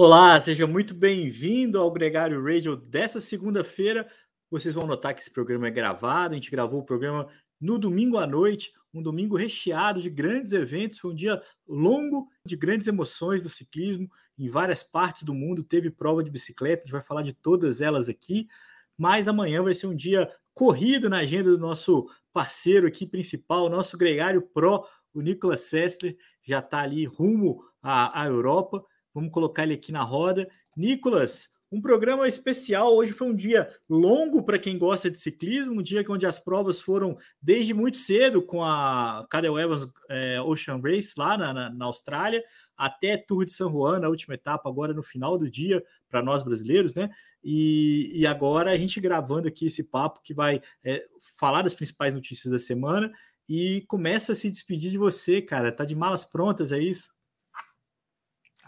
Olá, 0.00 0.40
seja 0.40 0.66
muito 0.66 0.94
bem-vindo 0.94 1.78
ao 1.78 1.90
Gregário 1.90 2.40
Radio 2.40 2.76
dessa 2.76 3.20
segunda-feira. 3.20 4.06
Vocês 4.50 4.74
vão 4.74 4.86
notar 4.86 5.14
que 5.14 5.20
esse 5.20 5.30
programa 5.30 5.68
é 5.68 5.70
gravado, 5.70 6.32
a 6.32 6.34
gente 6.36 6.50
gravou 6.50 6.80
o 6.80 6.84
programa 6.84 7.28
no 7.60 7.78
domingo 7.78 8.16
à 8.16 8.26
noite, 8.26 8.72
um 8.94 9.02
domingo 9.02 9.36
recheado 9.36 10.00
de 10.00 10.08
grandes 10.08 10.52
eventos, 10.52 10.98
foi 10.98 11.10
um 11.10 11.14
dia 11.14 11.42
longo 11.66 12.28
de 12.44 12.56
grandes 12.56 12.86
emoções 12.86 13.42
do 13.42 13.48
ciclismo 13.48 14.08
em 14.38 14.48
várias 14.48 14.82
partes 14.82 15.24
do 15.24 15.34
mundo, 15.34 15.64
teve 15.64 15.90
prova 15.90 16.22
de 16.22 16.30
bicicleta, 16.30 16.82
a 16.82 16.84
gente 16.84 16.92
vai 16.92 17.02
falar 17.02 17.22
de 17.22 17.32
todas 17.32 17.80
elas 17.80 18.08
aqui, 18.08 18.48
mas 18.96 19.28
amanhã 19.28 19.62
vai 19.62 19.74
ser 19.74 19.86
um 19.86 19.94
dia 19.94 20.30
corrido 20.54 21.10
na 21.10 21.18
agenda 21.18 21.50
do 21.50 21.58
nosso 21.58 22.08
parceiro 22.32 22.86
aqui 22.86 23.06
principal, 23.06 23.68
nosso 23.68 23.98
Gregário 23.98 24.42
Pro, 24.42 24.84
o 25.12 25.20
Nicolas 25.20 25.60
Sessler, 25.62 26.16
já 26.42 26.60
está 26.60 26.80
ali 26.80 27.04
rumo 27.04 27.64
à, 27.82 28.22
à 28.22 28.26
Europa, 28.26 28.84
Vamos 29.18 29.32
colocar 29.32 29.64
ele 29.64 29.74
aqui 29.74 29.90
na 29.90 30.02
roda. 30.02 30.48
Nicolas, 30.76 31.48
um 31.70 31.80
programa 31.80 32.26
especial. 32.26 32.94
Hoje 32.96 33.12
foi 33.12 33.28
um 33.28 33.34
dia 33.34 33.70
longo 33.88 34.42
para 34.42 34.58
quem 34.58 34.78
gosta 34.78 35.10
de 35.10 35.18
ciclismo, 35.18 35.80
um 35.80 35.82
dia 35.82 36.04
onde 36.08 36.26
as 36.26 36.40
provas 36.40 36.80
foram 36.80 37.16
desde 37.40 37.74
muito 37.74 37.98
cedo 37.98 38.42
com 38.42 38.64
a 38.64 39.26
Cadel 39.30 39.58
Evans 39.58 39.86
é, 40.08 40.40
Ocean 40.40 40.80
Race 40.82 41.12
lá 41.16 41.36
na, 41.36 41.52
na, 41.52 41.70
na, 41.70 41.84
Austrália, 41.84 42.42
até 42.76 43.16
Tour 43.16 43.44
de 43.44 43.52
San 43.52 43.70
Juan, 43.70 44.00
na 44.00 44.08
última 44.08 44.34
etapa, 44.34 44.68
agora 44.68 44.94
no 44.94 45.02
final 45.02 45.36
do 45.36 45.50
dia, 45.50 45.82
para 46.08 46.22
nós 46.22 46.42
brasileiros, 46.42 46.94
né? 46.94 47.10
E, 47.44 48.10
e, 48.12 48.26
agora 48.26 48.70
a 48.70 48.76
gente 48.76 49.00
gravando 49.00 49.46
aqui 49.46 49.66
esse 49.66 49.84
papo 49.84 50.20
que 50.22 50.34
vai 50.34 50.60
é, 50.82 51.06
falar 51.36 51.62
das 51.62 51.74
principais 51.74 52.12
notícias 52.12 52.50
da 52.50 52.58
semana 52.58 53.12
e 53.48 53.84
começa 53.86 54.32
a 54.32 54.34
se 54.34 54.50
despedir 54.50 54.90
de 54.90 54.98
você, 54.98 55.40
cara. 55.40 55.70
Tá 55.70 55.84
de 55.84 55.94
malas 55.94 56.24
prontas, 56.24 56.72
é 56.72 56.78
isso? 56.78 57.12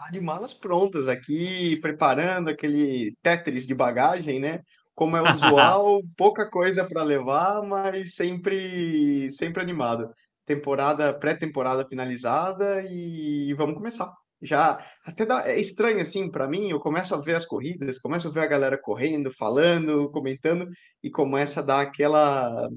Tá 0.01 0.09
de 0.09 0.19
malas 0.19 0.51
prontas 0.51 1.07
aqui, 1.07 1.79
preparando 1.79 2.49
aquele 2.49 3.15
Tetris 3.21 3.67
de 3.67 3.75
bagagem, 3.75 4.39
né? 4.39 4.61
Como 4.95 5.15
é 5.15 5.21
usual, 5.21 6.01
pouca 6.17 6.49
coisa 6.49 6.83
para 6.83 7.03
levar, 7.03 7.61
mas 7.61 8.15
sempre, 8.15 9.29
sempre 9.29 9.61
animado. 9.61 10.11
Temporada, 10.43 11.13
pré-temporada 11.13 11.85
finalizada 11.87 12.83
e 12.89 13.53
vamos 13.53 13.75
começar. 13.75 14.11
Já 14.41 14.83
até 15.05 15.23
dá, 15.23 15.47
é 15.47 15.59
estranho 15.59 16.01
assim 16.01 16.31
para 16.31 16.47
mim, 16.47 16.71
eu 16.71 16.79
começo 16.79 17.13
a 17.13 17.21
ver 17.21 17.35
as 17.35 17.45
corridas, 17.45 17.99
começo 17.99 18.27
a 18.27 18.31
ver 18.31 18.39
a 18.39 18.47
galera 18.47 18.79
correndo, 18.81 19.31
falando, 19.31 20.09
comentando 20.09 20.67
e 21.03 21.11
começa 21.11 21.59
a 21.59 21.63
dar 21.63 21.81
aquela 21.81 22.67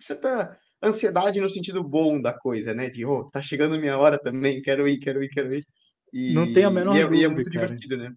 certa 0.00 0.56
ansiedade 0.82 1.38
no 1.38 1.50
sentido 1.50 1.84
bom 1.84 2.18
da 2.18 2.32
coisa, 2.32 2.72
né? 2.72 2.88
De, 2.88 3.04
oh, 3.04 3.28
tá 3.30 3.42
chegando 3.42 3.78
minha 3.78 3.98
hora 3.98 4.18
também, 4.18 4.62
quero 4.62 4.88
ir, 4.88 4.98
quero 4.98 5.22
ir, 5.22 5.28
quero 5.28 5.54
ir. 5.54 5.66
E, 6.12 6.32
não 6.32 6.52
tem 6.52 6.64
a 6.64 6.70
menor 6.70 6.96
e 6.96 7.00
é, 7.00 7.02
dúvida, 7.02 7.20
e 7.20 7.24
é 7.24 7.28
muito 7.28 7.50
cara. 7.50 7.66
divertido, 7.66 7.96
né? 7.96 8.14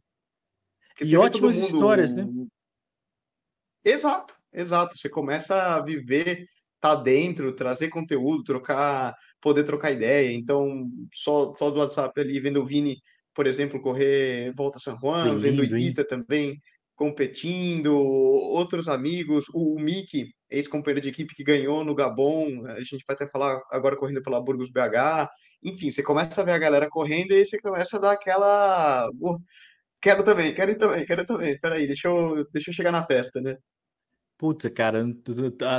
Porque 0.90 1.06
e 1.06 1.18
ótimas 1.18 1.56
mundo... 1.56 1.66
histórias, 1.66 2.14
né? 2.14 2.26
Exato, 3.84 4.34
exato. 4.54 4.98
Você 4.98 5.10
começa 5.10 5.56
a 5.56 5.82
viver, 5.82 6.46
tá 6.80 6.96
dentro, 6.96 7.56
trazer 7.56 7.90
conteúdo, 7.90 8.44
trocar, 8.44 9.16
poder 9.42 9.64
trocar 9.64 9.92
ideia. 9.92 10.32
Então, 10.34 10.90
só, 11.14 11.54
só 11.56 11.70
do 11.70 11.80
WhatsApp 11.80 12.20
ali, 12.20 12.40
vendo 12.40 12.62
o 12.62 12.66
Vini, 12.66 13.02
por 13.34 13.48
exemplo, 13.48 13.82
correr 13.82 14.54
Volta 14.56 14.80
San 14.80 14.98
Juan, 15.00 15.38
vendo 15.38 15.62
o 15.62 15.78
Ita 15.78 16.06
também 16.06 16.60
competindo, 16.96 17.96
outros 17.96 18.90
amigos, 18.90 19.46
o, 19.54 19.76
o 19.76 19.80
Mickey, 19.80 20.34
ex-companheiro 20.50 21.02
de 21.02 21.10
equipe 21.10 21.36
que 21.36 21.44
ganhou 21.44 21.84
no 21.84 21.96
Gabon, 21.96 22.66
a 22.66 22.80
gente 22.80 23.04
vai 23.08 23.16
até 23.16 23.28
falar 23.28 23.62
agora 23.72 23.96
correndo 23.96 24.22
pela 24.22 24.42
Burgos 24.42 24.72
BH, 24.72 25.30
enfim, 25.64 25.92
você 25.92 26.02
começa 26.02 26.42
a 26.42 26.44
ver 26.44 26.54
a 26.54 26.58
galera 26.58 26.90
correndo 26.90 27.32
e 27.32 27.36
aí 27.36 27.46
você 27.46 27.60
começa 27.60 27.98
a 27.98 28.00
dar 28.00 28.12
aquela. 28.12 29.10
quero 30.02 30.24
também, 30.24 30.54
quero 30.54 30.78
também, 30.78 31.06
quero 31.06 31.26
também. 31.26 31.60
Peraí, 31.60 31.86
deixa 31.86 32.08
eu, 32.08 32.46
deixa 32.52 32.70
eu 32.70 32.74
chegar 32.74 32.92
na 32.92 33.06
festa, 33.06 33.42
né? 33.42 33.58
Puta, 34.38 34.70
cara, 34.70 35.06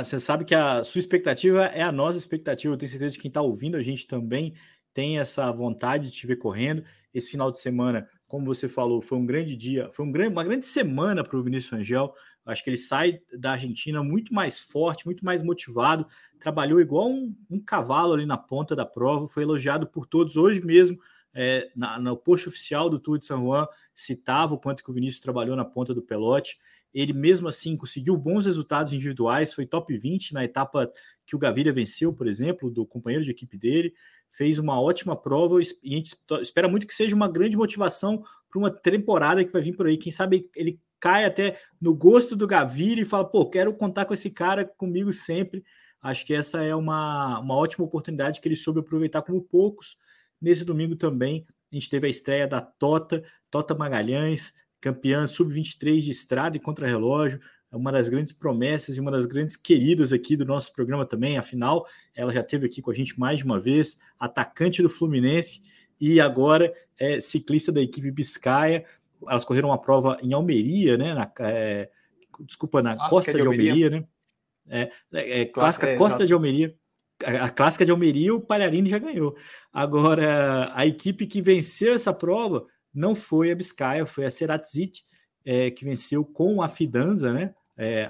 você 0.03 0.19
sabe 0.19 0.45
que 0.45 0.53
a 0.53 0.83
sua 0.83 0.99
expectativa 0.99 1.65
é 1.65 1.81
a 1.81 1.91
nossa 1.91 2.19
expectativa. 2.19 2.71
Eu 2.71 2.77
tenho 2.77 2.91
certeza 2.91 3.15
que 3.15 3.21
quem 3.23 3.29
está 3.29 3.41
ouvindo 3.41 3.75
a 3.75 3.81
gente 3.81 4.05
também 4.05 4.53
tem 4.93 5.19
essa 5.19 5.51
vontade 5.51 6.09
de 6.09 6.11
te 6.11 6.27
ver 6.27 6.35
correndo. 6.35 6.83
Esse 7.11 7.31
final 7.31 7.51
de 7.51 7.59
semana, 7.59 8.07
como 8.27 8.45
você 8.45 8.69
falou, 8.69 9.01
foi 9.01 9.17
um 9.17 9.25
grande 9.25 9.55
dia, 9.55 9.89
foi 9.93 10.05
um 10.05 10.11
grande, 10.11 10.31
uma 10.31 10.43
grande 10.43 10.65
semana 10.67 11.23
para 11.23 11.37
o 11.37 11.43
Vinícius 11.43 11.73
Angel. 11.73 12.13
Acho 12.45 12.63
que 12.63 12.69
ele 12.69 12.77
sai 12.77 13.19
da 13.37 13.51
Argentina 13.51 14.03
muito 14.03 14.33
mais 14.33 14.59
forte, 14.59 15.05
muito 15.05 15.23
mais 15.23 15.43
motivado. 15.43 16.05
Trabalhou 16.39 16.81
igual 16.81 17.09
um, 17.09 17.35
um 17.49 17.59
cavalo 17.59 18.13
ali 18.13 18.25
na 18.25 18.37
ponta 18.37 18.75
da 18.75 18.85
prova. 18.85 19.27
Foi 19.27 19.43
elogiado 19.43 19.85
por 19.85 20.07
todos 20.07 20.35
hoje 20.35 20.61
mesmo. 20.61 20.99
É, 21.33 21.71
na, 21.75 21.97
no 21.97 22.17
post 22.17 22.49
oficial 22.49 22.89
do 22.89 22.99
Tour 22.99 23.17
de 23.17 23.25
San 23.25 23.39
Juan, 23.41 23.65
citava 23.93 24.53
o 24.53 24.57
quanto 24.57 24.83
que 24.83 24.91
o 24.91 24.93
Vinícius 24.93 25.21
trabalhou 25.21 25.55
na 25.55 25.63
ponta 25.63 25.93
do 25.93 26.01
pelote. 26.01 26.57
Ele 26.93 27.13
mesmo 27.13 27.47
assim 27.47 27.77
conseguiu 27.77 28.17
bons 28.17 28.45
resultados 28.45 28.91
individuais, 28.91 29.53
foi 29.53 29.65
top 29.65 29.97
20 29.97 30.33
na 30.33 30.43
etapa 30.43 30.91
que 31.25 31.35
o 31.35 31.39
Gaviria 31.39 31.71
venceu, 31.71 32.11
por 32.11 32.27
exemplo, 32.27 32.69
do 32.69 32.85
companheiro 32.85 33.23
de 33.23 33.31
equipe 33.31 33.57
dele. 33.57 33.93
Fez 34.29 34.59
uma 34.59 34.81
ótima 34.81 35.15
prova 35.15 35.61
e 35.61 35.93
a 35.93 35.95
gente 35.95 36.17
espera 36.41 36.67
muito 36.67 36.85
que 36.85 36.93
seja 36.93 37.15
uma 37.15 37.29
grande 37.29 37.55
motivação 37.55 38.23
para 38.49 38.59
uma 38.59 38.69
temporada 38.69 39.45
que 39.45 39.53
vai 39.53 39.61
vir 39.61 39.75
por 39.75 39.87
aí. 39.87 39.97
Quem 39.97 40.11
sabe 40.11 40.49
ele 40.53 40.79
cai 41.01 41.25
até 41.25 41.59
no 41.81 41.93
gosto 41.93 42.35
do 42.35 42.47
Gaviria 42.47 43.01
e 43.01 43.05
fala, 43.05 43.25
pô, 43.25 43.49
quero 43.49 43.73
contar 43.73 44.05
com 44.05 44.13
esse 44.13 44.29
cara 44.29 44.63
comigo 44.63 45.11
sempre. 45.11 45.65
Acho 46.01 46.25
que 46.25 46.33
essa 46.33 46.63
é 46.63 46.73
uma, 46.73 47.39
uma 47.39 47.55
ótima 47.55 47.83
oportunidade 47.83 48.39
que 48.39 48.47
ele 48.47 48.55
soube 48.55 48.79
aproveitar 48.79 49.21
como 49.23 49.41
poucos. 49.41 49.97
Nesse 50.39 50.63
domingo 50.63 50.95
também, 50.95 51.45
a 51.71 51.75
gente 51.75 51.89
teve 51.89 52.07
a 52.07 52.09
estreia 52.09 52.47
da 52.47 52.61
Tota, 52.61 53.23
Tota 53.49 53.75
Magalhães, 53.75 54.53
campeã 54.79 55.27
sub-23 55.27 55.99
de 55.99 56.11
estrada 56.11 56.55
e 56.55 56.59
contra-relógio, 56.59 57.39
uma 57.71 57.91
das 57.91 58.09
grandes 58.09 58.33
promessas 58.33 58.97
e 58.97 58.99
uma 58.99 59.11
das 59.11 59.25
grandes 59.25 59.55
queridas 59.55 60.11
aqui 60.11 60.35
do 60.35 60.45
nosso 60.45 60.73
programa 60.73 61.05
também. 61.05 61.37
Afinal, 61.37 61.87
ela 62.15 62.33
já 62.33 62.41
esteve 62.41 62.65
aqui 62.65 62.81
com 62.81 62.91
a 62.91 62.93
gente 62.93 63.19
mais 63.19 63.39
de 63.39 63.45
uma 63.45 63.59
vez, 63.59 63.97
atacante 64.19 64.81
do 64.81 64.89
Fluminense 64.89 65.61
e 65.99 66.19
agora 66.19 66.73
é 66.99 67.21
ciclista 67.21 67.71
da 67.71 67.81
equipe 67.81 68.11
Biscaia 68.11 68.85
elas 69.27 69.45
correram 69.45 69.69
uma 69.69 69.81
prova 69.81 70.17
em 70.21 70.33
Almeria, 70.33 70.97
né? 70.97 71.13
Na, 71.13 71.31
é, 71.39 71.89
desculpa, 72.41 72.81
na 72.81 72.95
clássica 72.95 73.09
costa 73.09 73.33
de 73.33 73.41
Almeria, 73.41 73.65
de 73.65 73.83
Almeria 73.83 73.99
né? 73.99 74.07
É, 74.67 74.91
é, 75.13 75.41
é 75.41 75.45
clássica 75.45 75.87
é, 75.87 75.97
Costa 75.97 76.25
de 76.25 76.33
Almeria. 76.33 76.75
A, 77.23 77.45
a 77.45 77.49
clássica 77.49 77.85
de 77.85 77.91
Almeria, 77.91 78.33
o 78.33 78.41
Palharini 78.41 78.89
já 78.89 78.99
ganhou. 78.99 79.35
Agora, 79.71 80.71
a 80.73 80.85
equipe 80.85 81.27
que 81.27 81.41
venceu 81.41 81.93
essa 81.93 82.13
prova 82.13 82.65
não 82.93 83.15
foi 83.15 83.51
a 83.51 83.55
Biscaia, 83.55 84.05
foi 84.05 84.25
a 84.25 84.31
Ceratzit, 84.31 85.03
é, 85.43 85.71
que 85.71 85.85
venceu 85.85 86.23
com 86.23 86.61
a 86.61 86.69
Fidanza, 86.69 87.33
né? 87.33 87.53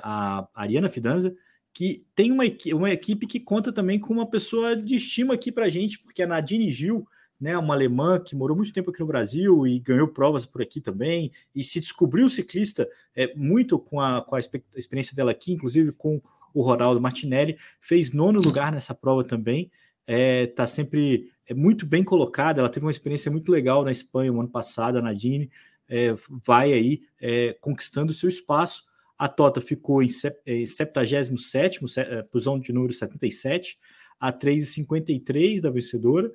A 0.04 0.50
Ariana 0.54 0.90
Fidanza, 0.90 1.34
que 1.74 2.06
tem 2.14 2.30
uma, 2.30 2.44
uma 2.74 2.92
equipe 2.92 3.26
que 3.26 3.40
conta 3.40 3.72
também 3.72 3.98
com 3.98 4.14
uma 4.14 4.30
pessoa 4.30 4.76
de 4.76 4.98
estima 4.98 5.36
aqui 5.36 5.50
para 5.50 5.70
gente, 5.70 5.98
porque 6.00 6.22
a 6.22 6.28
Nadine 6.28 6.72
Gil 6.72 7.08
né, 7.42 7.58
uma 7.58 7.74
alemã 7.74 8.20
que 8.20 8.36
morou 8.36 8.56
muito 8.56 8.72
tempo 8.72 8.92
aqui 8.92 9.00
no 9.00 9.08
Brasil 9.08 9.66
e 9.66 9.80
ganhou 9.80 10.08
provas 10.08 10.46
por 10.46 10.62
aqui 10.62 10.80
também, 10.80 11.32
e 11.56 11.64
se 11.64 11.80
descobriu 11.80 12.30
ciclista 12.30 12.88
é, 13.16 13.34
muito 13.36 13.80
com 13.80 14.00
a, 14.00 14.22
com 14.22 14.36
a 14.36 14.40
experiência 14.40 15.16
dela 15.16 15.32
aqui, 15.32 15.52
inclusive 15.54 15.92
com 15.92 16.22
o 16.54 16.62
Ronaldo 16.62 17.02
Martinelli, 17.02 17.58
fez 17.80 18.12
nono 18.12 18.40
lugar 18.40 18.72
nessa 18.72 18.94
prova 18.94 19.24
também, 19.24 19.72
está 20.08 20.14
é, 20.14 20.46
tá 20.46 20.68
sempre 20.68 21.32
é, 21.48 21.54
muito 21.56 21.86
bem 21.86 22.04
colocada, 22.04 22.62
ela 22.62 22.70
teve 22.70 22.86
uma 22.86 22.92
experiência 22.92 23.32
muito 23.32 23.52
legal 23.52 23.84
na 23.84 23.92
Espanha 23.92 24.32
o 24.32 24.40
ano 24.40 24.50
passado, 24.50 25.00
a 25.00 25.02
Nadine, 25.02 25.50
é, 25.90 26.14
vai 26.46 26.72
aí 26.74 27.02
é, 27.20 27.58
conquistando 27.60 28.14
seu 28.14 28.30
espaço, 28.30 28.84
a 29.18 29.28
Tota 29.28 29.62
ficou 29.62 30.04
em 30.04 30.08
77º, 30.08 31.98
é, 31.98 32.22
posição 32.24 32.60
de 32.60 32.72
número 32.72 32.94
77, 32.94 33.80
a 34.20 34.32
3,53 34.32 35.60
da 35.60 35.72
vencedora, 35.72 36.32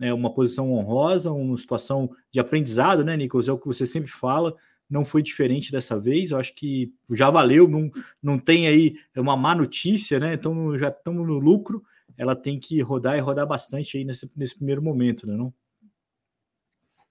né, 0.00 0.14
uma 0.14 0.32
posição 0.32 0.72
honrosa, 0.72 1.30
uma 1.30 1.58
situação 1.58 2.10
de 2.32 2.40
aprendizado, 2.40 3.04
né, 3.04 3.14
Nicolas? 3.16 3.46
É 3.48 3.52
o 3.52 3.58
que 3.58 3.66
você 3.66 3.86
sempre 3.86 4.10
fala, 4.10 4.56
não 4.88 5.04
foi 5.04 5.22
diferente 5.22 5.70
dessa 5.70 6.00
vez. 6.00 6.30
Eu 6.30 6.38
acho 6.38 6.54
que 6.54 6.92
já 7.12 7.30
valeu, 7.30 7.68
não, 7.68 7.90
não 8.22 8.38
tem 8.38 8.66
aí 8.66 8.96
uma 9.14 9.36
má 9.36 9.54
notícia, 9.54 10.18
né? 10.18 10.34
Então 10.34 10.76
já 10.78 10.88
estamos 10.88 11.26
no 11.26 11.38
lucro. 11.38 11.84
Ela 12.16 12.34
tem 12.34 12.58
que 12.58 12.80
rodar 12.80 13.16
e 13.16 13.20
rodar 13.20 13.46
bastante 13.46 13.98
aí 13.98 14.04
nesse, 14.04 14.30
nesse 14.36 14.56
primeiro 14.56 14.82
momento, 14.82 15.26
né? 15.26 15.36
Não? 15.36 15.52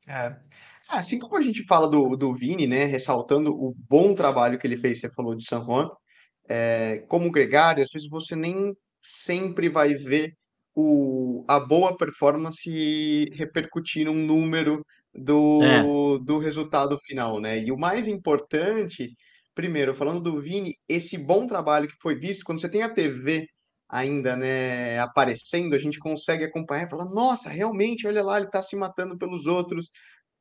É. 0.08 0.36
Assim 0.90 1.20
como 1.20 1.38
a 1.38 1.42
gente 1.42 1.64
fala 1.64 1.88
do, 1.88 2.16
do 2.16 2.34
Vini, 2.34 2.66
né? 2.66 2.86
Ressaltando 2.86 3.52
o 3.52 3.76
bom 3.88 4.16
trabalho 4.16 4.58
que 4.58 4.66
ele 4.66 4.78
fez, 4.78 5.00
você 5.00 5.10
falou 5.10 5.36
de 5.36 5.46
San 5.46 5.64
Juan. 5.64 5.90
é, 6.50 7.06
como 7.08 7.32
gregário, 7.32 7.84
às 7.84 7.92
vezes 7.92 8.10
você 8.10 8.36
nem 8.36 8.76
sempre 9.04 9.70
vai 9.70 9.94
ver 9.94 10.36
o, 10.76 11.44
a 11.48 11.60
boa 11.60 11.98
performance 11.98 12.70
repercutir 13.34 14.06
num 14.06 14.14
número 14.16 14.86
É, 15.62 15.84
do, 15.84 16.20
do 16.20 16.40
resultado 16.40 16.98
final, 17.00 17.40
né? 17.42 17.60
E 17.64 17.72
o 17.72 17.78
mais 17.78 18.08
importante, 18.08 19.16
primeiro, 19.56 19.96
falando 19.96 20.22
do 20.22 20.40
Vini, 20.42 20.76
esse 20.88 21.18
bom 21.18 21.48
trabalho 21.48 21.88
que 21.88 21.96
foi 22.02 22.16
visto, 22.16 22.44
quando 22.46 22.62
você 22.62 22.70
tem 22.70 22.84
a 22.84 22.94
TV 22.94 23.48
ainda, 23.90 24.36
né, 24.36 25.00
aparecendo, 25.00 25.76
a 25.76 25.80
gente 25.80 25.98
consegue 26.00 26.44
acompanhar 26.46 26.86
e 26.86 26.90
falar, 26.90 27.06
nossa, 27.06 27.50
realmente, 27.50 28.08
olha 28.08 28.24
lá, 28.24 28.38
ele 28.38 28.46
está 28.48 28.62
se 28.62 28.76
matando 28.76 29.18
pelos 29.18 29.48
outros, 29.48 29.90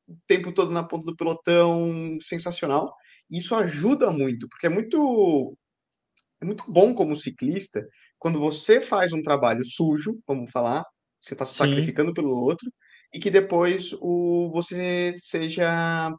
o 0.08 0.16
tempo 0.26 0.52
todo 0.52 0.70
na 0.72 0.82
ponta 0.84 1.06
do 1.06 1.16
pelotão, 1.16 2.18
sensacional. 2.20 2.92
Isso 3.30 3.54
ajuda 3.54 4.10
muito, 4.10 4.48
porque 4.48 4.66
é 4.66 4.70
muito 4.70 5.56
é 6.40 6.44
muito 6.44 6.64
bom 6.68 6.94
como 6.94 7.16
ciclista 7.16 7.86
quando 8.18 8.38
você 8.38 8.80
faz 8.80 9.12
um 9.12 9.22
trabalho 9.22 9.64
sujo, 9.64 10.18
vamos 10.26 10.50
falar, 10.50 10.84
você 11.20 11.34
está 11.34 11.44
se 11.44 11.54
sacrificando 11.54 12.12
pelo 12.12 12.30
outro, 12.30 12.70
e 13.12 13.18
que 13.18 13.30
depois 13.30 13.92
o, 14.00 14.48
você 14.50 15.14
seja 15.22 16.12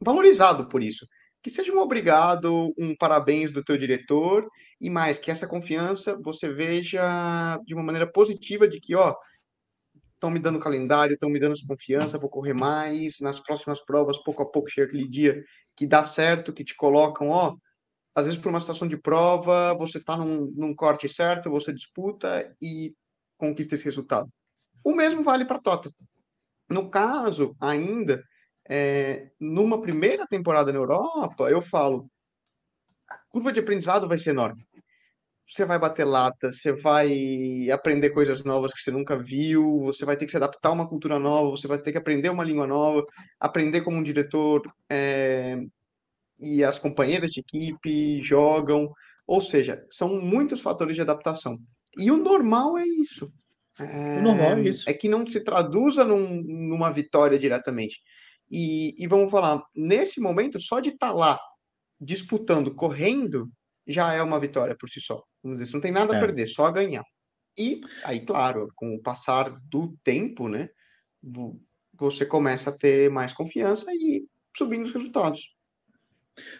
valorizado 0.00 0.68
por 0.68 0.82
isso. 0.82 1.06
Que 1.42 1.50
seja 1.50 1.72
um 1.72 1.78
obrigado, 1.78 2.72
um 2.78 2.94
parabéns 2.96 3.52
do 3.52 3.62
teu 3.62 3.76
diretor, 3.76 4.46
e 4.80 4.88
mais, 4.90 5.18
que 5.18 5.30
essa 5.30 5.46
confiança 5.46 6.18
você 6.22 6.48
veja 6.48 7.58
de 7.66 7.74
uma 7.74 7.82
maneira 7.82 8.10
positiva 8.10 8.66
de 8.68 8.80
que, 8.80 8.94
ó, 8.94 9.14
estão 10.14 10.30
me 10.30 10.38
dando 10.38 10.58
calendário, 10.58 11.14
estão 11.14 11.28
me 11.28 11.38
dando 11.38 11.52
essa 11.52 11.66
confiança, 11.66 12.18
vou 12.18 12.30
correr 12.30 12.54
mais, 12.54 13.20
nas 13.20 13.40
próximas 13.40 13.84
provas, 13.84 14.22
pouco 14.22 14.42
a 14.42 14.50
pouco 14.50 14.70
chega 14.70 14.86
aquele 14.86 15.08
dia 15.08 15.42
que 15.76 15.86
dá 15.86 16.04
certo, 16.04 16.52
que 16.52 16.64
te 16.64 16.74
colocam, 16.74 17.28
ó, 17.28 17.54
às 18.14 18.26
vezes 18.26 18.40
por 18.40 18.48
uma 18.48 18.60
situação 18.60 18.86
de 18.86 18.96
prova, 18.96 19.74
você 19.74 19.98
está 19.98 20.16
num, 20.16 20.52
num 20.56 20.74
corte 20.74 21.08
certo, 21.08 21.50
você 21.50 21.72
disputa 21.72 22.54
e 22.62 22.94
conquista 23.36 23.74
esse 23.74 23.84
resultado. 23.84 24.28
O 24.84 24.94
mesmo 24.94 25.22
vale 25.22 25.44
para 25.44 25.60
Tota. 25.60 25.90
No 26.68 26.90
caso, 26.90 27.56
ainda, 27.60 28.22
é, 28.68 29.30
numa 29.40 29.80
primeira 29.80 30.26
temporada 30.26 30.72
na 30.72 30.78
Europa, 30.78 31.50
eu 31.50 31.60
falo, 31.60 32.08
a 33.08 33.18
curva 33.28 33.52
de 33.52 33.60
aprendizado 33.60 34.08
vai 34.08 34.18
ser 34.18 34.30
enorme. 34.30 34.64
Você 35.46 35.64
vai 35.64 35.78
bater 35.78 36.04
lata, 36.04 36.52
você 36.52 36.72
vai 36.72 37.70
aprender 37.70 38.10
coisas 38.10 38.42
novas 38.44 38.72
que 38.72 38.80
você 38.80 38.90
nunca 38.90 39.18
viu, 39.18 39.80
você 39.80 40.04
vai 40.04 40.16
ter 40.16 40.24
que 40.24 40.30
se 40.30 40.38
adaptar 40.38 40.70
a 40.70 40.72
uma 40.72 40.88
cultura 40.88 41.18
nova, 41.18 41.50
você 41.50 41.68
vai 41.68 41.78
ter 41.78 41.92
que 41.92 41.98
aprender 41.98 42.30
uma 42.30 42.44
língua 42.44 42.66
nova, 42.66 43.04
aprender 43.38 43.82
como 43.82 43.98
um 43.98 44.02
diretor 44.02 44.62
é, 44.88 45.58
e 46.40 46.62
as 46.64 46.78
companheiras 46.78 47.30
de 47.30 47.40
equipe 47.40 48.22
jogam, 48.22 48.92
ou 49.26 49.40
seja, 49.40 49.84
são 49.90 50.20
muitos 50.20 50.60
fatores 50.60 50.94
de 50.96 51.02
adaptação. 51.02 51.56
E 51.98 52.10
o 52.10 52.16
normal 52.16 52.76
é 52.78 52.84
isso. 52.86 53.32
o 53.80 54.22
normal 54.22 54.58
é 54.58 54.68
isso. 54.68 54.88
é 54.88 54.92
que 54.94 55.08
não 55.08 55.26
se 55.26 55.40
traduza 55.42 56.04
num- 56.04 56.42
numa 56.42 56.92
vitória 56.92 57.38
diretamente. 57.38 58.00
E, 58.50 58.94
e 59.02 59.06
vamos 59.08 59.30
falar, 59.30 59.62
nesse 59.74 60.20
momento, 60.20 60.60
só 60.60 60.78
de 60.80 60.90
estar 60.90 61.12
lá 61.12 61.40
disputando, 62.00 62.74
correndo, 62.74 63.48
já 63.86 64.12
é 64.12 64.22
uma 64.22 64.38
vitória 64.38 64.76
por 64.78 64.88
si 64.88 65.00
só. 65.00 65.22
Vamos 65.42 65.58
dizer, 65.58 65.72
não 65.72 65.80
tem 65.80 65.92
nada 65.92 66.14
a 66.14 66.16
É. 66.16 66.20
perder, 66.20 66.46
só 66.46 66.66
a 66.66 66.70
ganhar. 66.72 67.04
E 67.58 67.80
aí, 68.04 68.20
claro, 68.20 68.68
com 68.74 68.94
o 68.94 69.00
passar 69.02 69.50
do 69.70 69.96
tempo, 70.04 70.48
né, 70.48 70.68
vo- 71.22 71.60
você 71.98 72.26
começa 72.26 72.70
a 72.70 72.76
ter 72.76 73.08
mais 73.10 73.32
confiança 73.32 73.86
e 73.92 74.24
subindo 74.56 74.84
os 74.84 74.92
resultados. 74.92 75.53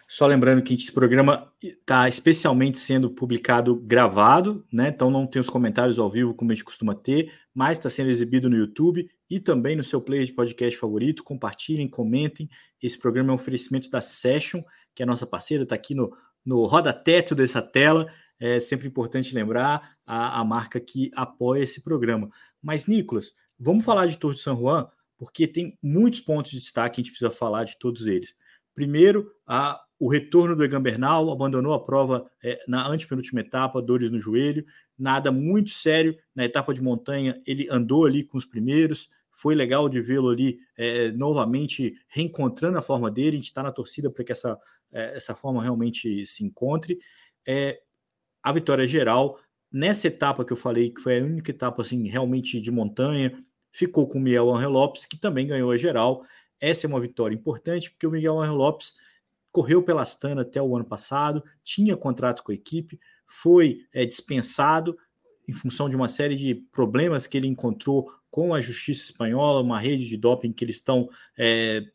Só 0.07 0.25
lembrando 0.25 0.61
que 0.61 0.73
esse 0.73 0.91
programa 0.91 1.51
está 1.61 2.07
especialmente 2.07 2.79
sendo 2.79 3.09
publicado 3.09 3.75
gravado, 3.75 4.65
né? 4.71 4.87
Então 4.87 5.11
não 5.11 5.27
tem 5.27 5.41
os 5.41 5.49
comentários 5.49 5.99
ao 5.99 6.09
vivo 6.09 6.33
como 6.33 6.51
a 6.51 6.55
gente 6.55 6.63
costuma 6.63 6.95
ter, 6.95 7.33
mas 7.53 7.77
está 7.77 7.89
sendo 7.89 8.09
exibido 8.09 8.49
no 8.49 8.55
YouTube 8.55 9.09
e 9.29 9.39
também 9.39 9.75
no 9.75 9.83
seu 9.83 9.99
player 10.01 10.25
de 10.25 10.31
podcast 10.31 10.79
favorito. 10.79 11.23
Compartilhem, 11.23 11.89
comentem. 11.89 12.49
Esse 12.81 12.97
programa 12.97 13.31
é 13.31 13.33
um 13.33 13.35
oferecimento 13.35 13.89
da 13.89 13.99
Session, 13.99 14.61
que 14.93 15.03
é 15.03 15.05
a 15.05 15.07
nossa 15.07 15.27
parceira, 15.27 15.63
está 15.63 15.75
aqui 15.75 15.93
no, 15.93 16.15
no 16.45 16.65
roda-teto 16.65 17.35
dessa 17.35 17.61
tela. 17.61 18.07
É 18.39 18.59
sempre 18.59 18.87
importante 18.87 19.33
lembrar 19.33 19.97
a, 20.05 20.39
a 20.39 20.45
marca 20.45 20.79
que 20.79 21.11
apoia 21.15 21.63
esse 21.63 21.81
programa. 21.81 22.29
Mas, 22.61 22.87
Nicolas, 22.87 23.33
vamos 23.59 23.83
falar 23.83 24.05
de 24.05 24.17
Tour 24.17 24.33
de 24.33 24.41
San 24.41 24.55
Juan, 24.55 24.87
porque 25.17 25.47
tem 25.47 25.77
muitos 25.81 26.21
pontos 26.21 26.51
de 26.51 26.59
destaque, 26.59 26.99
a 26.99 27.03
gente 27.03 27.11
precisa 27.11 27.31
falar 27.31 27.65
de 27.65 27.77
todos 27.77 28.07
eles. 28.07 28.35
Primeiro, 28.75 29.31
a, 29.47 29.81
o 29.97 30.09
retorno 30.09 30.55
do 30.55 30.63
Egan 30.63 30.81
Bernal, 30.81 31.31
abandonou 31.31 31.73
a 31.73 31.83
prova 31.83 32.29
é, 32.43 32.59
na 32.67 32.87
antepenúltima 32.87 33.39
etapa, 33.39 33.81
dores 33.81 34.11
no 34.11 34.19
joelho, 34.19 34.65
nada 34.97 35.31
muito 35.31 35.71
sério. 35.71 36.15
Na 36.35 36.43
etapa 36.43 36.73
de 36.73 36.81
montanha, 36.81 37.39
ele 37.47 37.67
andou 37.71 38.05
ali 38.05 38.23
com 38.23 38.37
os 38.37 38.45
primeiros, 38.45 39.09
foi 39.31 39.55
legal 39.55 39.89
de 39.89 40.01
vê-lo 40.01 40.29
ali 40.29 40.59
é, 40.77 41.11
novamente 41.11 41.95
reencontrando 42.07 42.77
a 42.77 42.81
forma 42.81 43.09
dele. 43.09 43.37
A 43.37 43.39
gente 43.39 43.45
está 43.45 43.63
na 43.63 43.71
torcida 43.71 44.11
para 44.11 44.23
que 44.23 44.31
essa, 44.31 44.59
é, 44.91 45.15
essa 45.15 45.33
forma 45.33 45.63
realmente 45.63 46.25
se 46.25 46.43
encontre. 46.43 46.99
É, 47.47 47.79
a 48.43 48.51
vitória 48.51 48.87
geral, 48.87 49.39
nessa 49.71 50.07
etapa 50.07 50.45
que 50.45 50.53
eu 50.53 50.57
falei, 50.57 50.89
que 50.89 51.01
foi 51.01 51.19
a 51.19 51.23
única 51.23 51.51
etapa 51.51 51.81
assim, 51.81 52.07
realmente 52.07 52.59
de 52.61 52.71
montanha, 52.71 53.43
ficou 53.71 54.07
com 54.07 54.19
o 54.19 54.21
Miguel 54.21 54.53
Angel 54.53 54.69
Lopes, 54.69 55.05
que 55.05 55.17
também 55.17 55.47
ganhou 55.47 55.71
a 55.71 55.77
geral. 55.77 56.23
Essa 56.59 56.85
é 56.85 56.89
uma 56.89 56.99
vitória 56.99 57.35
importante, 57.35 57.91
porque 57.91 58.07
o 58.07 58.11
Miguel 58.11 58.39
Angel 58.39 58.55
Lopes 58.55 58.93
correu 59.51 59.81
pela 59.81 60.01
Astana 60.01 60.41
até 60.41 60.61
o 60.61 60.75
ano 60.75 60.85
passado, 60.85 61.43
tinha 61.63 61.95
contrato 61.95 62.43
com 62.43 62.51
a 62.51 62.55
equipe, 62.55 62.99
foi 63.25 63.85
é, 63.93 64.05
dispensado 64.05 64.97
em 65.47 65.53
função 65.53 65.89
de 65.89 65.95
uma 65.95 66.07
série 66.07 66.35
de 66.35 66.55
problemas 66.55 67.27
que 67.27 67.37
ele 67.37 67.47
encontrou 67.47 68.11
com 68.29 68.53
a 68.53 68.59
justiça 68.59 69.05
espanhola, 69.05 69.61
uma 69.61 69.79
rede 69.79 70.07
de 70.07 70.17
doping 70.17 70.51
que 70.51 70.65
eles 70.65 70.75
estão 70.75 71.09
é, 71.37 71.85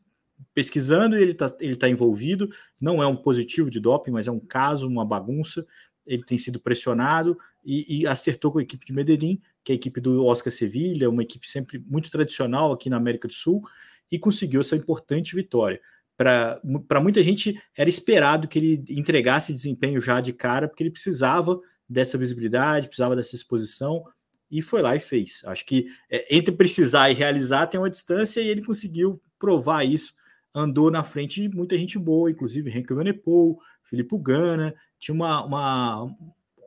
pesquisando 0.55 1.19
e 1.19 1.23
ele 1.23 1.33
está 1.33 1.55
ele 1.61 1.77
tá 1.77 1.89
envolvido. 1.89 2.49
Não 2.81 3.03
é 3.03 3.07
um 3.07 3.17
positivo 3.17 3.71
de 3.71 3.79
doping, 3.79 4.11
mas 4.11 4.27
é 4.27 4.31
um 4.31 4.41
caso, 4.41 4.89
uma 4.89 5.05
bagunça. 5.05 5.67
Ele 6.07 6.25
tem 6.25 6.39
sido 6.39 6.59
pressionado 6.59 7.37
e, 7.65 8.01
e 8.01 8.07
acertou 8.07 8.51
com 8.51 8.59
a 8.59 8.63
equipe 8.63 8.87
de 8.87 8.93
Medellín, 8.93 9.41
que 9.63 9.73
é 9.73 9.75
a 9.75 9.77
equipe 9.77 10.01
do 10.01 10.25
Oscar 10.25 10.53
Sevilha, 10.53 11.11
uma 11.11 11.23
equipe 11.23 11.47
sempre 11.47 11.79
muito 11.79 12.11
tradicional 12.11 12.73
aqui 12.73 12.89
na 12.89 12.97
América 12.97 13.29
do 13.29 13.35
Sul, 13.35 13.63
e 14.11 14.19
conseguiu 14.19 14.61
essa 14.61 14.77
importante 14.77 15.35
vitória 15.35 15.81
para 16.21 17.01
muita 17.01 17.23
gente 17.23 17.59
era 17.75 17.89
esperado 17.89 18.47
que 18.47 18.59
ele 18.59 18.85
entregasse 18.91 19.55
desempenho 19.55 20.03
já 20.03 20.21
de 20.21 20.35
cara, 20.35 20.69
porque 20.69 20.83
ele 20.83 20.91
precisava 20.91 21.59
dessa 21.89 22.19
visibilidade, 22.19 22.89
precisava 22.89 23.17
dessa 23.17 23.35
exposição, 23.35 24.05
e 24.51 24.61
foi 24.61 24.83
lá 24.83 24.95
e 24.95 25.01
fez. 25.01 25.41
Acho 25.47 25.65
que 25.65 25.87
é, 26.11 26.37
entre 26.37 26.55
precisar 26.55 27.11
e 27.11 27.15
realizar 27.15 27.69
tem 27.69 27.81
uma 27.81 27.89
distância, 27.89 28.39
e 28.39 28.49
ele 28.49 28.63
conseguiu 28.63 29.19
provar 29.39 29.83
isso. 29.83 30.15
Andou 30.55 30.91
na 30.91 31.03
frente 31.03 31.49
de 31.49 31.57
muita 31.57 31.79
gente 31.79 31.99
boa, 31.99 32.31
inclusive 32.31 32.69
Henrique 32.69 32.93
Venepool, 32.93 33.59
Filipe 33.85 34.19
Gana, 34.19 34.75
tinha 34.99 35.15
uma, 35.15 35.43
uma, 35.47 36.05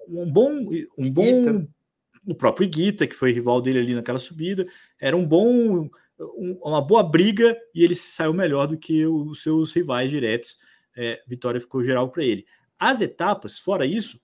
um 0.10 0.32
bom. 0.32 0.68
Um 0.98 1.12
bom 1.12 1.68
o 2.26 2.34
próprio 2.34 2.66
Iguita, 2.66 3.06
que 3.06 3.14
foi 3.14 3.34
rival 3.34 3.62
dele 3.62 3.80
ali 3.80 3.94
naquela 3.94 4.18
subida, 4.18 4.66
era 4.98 5.16
um 5.16 5.26
bom 5.26 5.90
uma 6.62 6.82
boa 6.82 7.04
briga 7.04 7.58
e 7.74 7.84
ele 7.84 7.96
saiu 7.96 8.34
melhor 8.34 8.68
do 8.68 8.78
que 8.78 9.06
os 9.06 9.42
seus 9.42 9.74
rivais 9.74 10.10
diretos. 10.10 10.58
É, 10.96 11.22
vitória 11.28 11.60
ficou 11.60 11.84
geral 11.84 12.10
para 12.10 12.24
ele. 12.24 12.46
As 12.80 13.02
etapas, 13.02 13.58
fora 13.58 13.86
isso, 13.86 14.20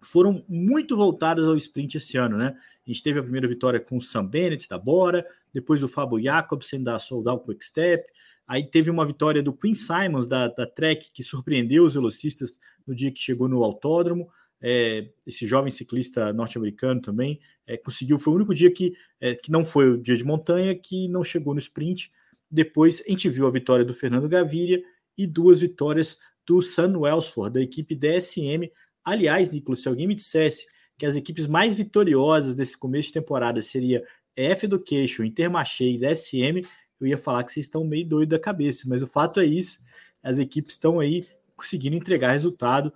foram 0.00 0.44
muito 0.48 0.96
voltadas 0.96 1.46
ao 1.46 1.56
sprint 1.56 1.96
esse 1.96 2.16
ano, 2.16 2.36
né? 2.36 2.54
A 2.86 2.90
gente 2.90 3.02
teve 3.02 3.18
a 3.18 3.22
primeira 3.22 3.46
vitória 3.46 3.78
com 3.78 3.96
o 3.96 4.00
Sam 4.00 4.26
Bennett 4.26 4.68
da 4.68 4.78
Bora, 4.78 5.26
depois 5.52 5.82
o 5.82 5.88
Fábio 5.88 6.22
Jacobsen 6.22 6.82
da 6.82 6.98
Soldal 6.98 7.40
Quick 7.40 7.64
Step, 7.64 8.10
aí 8.46 8.64
teve 8.64 8.90
uma 8.90 9.06
vitória 9.06 9.42
do 9.42 9.52
Queen 9.52 9.74
Simons 9.74 10.26
da, 10.26 10.48
da 10.48 10.66
Trek 10.66 11.12
que 11.12 11.22
surpreendeu 11.22 11.84
os 11.84 11.94
velocistas 11.94 12.58
no 12.86 12.94
dia 12.94 13.12
que 13.12 13.20
chegou 13.20 13.48
no 13.48 13.62
autódromo 13.62 14.30
é, 14.62 15.08
esse 15.26 15.46
jovem 15.46 15.70
ciclista 15.70 16.32
norte-americano 16.32 17.00
também, 17.00 17.40
é, 17.66 17.76
conseguiu, 17.76 18.18
foi 18.18 18.32
o 18.32 18.36
único 18.36 18.54
dia 18.54 18.70
que, 18.70 18.94
é, 19.20 19.34
que 19.34 19.50
não 19.50 19.64
foi 19.64 19.90
o 19.90 19.98
dia 19.98 20.16
de 20.16 20.24
montanha, 20.24 20.74
que 20.74 21.08
não 21.08 21.24
chegou 21.24 21.54
no 21.54 21.60
sprint. 21.60 22.10
Depois 22.50 23.02
a 23.06 23.10
gente 23.10 23.28
viu 23.28 23.46
a 23.46 23.50
vitória 23.50 23.84
do 23.84 23.94
Fernando 23.94 24.28
Gaviria 24.28 24.82
e 25.16 25.26
duas 25.26 25.60
vitórias 25.60 26.18
do 26.46 26.60
Sam 26.60 26.98
Welsford, 26.98 27.54
da 27.54 27.62
equipe 27.62 27.94
DSM. 27.94 28.70
Aliás, 29.04 29.50
Nicolas, 29.50 29.80
se 29.80 29.88
alguém 29.88 30.06
me 30.06 30.14
dissesse 30.14 30.66
que 30.98 31.06
as 31.06 31.16
equipes 31.16 31.46
mais 31.46 31.74
vitoriosas 31.74 32.54
desse 32.54 32.76
começo 32.76 33.08
de 33.08 33.14
temporada 33.14 33.62
seria 33.62 34.04
F 34.36 34.66
Education, 34.66 35.24
Intermarché 35.24 35.84
e 35.84 35.98
DSM, 35.98 36.60
eu 37.00 37.06
ia 37.06 37.16
falar 37.16 37.44
que 37.44 37.52
vocês 37.52 37.66
estão 37.66 37.84
meio 37.84 38.06
doido 38.06 38.30
da 38.30 38.38
cabeça, 38.38 38.84
mas 38.86 39.02
o 39.02 39.06
fato 39.06 39.40
é 39.40 39.46
isso, 39.46 39.80
as 40.22 40.38
equipes 40.38 40.74
estão 40.74 41.00
aí 41.00 41.26
conseguindo 41.56 41.96
entregar 41.96 42.32
resultado 42.32 42.92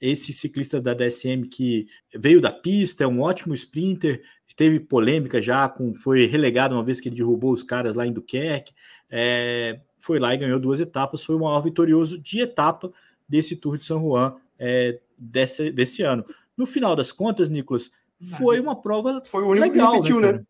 esse 0.00 0.32
ciclista 0.32 0.80
da 0.80 0.94
DSM 0.94 1.44
que 1.50 1.86
veio 2.14 2.40
da 2.40 2.52
pista, 2.52 3.04
é 3.04 3.06
um 3.06 3.20
ótimo 3.20 3.54
sprinter, 3.54 4.22
teve 4.56 4.78
polêmica 4.80 5.40
já, 5.42 5.68
com, 5.68 5.94
foi 5.94 6.26
relegado 6.26 6.74
uma 6.74 6.84
vez 6.84 7.00
que 7.00 7.08
ele 7.08 7.16
derrubou 7.16 7.52
os 7.52 7.62
caras 7.62 7.94
lá 7.94 8.06
em 8.06 8.12
Duquerque, 8.12 8.72
é, 9.10 9.80
foi 9.98 10.18
lá 10.18 10.34
e 10.34 10.38
ganhou 10.38 10.60
duas 10.60 10.80
etapas, 10.80 11.24
foi 11.24 11.34
o 11.34 11.40
maior 11.40 11.60
vitorioso 11.60 12.18
de 12.18 12.40
etapa 12.40 12.92
desse 13.28 13.56
Tour 13.56 13.78
de 13.78 13.84
São 13.84 14.00
Juan, 14.00 14.36
é, 14.58 15.00
desse, 15.20 15.70
desse 15.70 16.02
ano. 16.02 16.24
No 16.56 16.66
final 16.66 16.94
das 16.94 17.10
contas, 17.10 17.50
Nicolas, 17.50 17.90
foi 18.38 18.60
uma 18.60 18.80
prova 18.80 19.22
foi 19.26 19.42
o 19.42 19.48
único 19.48 19.66
legal, 19.66 19.90
que 19.90 19.96
repetiu, 19.96 20.20
né, 20.20 20.32
né? 20.32 20.44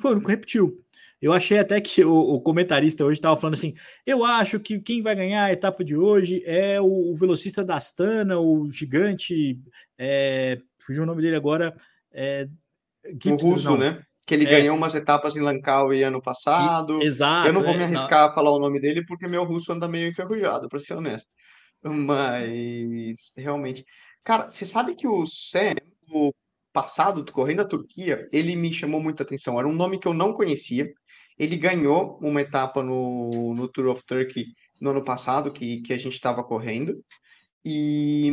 Foi 0.00 0.10
o 0.10 0.14
único 0.14 0.26
que 0.26 0.32
repetiu. 0.32 0.84
Eu 1.20 1.32
achei 1.32 1.58
até 1.58 1.80
que 1.80 2.04
o, 2.04 2.14
o 2.14 2.40
comentarista 2.40 3.04
hoje 3.04 3.18
estava 3.18 3.36
falando 3.36 3.54
assim: 3.54 3.74
eu 4.06 4.24
acho 4.24 4.60
que 4.60 4.78
quem 4.80 5.02
vai 5.02 5.14
ganhar 5.14 5.44
a 5.44 5.52
etapa 5.52 5.84
de 5.84 5.96
hoje 5.96 6.42
é 6.46 6.80
o, 6.80 7.12
o 7.12 7.16
velocista 7.16 7.64
da 7.64 7.76
Astana, 7.76 8.38
o 8.38 8.70
gigante. 8.70 9.58
É, 9.98 10.58
fugiu 10.78 11.02
o 11.02 11.06
nome 11.06 11.22
dele 11.22 11.36
agora. 11.36 11.74
É, 12.12 12.48
Gibson, 13.20 13.48
o 13.48 13.50
russo, 13.50 13.70
não. 13.70 13.78
né? 13.78 14.02
Que 14.26 14.34
ele 14.34 14.46
é, 14.46 14.50
ganhou 14.50 14.76
umas 14.76 14.94
etapas 14.94 15.34
em 15.34 15.40
Langkawi 15.40 16.02
ano 16.02 16.22
passado. 16.22 17.02
E, 17.02 17.06
exato. 17.06 17.48
Eu 17.48 17.52
não 17.52 17.62
vou 17.62 17.74
me 17.74 17.80
é, 17.80 17.84
arriscar 17.84 18.24
não. 18.24 18.30
a 18.30 18.34
falar 18.34 18.52
o 18.52 18.60
nome 18.60 18.80
dele 18.80 19.04
porque 19.04 19.26
meu 19.26 19.44
russo 19.44 19.72
anda 19.72 19.88
meio 19.88 20.08
enferrujado, 20.08 20.68
para 20.68 20.78
ser 20.78 20.94
honesto. 20.94 21.34
Mas 21.82 23.32
realmente. 23.36 23.84
Cara, 24.24 24.50
você 24.50 24.66
sabe 24.66 24.94
que 24.94 25.08
o 25.08 25.26
Sam, 25.26 25.74
o 26.10 26.32
passado, 26.72 27.24
correndo 27.32 27.62
a 27.62 27.68
Turquia, 27.68 28.28
ele 28.32 28.54
me 28.54 28.72
chamou 28.72 29.00
muita 29.00 29.22
atenção. 29.22 29.58
Era 29.58 29.66
um 29.66 29.72
nome 29.72 29.98
que 29.98 30.06
eu 30.06 30.14
não 30.14 30.32
conhecia. 30.32 30.92
Ele 31.38 31.56
ganhou 31.56 32.18
uma 32.20 32.40
etapa 32.40 32.82
no, 32.82 33.54
no 33.54 33.68
Tour 33.68 33.88
of 33.88 34.04
Turkey 34.04 34.46
no 34.80 34.90
ano 34.90 35.04
passado, 35.04 35.52
que, 35.52 35.80
que 35.82 35.92
a 35.92 35.98
gente 35.98 36.14
estava 36.14 36.42
correndo. 36.42 37.02
E, 37.64 38.30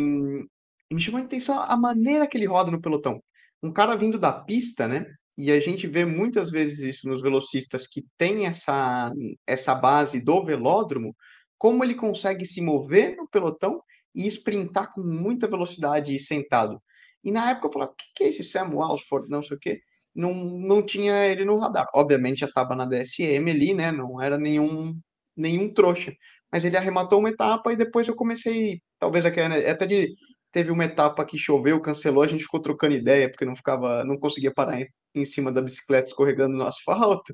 me 0.92 1.00
chamou 1.00 1.22
a 1.22 1.24
atenção 1.24 1.60
a 1.60 1.78
maneira 1.78 2.28
que 2.28 2.38
ele 2.38 2.46
roda 2.46 2.72
no 2.72 2.82
pelotão. 2.82 3.22
Um 3.62 3.72
cara 3.72 3.96
vindo 3.96 4.18
da 4.18 4.32
pista, 4.32 4.88
né? 4.88 5.06
E 5.38 5.52
a 5.52 5.60
gente 5.60 5.86
vê 5.86 6.06
muitas 6.06 6.50
vezes 6.50 6.80
isso 6.80 7.08
nos 7.08 7.22
velocistas 7.22 7.86
que 7.86 8.06
têm 8.18 8.46
essa, 8.46 9.12
essa 9.46 9.76
base 9.76 10.22
do 10.22 10.44
velódromo, 10.44 11.16
como 11.58 11.84
ele 11.84 11.96
consegue 11.96 12.46
se 12.46 12.62
mover 12.62 13.16
no 13.18 13.28
pelotão 13.28 13.82
e 14.16 14.26
sprintar 14.28 14.94
com 14.94 15.02
muita 15.02 15.48
velocidade 15.48 16.18
sentado. 16.20 16.82
E 17.24 17.32
na 17.32 17.52
época 17.52 17.68
eu 17.68 17.74
falava, 17.74 17.92
o 17.92 17.96
que, 17.96 18.06
que 18.16 18.24
é 18.24 18.28
esse 18.28 18.44
Sam 18.44 18.70
Walsford, 18.76 19.30
não 19.30 19.44
sei 19.44 19.58
o 19.58 19.60
quê 19.60 19.82
não, 20.16 20.34
não 20.34 20.86
tinha 20.86 21.26
ele 21.28 21.46
no 21.46 21.58
radar. 21.58 21.88
Obviamente 21.94 22.40
já 22.40 22.48
estava 22.48 22.76
na 22.76 22.86
DSM 22.86 23.52
ali, 23.52 23.74
né? 23.74 23.92
Não 23.92 24.22
era 24.22 24.38
nenhum, 24.38 24.98
nenhum 25.36 25.74
trouxa. 25.74 26.14
Mas 26.52 26.64
ele 26.66 26.78
arrematou 26.78 27.20
uma 27.20 27.30
etapa 27.30 27.74
e 27.74 27.76
depois 27.76 28.08
eu 28.08 28.16
comecei, 28.16 28.82
talvez 29.00 29.26
até 29.26 29.86
de 29.86 30.16
teve 30.56 30.72
uma 30.72 30.86
etapa 30.86 31.26
que 31.26 31.38
choveu, 31.38 31.82
cancelou, 31.82 32.24
a 32.24 32.28
gente 32.28 32.44
ficou 32.46 32.62
trocando 32.62 32.96
ideia 32.96 33.30
porque 33.30 33.44
não 33.44 33.58
ficava, 33.58 34.06
não 34.06 34.18
conseguia 34.18 34.54
parar 34.54 34.80
em, 34.80 34.88
em 35.14 35.26
cima 35.26 35.52
da 35.52 35.62
bicicleta 35.62 36.08
escorregando 36.08 36.56
no 36.56 36.64
asfalto. 36.64 37.34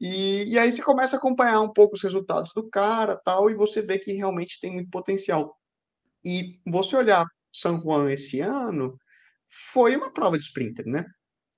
E, 0.00 0.44
e 0.50 0.58
aí 0.58 0.72
você 0.72 0.82
começa 0.82 1.16
a 1.16 1.18
acompanhar 1.18 1.60
um 1.60 1.70
pouco 1.70 1.94
os 1.96 2.02
resultados 2.02 2.50
do 2.56 2.66
cara, 2.70 3.20
tal, 3.22 3.50
e 3.50 3.54
você 3.54 3.82
vê 3.82 3.98
que 3.98 4.12
realmente 4.14 4.58
tem 4.58 4.72
muito 4.72 4.88
potencial. 4.88 5.54
E 6.24 6.58
você 6.66 6.96
olhar 6.96 7.26
San 7.52 7.78
Juan 7.78 8.10
esse 8.10 8.40
ano, 8.40 8.96
foi 9.46 9.94
uma 9.94 10.10
prova 10.10 10.38
de 10.38 10.44
sprinter, 10.44 10.86
né? 10.86 11.04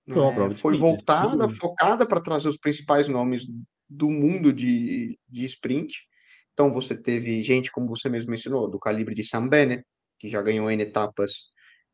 Foi, 0.07 0.55
foi 0.55 0.75
sprint, 0.75 0.79
voltada, 0.79 1.49
focada 1.49 2.07
para 2.07 2.21
trazer 2.21 2.49
os 2.49 2.59
principais 2.59 3.09
nomes 3.09 3.47
do 3.89 4.11
mundo 4.11 4.53
de, 4.53 5.19
de 5.29 5.45
sprint. 5.45 6.07
Então 6.53 6.71
você 6.71 6.95
teve 6.95 7.43
gente, 7.43 7.73
como 7.73 7.89
você 7.89 8.09
mesmo 8.09 8.31
mencionou, 8.31 8.71
do 8.71 8.79
calibre 8.79 9.15
de 9.15 9.27
Sam 9.27 9.49
Bennett, 9.49 9.85
que 10.19 10.29
já 10.29 10.43
ganhou 10.43 10.71
N 10.71 10.83
etapas 10.83 11.45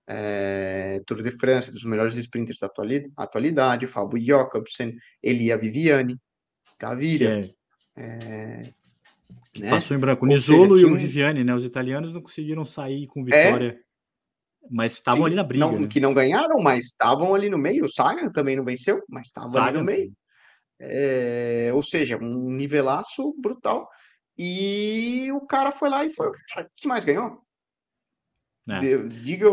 é, 0.09 1.01
Tour 1.07 1.23
de 1.23 1.31
France, 1.31 1.71
dos 1.71 1.85
melhores 1.85 2.15
sprinters 2.15 2.59
da 2.59 2.69
atualidade, 3.17 3.87
Fábio 3.87 4.23
Jacobsen, 4.23 4.97
Elia 5.23 5.57
Viviani, 5.57 6.17
Gaviria. 6.79 7.51
É. 7.97 8.03
É, 8.03 8.63
né? 9.59 9.71
Passou 9.71 9.97
em 9.97 10.01
branco. 10.01 10.25
O 10.25 10.29
Nisolo 10.29 10.79
e 10.79 10.85
o 10.85 10.97
Viviani, 10.97 11.45
né? 11.45 11.55
Os 11.55 11.65
italianos 11.65 12.13
não 12.13 12.23
conseguiram 12.23 12.65
sair 12.65 13.07
com 13.07 13.21
é. 13.21 13.25
vitória 13.25 13.81
mas 14.69 14.95
estavam 14.95 15.25
ali 15.25 15.35
na 15.35 15.45
briga. 15.45 15.65
Não, 15.65 15.81
né? 15.81 15.89
Que 15.89 16.01
não 16.01 16.13
ganharam, 16.13 16.59
mas 16.61 16.87
estavam 16.87 17.35
ali 17.35 17.49
no 17.49 17.59
meio. 17.59 17.85
O 17.85 17.89
Sagan 17.89 18.31
também 18.31 18.57
não 18.57 18.65
venceu, 18.65 19.03
mas 19.09 19.29
estava 19.29 19.63
ali 19.63 19.79
no 19.79 19.85
meio. 19.85 20.13
É, 20.79 21.71
ou 21.75 21.83
seja, 21.83 22.17
um 22.17 22.51
nivelaço 22.51 23.35
brutal. 23.39 23.89
E 24.37 25.31
o 25.33 25.41
cara 25.47 25.71
foi 25.71 25.91
lá 25.91 26.05
e 26.05 26.11
foi 26.11 26.29
o 26.29 26.33
que 26.75 26.89
mais 26.89 27.05
ganhou. 27.05 27.43
É. 28.69 28.79
Diga 29.09 29.49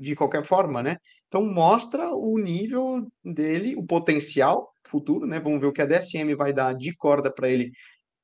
de 0.00 0.16
qualquer 0.16 0.44
forma, 0.44 0.82
né? 0.82 0.96
Então 1.28 1.44
mostra 1.44 2.10
o 2.10 2.38
nível 2.38 3.06
dele, 3.24 3.76
o 3.76 3.86
potencial 3.86 4.74
futuro, 4.84 5.26
né? 5.26 5.38
Vamos 5.38 5.60
ver 5.60 5.66
o 5.66 5.72
que 5.72 5.82
a 5.82 5.86
DSM 5.86 6.34
vai 6.34 6.52
dar 6.52 6.74
de 6.74 6.94
corda 6.96 7.32
para 7.32 7.48
ele 7.48 7.70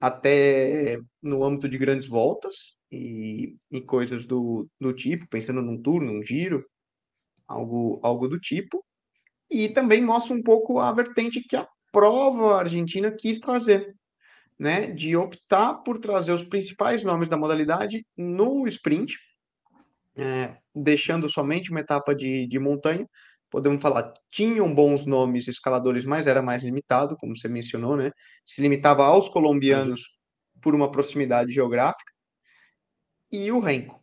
até 0.01 0.99
no 1.23 1.45
âmbito 1.45 1.69
de 1.69 1.79
grandes 1.79 2.09
voltas 2.09 2.76
e, 2.91 3.57
e 3.71 3.81
coisas 3.81 4.27
do, 4.27 4.69
do 4.81 4.93
tipo, 4.93 5.29
pensando 5.29 5.63
num 5.63 5.81
turno, 5.81 6.13
num 6.13 6.23
giro, 6.25 6.65
algo, 7.47 8.01
algo 8.03 8.29
do 8.29 8.39
tipo. 8.39 8.85
E 9.51 9.69
também 9.69 10.03
mostra 10.03 10.35
um 10.37 10.43
pouco 10.43 10.79
a 10.81 10.93
vertente 10.93 11.41
que 11.41 11.57
a 11.57 11.67
prova 11.93 12.59
argentina 12.59 13.11
quis 13.11 13.39
trazer, 13.39 13.95
né? 14.59 14.89
De 14.89 15.17
optar 15.17 15.75
por 15.83 15.99
trazer 15.99 16.33
os 16.33 16.43
principais 16.43 17.05
nomes 17.05 17.29
da 17.29 17.37
modalidade 17.37 18.05
no 18.17 18.67
sprint, 18.67 19.15
é, 20.17 20.57
deixando 20.75 21.29
somente 21.29 21.71
uma 21.71 21.81
etapa 21.81 22.15
de, 22.15 22.47
de 22.47 22.59
montanha. 22.59 23.07
Podemos 23.49 23.81
falar, 23.81 24.13
tinham 24.31 24.75
bons 24.75 25.07
nomes 25.07 25.47
escaladores, 25.47 26.05
mas 26.05 26.27
era 26.27 26.43
mais 26.43 26.65
limitado, 26.65 27.17
como 27.17 27.37
você 27.37 27.49
mencionou, 27.49 27.97
né? 27.97 28.11
Se 28.45 28.61
limitava 28.61 29.05
aos 29.05 29.29
colombianos 29.29 30.19
por 30.61 30.75
uma 30.75 30.91
proximidade 30.91 31.53
geográfica 31.53 32.16
e 33.31 33.51
o 33.51 33.59
Renko. 33.61 34.01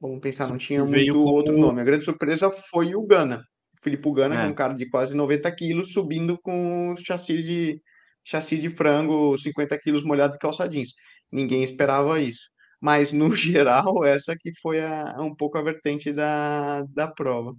Vamos 0.00 0.20
pensar, 0.20 0.48
não 0.48 0.56
tinha 0.56 0.84
muito 0.84 1.12
como... 1.12 1.26
outro 1.26 1.58
nome. 1.58 1.80
A 1.80 1.84
grande 1.84 2.04
surpresa 2.04 2.50
foi 2.50 2.94
o 2.94 3.06
Gana. 3.06 3.44
O 3.74 3.82
Filipe 3.82 4.10
Gana, 4.12 4.42
é. 4.42 4.46
é 4.46 4.48
um 4.48 4.54
cara 4.54 4.72
de 4.72 4.88
quase 4.88 5.14
90 5.14 5.50
quilos, 5.54 5.92
subindo 5.92 6.38
com 6.38 6.94
chassi 6.96 7.42
de, 7.42 7.82
chassi 8.24 8.56
de 8.56 8.70
frango, 8.70 9.36
50 9.36 9.78
quilos 9.78 10.02
molhado 10.02 10.32
de 10.32 10.38
calça 10.38 10.66
jeans. 10.68 10.94
Ninguém 11.30 11.62
esperava 11.62 12.20
isso. 12.20 12.50
Mas, 12.80 13.12
no 13.12 13.30
geral, 13.36 14.04
essa 14.04 14.34
que 14.34 14.52
foi 14.60 14.80
a, 14.80 15.16
um 15.20 15.34
pouco 15.34 15.58
a 15.58 15.62
vertente 15.62 16.12
da, 16.12 16.82
da 16.84 17.06
prova. 17.06 17.54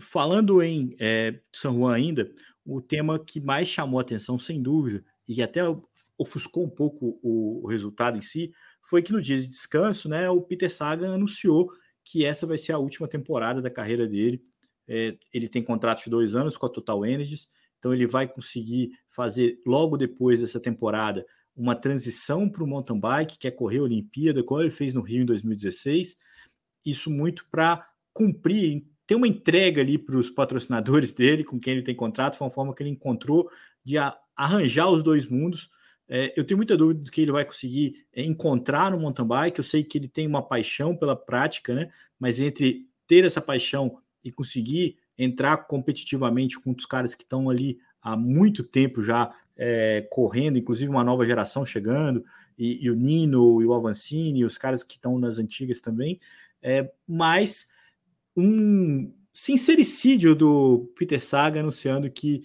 Falando 0.00 0.62
em 0.62 0.96
é, 0.98 1.38
São 1.52 1.76
Juan 1.76 1.94
ainda, 1.94 2.30
o 2.64 2.80
tema 2.80 3.22
que 3.22 3.40
mais 3.40 3.68
chamou 3.68 3.98
a 3.98 4.02
atenção, 4.02 4.38
sem 4.38 4.62
dúvida, 4.62 5.04
e 5.26 5.34
que 5.34 5.42
até 5.42 5.60
ofuscou 6.16 6.64
um 6.64 6.70
pouco 6.70 7.18
o, 7.22 7.64
o 7.64 7.68
resultado 7.68 8.16
em 8.16 8.20
si, 8.20 8.52
foi 8.88 9.02
que 9.02 9.12
no 9.12 9.20
dia 9.20 9.38
de 9.38 9.46
descanso, 9.46 10.08
né, 10.08 10.30
o 10.30 10.40
Peter 10.40 10.72
Sagan 10.72 11.14
anunciou 11.14 11.70
que 12.02 12.24
essa 12.24 12.46
vai 12.46 12.56
ser 12.56 12.72
a 12.72 12.78
última 12.78 13.06
temporada 13.06 13.60
da 13.60 13.68
carreira 13.68 14.08
dele. 14.08 14.42
É, 14.88 15.14
ele 15.30 15.46
tem 15.46 15.62
contrato 15.62 16.04
de 16.04 16.08
dois 16.08 16.34
anos 16.34 16.56
com 16.56 16.64
a 16.64 16.70
Total 16.70 17.04
Energies, 17.04 17.50
então 17.78 17.92
ele 17.92 18.06
vai 18.06 18.26
conseguir 18.26 18.92
fazer 19.10 19.60
logo 19.66 19.98
depois 19.98 20.40
dessa 20.40 20.58
temporada 20.58 21.26
uma 21.54 21.74
transição 21.74 22.48
para 22.48 22.64
o 22.64 22.66
mountain 22.66 22.98
bike, 22.98 23.36
que 23.36 23.46
é 23.46 23.50
correr 23.50 23.78
a 23.78 23.82
Olimpíada, 23.82 24.42
como 24.42 24.62
ele 24.62 24.70
fez 24.70 24.94
no 24.94 25.02
Rio 25.02 25.20
em 25.20 25.26
2016. 25.26 26.16
Isso 26.82 27.10
muito 27.10 27.46
para 27.50 27.86
cumprir, 28.14 28.86
ter 29.06 29.16
uma 29.16 29.28
entrega 29.28 29.82
ali 29.82 29.98
para 29.98 30.16
os 30.16 30.30
patrocinadores 30.30 31.12
dele, 31.12 31.44
com 31.44 31.60
quem 31.60 31.74
ele 31.74 31.82
tem 31.82 31.94
contrato, 31.94 32.38
foi 32.38 32.46
uma 32.46 32.54
forma 32.54 32.74
que 32.74 32.82
ele 32.82 32.90
encontrou 32.90 33.50
de 33.84 33.96
arranjar 34.34 34.88
os 34.88 35.02
dois 35.02 35.26
mundos 35.26 35.68
é, 36.08 36.32
eu 36.36 36.44
tenho 36.44 36.56
muita 36.56 36.76
dúvida 36.76 37.04
do 37.04 37.10
que 37.10 37.20
ele 37.20 37.32
vai 37.32 37.44
conseguir 37.44 38.06
é, 38.12 38.22
encontrar 38.22 38.90
no 38.90 38.98
mountain 38.98 39.26
bike. 39.26 39.58
Eu 39.58 39.64
sei 39.64 39.84
que 39.84 39.98
ele 39.98 40.08
tem 40.08 40.26
uma 40.26 40.42
paixão 40.42 40.96
pela 40.96 41.14
prática, 41.14 41.74
né? 41.74 41.90
Mas 42.18 42.40
entre 42.40 42.88
ter 43.06 43.24
essa 43.24 43.40
paixão 43.40 43.98
e 44.24 44.32
conseguir 44.32 44.96
entrar 45.18 45.56
competitivamente 45.66 46.58
com 46.58 46.72
os 46.72 46.86
caras 46.86 47.14
que 47.14 47.24
estão 47.24 47.50
ali 47.50 47.78
há 48.00 48.16
muito 48.16 48.62
tempo 48.62 49.02
já 49.02 49.34
é, 49.56 50.06
correndo, 50.10 50.56
inclusive 50.56 50.90
uma 50.90 51.04
nova 51.04 51.26
geração 51.26 51.66
chegando, 51.66 52.24
e, 52.56 52.84
e, 52.84 52.90
o 52.90 52.94
Nino 52.94 53.60
e 53.60 53.66
o 53.66 53.74
Avancini, 53.74 54.44
os 54.44 54.56
caras 54.56 54.82
que 54.82 54.94
estão 54.94 55.18
nas 55.18 55.38
antigas 55.38 55.80
também, 55.80 56.18
é, 56.62 56.90
mas 57.06 57.68
um 58.36 59.12
sincericídio 59.32 60.34
do 60.34 60.92
Peter 60.96 61.22
Saga 61.22 61.60
anunciando 61.60 62.10
que 62.10 62.44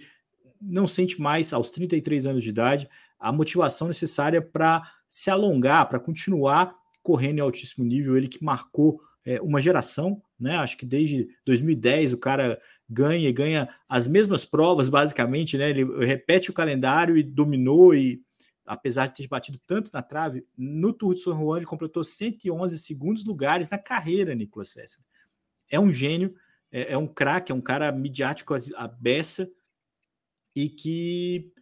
não 0.60 0.88
sente 0.88 1.20
mais 1.20 1.54
aos 1.54 1.72
33 1.72 2.26
anos 2.26 2.44
de 2.44 2.50
idade 2.50 2.90
a 3.24 3.32
motivação 3.32 3.88
necessária 3.88 4.42
para 4.42 4.84
se 5.08 5.30
alongar, 5.30 5.88
para 5.88 5.98
continuar 5.98 6.76
correndo 7.02 7.38
em 7.38 7.42
altíssimo 7.42 7.86
nível. 7.86 8.18
Ele 8.18 8.28
que 8.28 8.44
marcou 8.44 9.00
é, 9.26 9.42
uma 9.42 9.62
geração, 9.62 10.22
né? 10.38 10.58
Acho 10.58 10.78
que 10.78 10.86
desde 10.86 11.30
2010 11.46 12.12
o 12.12 12.18
cara 12.18 12.62
ganha 12.88 13.30
e 13.30 13.32
ganha 13.32 13.74
as 13.88 14.10
mesmas 14.10 14.44
provas, 14.44 14.90
basicamente, 14.90 15.58
né? 15.58 15.70
Ele 15.70 16.06
repete 16.06 16.50
o 16.50 16.54
calendário 16.54 17.16
e 17.16 17.24
dominou 17.24 17.96
e 17.96 18.22
apesar 18.66 19.08
de 19.08 19.16
ter 19.16 19.28
batido 19.28 19.58
tanto 19.66 19.90
na 19.94 20.02
trave, 20.02 20.46
no 20.58 20.92
Tour 20.92 21.14
de 21.14 21.22
São 21.22 21.38
Juan 21.38 21.58
ele 21.58 21.66
completou 21.66 22.04
111 22.04 22.78
segundos 22.78 23.24
lugares 23.24 23.70
na 23.70 23.78
carreira, 23.78 24.36
Nicolas 24.36 24.70
César. 24.70 25.00
É 25.70 25.80
um 25.80 25.94
gênio, 25.94 26.36
é, 26.70 26.92
é 26.92 26.98
um 26.98 27.08
craque, 27.08 27.54
é 27.54 27.56
um 27.56 27.62
cara 27.62 27.90
midiático 27.90 28.54
a 28.54 28.88
beça 28.88 29.50
e 30.54 30.68
que 30.68 31.54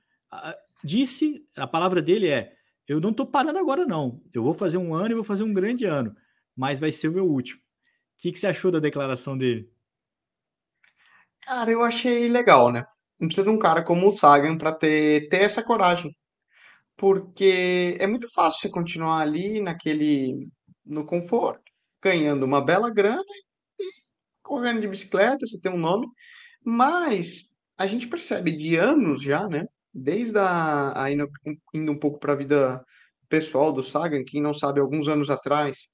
disse, 0.84 1.44
a 1.56 1.68
palavra 1.68 2.02
dele 2.02 2.30
é: 2.30 2.54
eu 2.88 3.00
não 3.00 3.12
estou 3.12 3.26
parando 3.26 3.60
agora, 3.60 3.86
não. 3.86 4.22
Eu 4.34 4.44
vou 4.44 4.54
fazer 4.54 4.78
um 4.78 4.94
ano 4.94 5.12
e 5.12 5.16
vou 5.16 5.24
fazer 5.24 5.44
um 5.44 5.54
grande 5.54 5.86
ano, 5.86 6.12
mas 6.56 6.80
vai 6.80 6.92
ser 6.92 7.08
o 7.08 7.14
meu 7.14 7.26
último. 7.26 7.60
que, 8.18 8.32
que 8.32 8.40
você 8.40 8.48
achou 8.48 8.72
da 8.72 8.80
declaração 8.80 9.38
dele? 9.38 9.72
Cara, 11.42 11.72
eu 11.72 11.84
achei 11.84 12.28
legal, 12.28 12.72
né? 12.72 12.86
Não 13.20 13.28
precisa 13.28 13.46
de 13.46 13.50
um 13.50 13.60
cara 13.60 13.84
como 13.84 14.08
o 14.08 14.12
Sagan 14.12 14.58
para 14.58 14.72
ter, 14.72 15.30
ter 15.30 15.42
essa 15.42 15.64
coragem. 15.64 16.16
Porque 16.98 17.98
é 18.00 18.08
muito 18.08 18.32
fácil 18.34 18.62
você 18.62 18.70
continuar 18.70 19.20
ali 19.22 19.62
naquele, 19.62 20.50
no 20.86 21.06
conforto, 21.06 21.64
ganhando 22.02 22.46
uma 22.46 22.64
bela 22.64 22.92
grana 22.92 23.24
e 23.80 23.92
correndo 24.44 24.82
de 24.82 24.88
bicicleta, 24.88 25.46
você 25.48 25.60
tem 25.60 25.72
um 25.72 25.78
nome. 25.80 26.08
Mas 26.64 27.56
a 27.78 27.88
gente 27.88 28.08
percebe 28.08 28.52
de 28.52 28.76
anos 28.76 29.22
já, 29.22 29.48
né? 29.48 29.66
Desde 29.94 30.38
a, 30.38 31.04
a 31.04 31.12
indo, 31.12 31.30
indo 31.74 31.92
um 31.92 32.00
pouco 32.00 32.20
para 32.20 32.34
a 32.34 32.36
vida 32.36 32.84
pessoal 33.30 33.72
do 33.72 33.84
Sagan, 33.84 34.24
quem 34.26 34.42
não 34.42 34.54
sabe, 34.54 34.80
alguns 34.80 35.08
anos 35.08 35.30
atrás, 35.30 35.88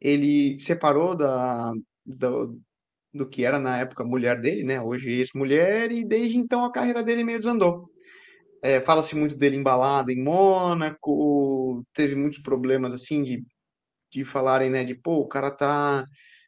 ele 0.00 0.58
separou 0.60 1.16
da, 1.16 1.72
do, 2.04 2.58
do 3.12 3.28
que 3.28 3.44
era 3.44 3.58
na 3.58 3.78
época 3.78 4.04
mulher 4.04 4.40
dele, 4.40 4.64
né? 4.64 4.80
Hoje 4.80 5.10
ex-mulher, 5.10 5.90
e 5.92 6.04
desde 6.04 6.36
então 6.36 6.64
a 6.64 6.72
carreira 6.72 7.02
dele 7.02 7.24
meio 7.24 7.38
desandou. 7.38 7.88
É, 8.62 8.80
Fala-se 8.80 9.16
muito 9.16 9.36
dele 9.36 9.56
embalado 9.56 10.10
em 10.10 10.22
Mônaco, 10.22 11.84
teve 11.92 12.14
muitos 12.16 12.40
problemas 12.40 12.94
assim 12.94 13.22
de, 13.22 13.44
de 14.12 14.24
falarem, 14.24 14.70
né? 14.70 14.84
De 14.84 14.94
pô, 14.94 15.20
o 15.20 15.28
cara 15.28 15.50
tá 15.50 16.04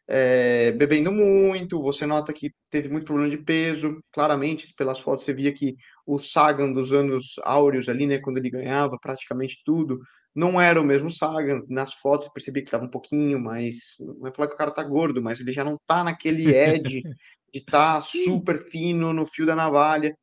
é, 0.09 0.73
bebendo 0.73 1.13
muito, 1.13 1.83
você 1.83 2.07
nota 2.07 2.33
que 2.33 2.53
teve 2.83 2.93
muito 2.93 3.07
problema 3.07 3.31
de 3.31 3.39
peso, 3.39 4.03
claramente, 4.13 4.75
pelas 4.75 4.99
fotos 4.99 5.25
você 5.25 5.33
via 5.33 5.53
que 5.53 5.77
o 6.05 6.19
Sagan 6.19 6.73
dos 6.73 6.93
anos 6.93 7.37
áureos 7.43 7.89
ali, 7.89 8.07
né, 8.07 8.19
quando 8.19 8.37
ele 8.37 8.51
ganhava 8.51 8.99
praticamente 9.01 9.63
tudo, 9.65 9.99
não 10.35 10.61
era 10.61 10.79
o 10.79 10.85
mesmo 10.85 11.11
Sagan, 11.11 11.63
nas 11.69 11.95
fotos 11.95 12.27
você 12.27 12.33
percebia 12.35 12.63
que 12.63 12.69
estava 12.69 12.85
um 12.85 12.91
pouquinho 12.91 13.41
mais, 13.41 13.97
não 13.99 14.27
é 14.27 14.33
falar 14.33 14.49
que 14.49 14.55
o 14.55 14.59
cara 14.59 14.71
tá 14.71 14.83
gordo, 14.83 15.23
mas 15.23 15.41
ele 15.41 15.53
já 15.53 15.65
não 15.65 15.79
tá 15.87 16.05
naquele 16.05 16.55
edge 16.55 17.03
de 17.53 17.61
estar 17.61 17.95
tá 17.95 18.01
super 18.03 18.61
fino 18.61 19.13
no 19.15 19.25
fio 19.25 19.47
da 19.47 19.57
navalha, 19.57 20.15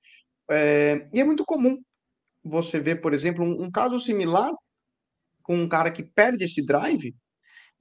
é, 0.51 1.07
e 1.11 1.19
é 1.19 1.23
muito 1.23 1.43
comum 1.43 1.81
você 2.43 2.79
ver, 2.79 3.01
por 3.01 3.15
exemplo, 3.15 3.43
um, 3.43 3.63
um 3.63 3.71
caso 3.71 3.99
similar 3.99 4.51
com 5.41 5.57
um 5.57 5.67
cara 5.67 5.91
que 5.91 6.03
perde 6.03 6.43
esse 6.43 6.63
drive, 6.63 7.15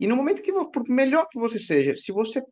e 0.01 0.07
no 0.07 0.17
momento 0.17 0.43
que, 0.43 0.51
por 0.51 0.89
melhor 0.89 1.29
que 1.31 1.39
você 1.39 1.59
seja, 1.59 1.95
se 1.95 2.11
você 2.11 2.43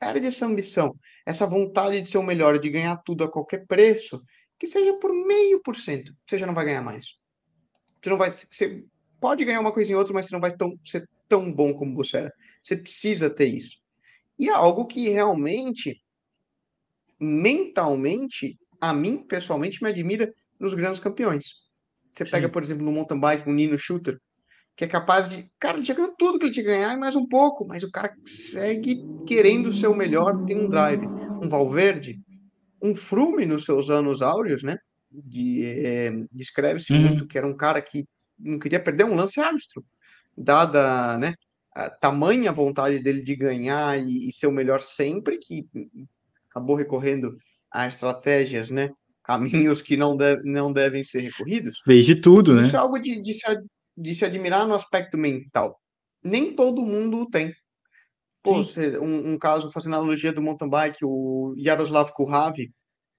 perde 0.00 0.26
essa 0.26 0.46
ambição, 0.46 0.98
essa 1.26 1.46
vontade 1.46 2.00
de 2.00 2.08
ser 2.08 2.16
o 2.16 2.22
melhor, 2.22 2.58
de 2.58 2.70
ganhar 2.70 2.96
tudo 3.04 3.22
a 3.22 3.30
qualquer 3.30 3.66
preço, 3.66 4.20
que 4.58 4.66
seja 4.66 4.98
por 4.98 5.12
meio 5.12 5.60
por 5.62 5.76
cento, 5.76 6.12
você 6.26 6.38
já 6.38 6.46
não 6.46 6.54
vai 6.54 6.64
ganhar 6.64 6.82
mais. 6.82 7.14
Você 8.02 8.10
não 8.10 8.16
vai, 8.16 8.30
você 8.30 8.82
pode 9.20 9.44
ganhar 9.44 9.60
uma 9.60 9.72
coisa 9.72 9.92
em 9.92 9.94
outra, 9.94 10.14
mas 10.14 10.26
você 10.26 10.34
não 10.34 10.40
vai 10.40 10.56
tão, 10.56 10.74
ser 10.84 11.06
tão 11.28 11.52
bom 11.52 11.74
como 11.74 11.94
você 11.94 12.16
era. 12.16 12.34
Você 12.62 12.76
precisa 12.76 13.28
ter 13.28 13.54
isso. 13.54 13.78
E 14.38 14.48
é 14.48 14.52
algo 14.52 14.86
que 14.86 15.10
realmente, 15.10 16.02
mentalmente, 17.20 18.58
a 18.80 18.94
mim 18.94 19.18
pessoalmente 19.26 19.82
me 19.82 19.90
admira 19.90 20.32
nos 20.58 20.72
grandes 20.72 20.98
campeões. 20.98 21.52
Você 22.10 22.24
Sim. 22.24 22.30
pega, 22.30 22.48
por 22.48 22.62
exemplo, 22.62 22.84
no 22.84 22.92
mountain 22.92 23.20
bike, 23.20 23.48
o 23.48 23.52
Nino 23.52 23.76
Shooter, 23.76 24.18
que 24.76 24.84
é 24.84 24.88
capaz 24.88 25.28
de. 25.28 25.50
Cara, 25.58 25.76
ele 25.76 25.84
tinha 25.84 25.94
ganhado 25.94 26.14
tudo 26.18 26.38
que 26.38 26.46
ele 26.46 26.52
tinha 26.52 26.64
que 26.64 26.70
ganhar 26.70 26.94
e 26.94 26.98
mais 26.98 27.16
um 27.16 27.26
pouco, 27.26 27.66
mas 27.66 27.82
o 27.82 27.90
cara 27.90 28.14
segue 28.24 29.04
querendo 29.26 29.72
ser 29.72 29.88
o 29.88 29.94
melhor, 29.94 30.44
tem 30.44 30.56
um 30.56 30.68
drive. 30.68 31.06
Um 31.42 31.48
Valverde, 31.48 32.20
um 32.82 32.94
Frume 32.94 33.46
nos 33.46 33.64
seus 33.64 33.90
anos 33.90 34.22
áureos, 34.22 34.62
né? 34.62 34.78
De, 35.10 35.64
é, 35.64 36.12
Descreve-se 36.32 36.92
uhum. 36.92 37.00
muito 37.00 37.26
que 37.26 37.36
era 37.36 37.46
um 37.46 37.56
cara 37.56 37.80
que 37.80 38.06
não 38.38 38.58
queria 38.58 38.82
perder 38.82 39.04
um 39.04 39.14
lance 39.14 39.40
árbitro, 39.40 39.84
dada 40.36 41.18
né, 41.18 41.34
a 41.74 41.90
tamanha 41.90 42.52
vontade 42.52 42.98
dele 42.98 43.22
de 43.22 43.36
ganhar 43.36 43.98
e, 43.98 44.28
e 44.28 44.32
ser 44.32 44.46
o 44.46 44.52
melhor 44.52 44.80
sempre, 44.80 45.38
que 45.38 45.66
acabou 46.50 46.74
recorrendo 46.74 47.36
a 47.70 47.86
estratégias, 47.86 48.70
né? 48.70 48.90
Caminhos 49.22 49.80
que 49.80 49.96
não, 49.96 50.16
deve, 50.16 50.42
não 50.44 50.72
devem 50.72 51.04
ser 51.04 51.20
recorridos. 51.20 51.80
Fez 51.84 52.04
de 52.04 52.16
tudo, 52.16 52.52
Isso 52.52 52.60
né? 52.60 52.66
Isso 52.66 52.76
é 52.76 52.78
algo 52.78 52.98
de, 52.98 53.20
de, 53.20 53.34
se, 53.34 53.44
de 54.00 54.14
se 54.14 54.24
admirar 54.24 54.66
no 54.66 54.74
aspecto 54.74 55.18
mental. 55.18 55.80
Nem 56.22 56.54
todo 56.54 56.82
mundo 56.82 57.28
tem. 57.28 57.54
Pô, 58.42 58.54
você, 58.54 58.98
um, 58.98 59.32
um, 59.32 59.38
caso, 59.38 59.70
fazendo 59.70 59.96
analogia 59.96 60.32
do 60.32 60.42
mountain 60.42 60.68
bike, 60.68 61.04
o 61.04 61.54
Yaroslav 61.58 62.10
Kurhavi, 62.12 62.72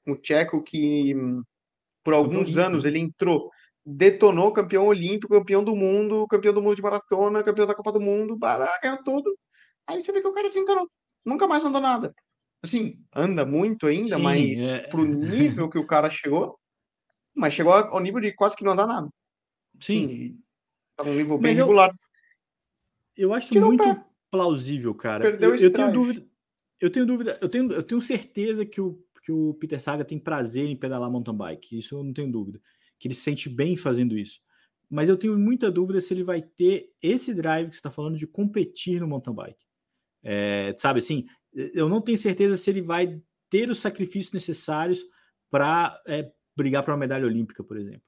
o 0.08 0.16
tcheco 0.16 0.64
que 0.64 1.14
por 2.04 2.16
alguns 2.16 2.58
anos 2.58 2.86
ele 2.86 2.98
entrou, 2.98 3.52
detonou 3.86 4.52
campeão 4.52 4.88
olímpico, 4.88 5.34
campeão 5.34 5.64
do 5.64 5.76
mundo, 5.76 6.26
campeão 6.28 6.54
do 6.54 6.62
mundo 6.62 6.76
de 6.76 6.82
maratona, 6.82 7.44
campeão 7.44 7.68
da 7.68 7.76
Copa 7.76 7.92
do 7.92 8.02
Mundo, 8.02 8.38
ganhou 8.82 9.04
tudo. 9.04 9.38
Aí 9.86 10.04
você 10.04 10.12
vê 10.12 10.22
que 10.22 10.28
o 10.28 10.34
cara 10.34 10.48
desencanou. 10.48 10.90
Nunca 11.24 11.48
mais 11.48 11.64
andou 11.64 11.82
nada. 11.82 12.14
Assim, 12.64 13.00
anda 13.16 13.46
muito 13.46 13.86
ainda, 13.88 14.18
Sim, 14.18 14.22
mas 14.24 14.74
é... 14.74 14.88
pro 14.88 15.06
nível 15.06 15.70
que 15.70 15.78
o 15.78 15.86
cara 15.86 16.10
chegou, 16.10 16.60
mas 17.34 17.54
chegou 17.54 17.74
ao 17.74 18.00
nível 18.00 18.20
de 18.20 18.34
quase 18.34 18.56
que 18.56 18.64
não 18.64 18.72
andar 18.72 18.88
nada. 18.88 19.10
Sim. 19.80 20.06
Assim, 20.06 20.40
um 21.04 21.16
nível 21.16 21.38
bem 21.38 21.56
regular. 21.56 21.94
Eu 23.16 23.34
acho 23.34 23.52
Tirou 23.52 23.70
muito 23.70 24.04
plausível, 24.30 24.94
cara. 24.96 25.30
Eu, 25.30 25.56
eu 25.56 25.72
tenho 25.72 25.92
dúvida. 25.92 26.26
Eu 26.80 26.90
tenho 26.90 27.06
dúvida, 27.06 27.38
eu 27.40 27.48
tenho, 27.48 27.72
eu 27.72 27.84
tenho 27.84 28.02
certeza 28.02 28.66
que 28.66 28.82
o, 28.82 29.00
que 29.22 29.32
o 29.32 29.54
Peter 29.54 29.80
Saga 29.80 30.04
tem 30.04 30.18
prazer 30.18 30.66
em 30.66 30.76
pedalar 30.76 31.12
mountain 31.12 31.36
bike. 31.36 31.78
Isso 31.78 31.96
eu 31.96 32.04
não 32.04 32.12
tenho 32.12 32.32
dúvida. 32.32 32.60
Que 32.98 33.08
ele 33.08 33.14
se 33.14 33.22
sente 33.22 33.48
bem 33.48 33.76
fazendo 33.78 34.18
isso. 34.18 34.42
Mas 34.90 35.08
eu 35.08 35.16
tenho 35.16 35.38
muita 35.38 35.72
dúvida 35.72 36.02
se 36.02 36.14
ele 36.14 36.24
vai 36.24 36.42
ter 36.42 36.92
esse 37.02 37.34
drive 37.34 37.70
que 37.70 37.76
você 37.76 37.80
está 37.80 37.92
falando 37.92 38.18
de 38.18 38.26
competir 38.26 39.00
no 39.00 39.08
mountain 39.08 39.34
bike. 39.34 39.64
É, 40.24 40.74
sabe 40.76 41.00
assim, 41.00 41.28
eu 41.54 41.88
não 41.88 42.02
tenho 42.02 42.18
certeza 42.18 42.58
se 42.58 42.70
ele 42.70 42.82
vai 42.82 43.22
ter 43.50 43.70
os 43.70 43.80
sacrifícios 43.80 44.34
necessários 44.34 45.06
para 45.50 45.96
é, 46.08 46.32
brigar 46.56 46.84
para 46.84 46.94
uma 46.94 47.00
medalha 47.00 47.26
olímpica, 47.26 47.64
por 47.64 47.78
exemplo. 47.78 48.02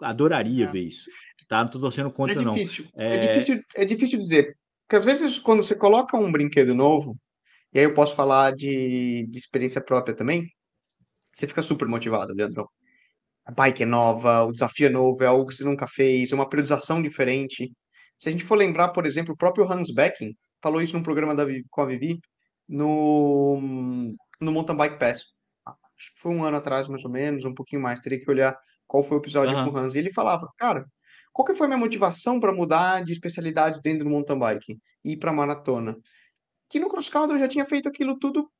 Adoraria 0.00 0.64
é. 0.64 0.70
ver 0.70 0.82
isso. 0.82 1.10
Tá? 1.48 1.62
Não 1.62 1.70
tô 1.70 1.78
torcendo 1.78 2.10
contra, 2.10 2.40
é 2.40 2.44
difícil. 2.44 2.86
não. 2.94 3.02
É... 3.02 3.16
é... 3.16 3.26
difícil, 3.26 3.62
é 3.74 3.84
difícil 3.84 4.18
dizer. 4.18 4.56
Porque 4.86 4.96
às 4.96 5.04
vezes, 5.04 5.38
quando 5.38 5.62
você 5.62 5.74
coloca 5.74 6.16
um 6.16 6.30
brinquedo 6.30 6.74
novo, 6.74 7.16
e 7.72 7.78
aí 7.78 7.84
eu 7.84 7.94
posso 7.94 8.14
falar 8.14 8.54
de, 8.54 9.26
de 9.28 9.38
experiência 9.38 9.80
própria 9.80 10.14
também, 10.14 10.48
você 11.34 11.46
fica 11.46 11.60
super 11.60 11.88
motivado, 11.88 12.32
Leandrão. 12.32 12.68
A 13.44 13.52
bike 13.52 13.82
é 13.82 13.86
nova, 13.86 14.44
o 14.44 14.52
desafio 14.52 14.86
é 14.86 14.90
novo, 14.90 15.22
é 15.22 15.26
algo 15.26 15.46
que 15.46 15.54
você 15.54 15.64
nunca 15.64 15.86
fez, 15.86 16.32
uma 16.32 16.48
periodização 16.48 17.02
diferente. 17.02 17.72
Se 18.16 18.28
a 18.28 18.32
gente 18.32 18.44
for 18.44 18.56
lembrar, 18.56 18.88
por 18.88 19.06
exemplo, 19.06 19.34
o 19.34 19.36
próprio 19.36 19.70
Hans 19.70 19.92
Becking 19.92 20.36
falou 20.62 20.80
isso 20.80 20.96
num 20.96 21.02
programa 21.02 21.34
da, 21.34 21.44
com 21.70 21.82
a 21.82 21.86
Vivi, 21.86 22.18
no, 22.68 23.60
no 24.40 24.52
Mountain 24.52 24.76
Bike 24.76 24.98
Pass. 24.98 25.24
Acho 25.66 26.12
que 26.14 26.20
foi 26.20 26.32
um 26.32 26.44
ano 26.44 26.56
atrás, 26.56 26.88
mais 26.88 27.04
ou 27.04 27.10
menos, 27.10 27.44
um 27.44 27.54
pouquinho 27.54 27.82
mais. 27.82 28.00
Teria 28.00 28.18
que 28.18 28.30
olhar 28.30 28.56
qual 28.86 29.02
foi 29.02 29.18
o 29.18 29.20
episódio 29.20 29.56
uhum. 29.56 29.70
com 29.70 29.70
o 29.70 29.76
Hans. 29.76 29.94
E 29.94 29.98
ele 29.98 30.12
falava, 30.12 30.48
cara, 30.56 30.86
qual 31.36 31.44
que 31.44 31.54
foi 31.54 31.66
a 31.66 31.68
minha 31.68 31.78
motivação 31.78 32.40
para 32.40 32.50
mudar 32.50 33.04
de 33.04 33.12
especialidade 33.12 33.78
dentro 33.82 34.04
do 34.04 34.10
mountain 34.10 34.38
bike 34.38 34.78
e 35.04 35.12
ir 35.12 35.16
para 35.18 35.34
maratona? 35.34 35.94
Que 36.66 36.80
no 36.80 36.88
cross 36.88 37.10
country 37.10 37.36
eu 37.36 37.40
já 37.40 37.46
tinha 37.46 37.66
feito 37.66 37.90
aquilo 37.90 38.18
tudo 38.18 38.50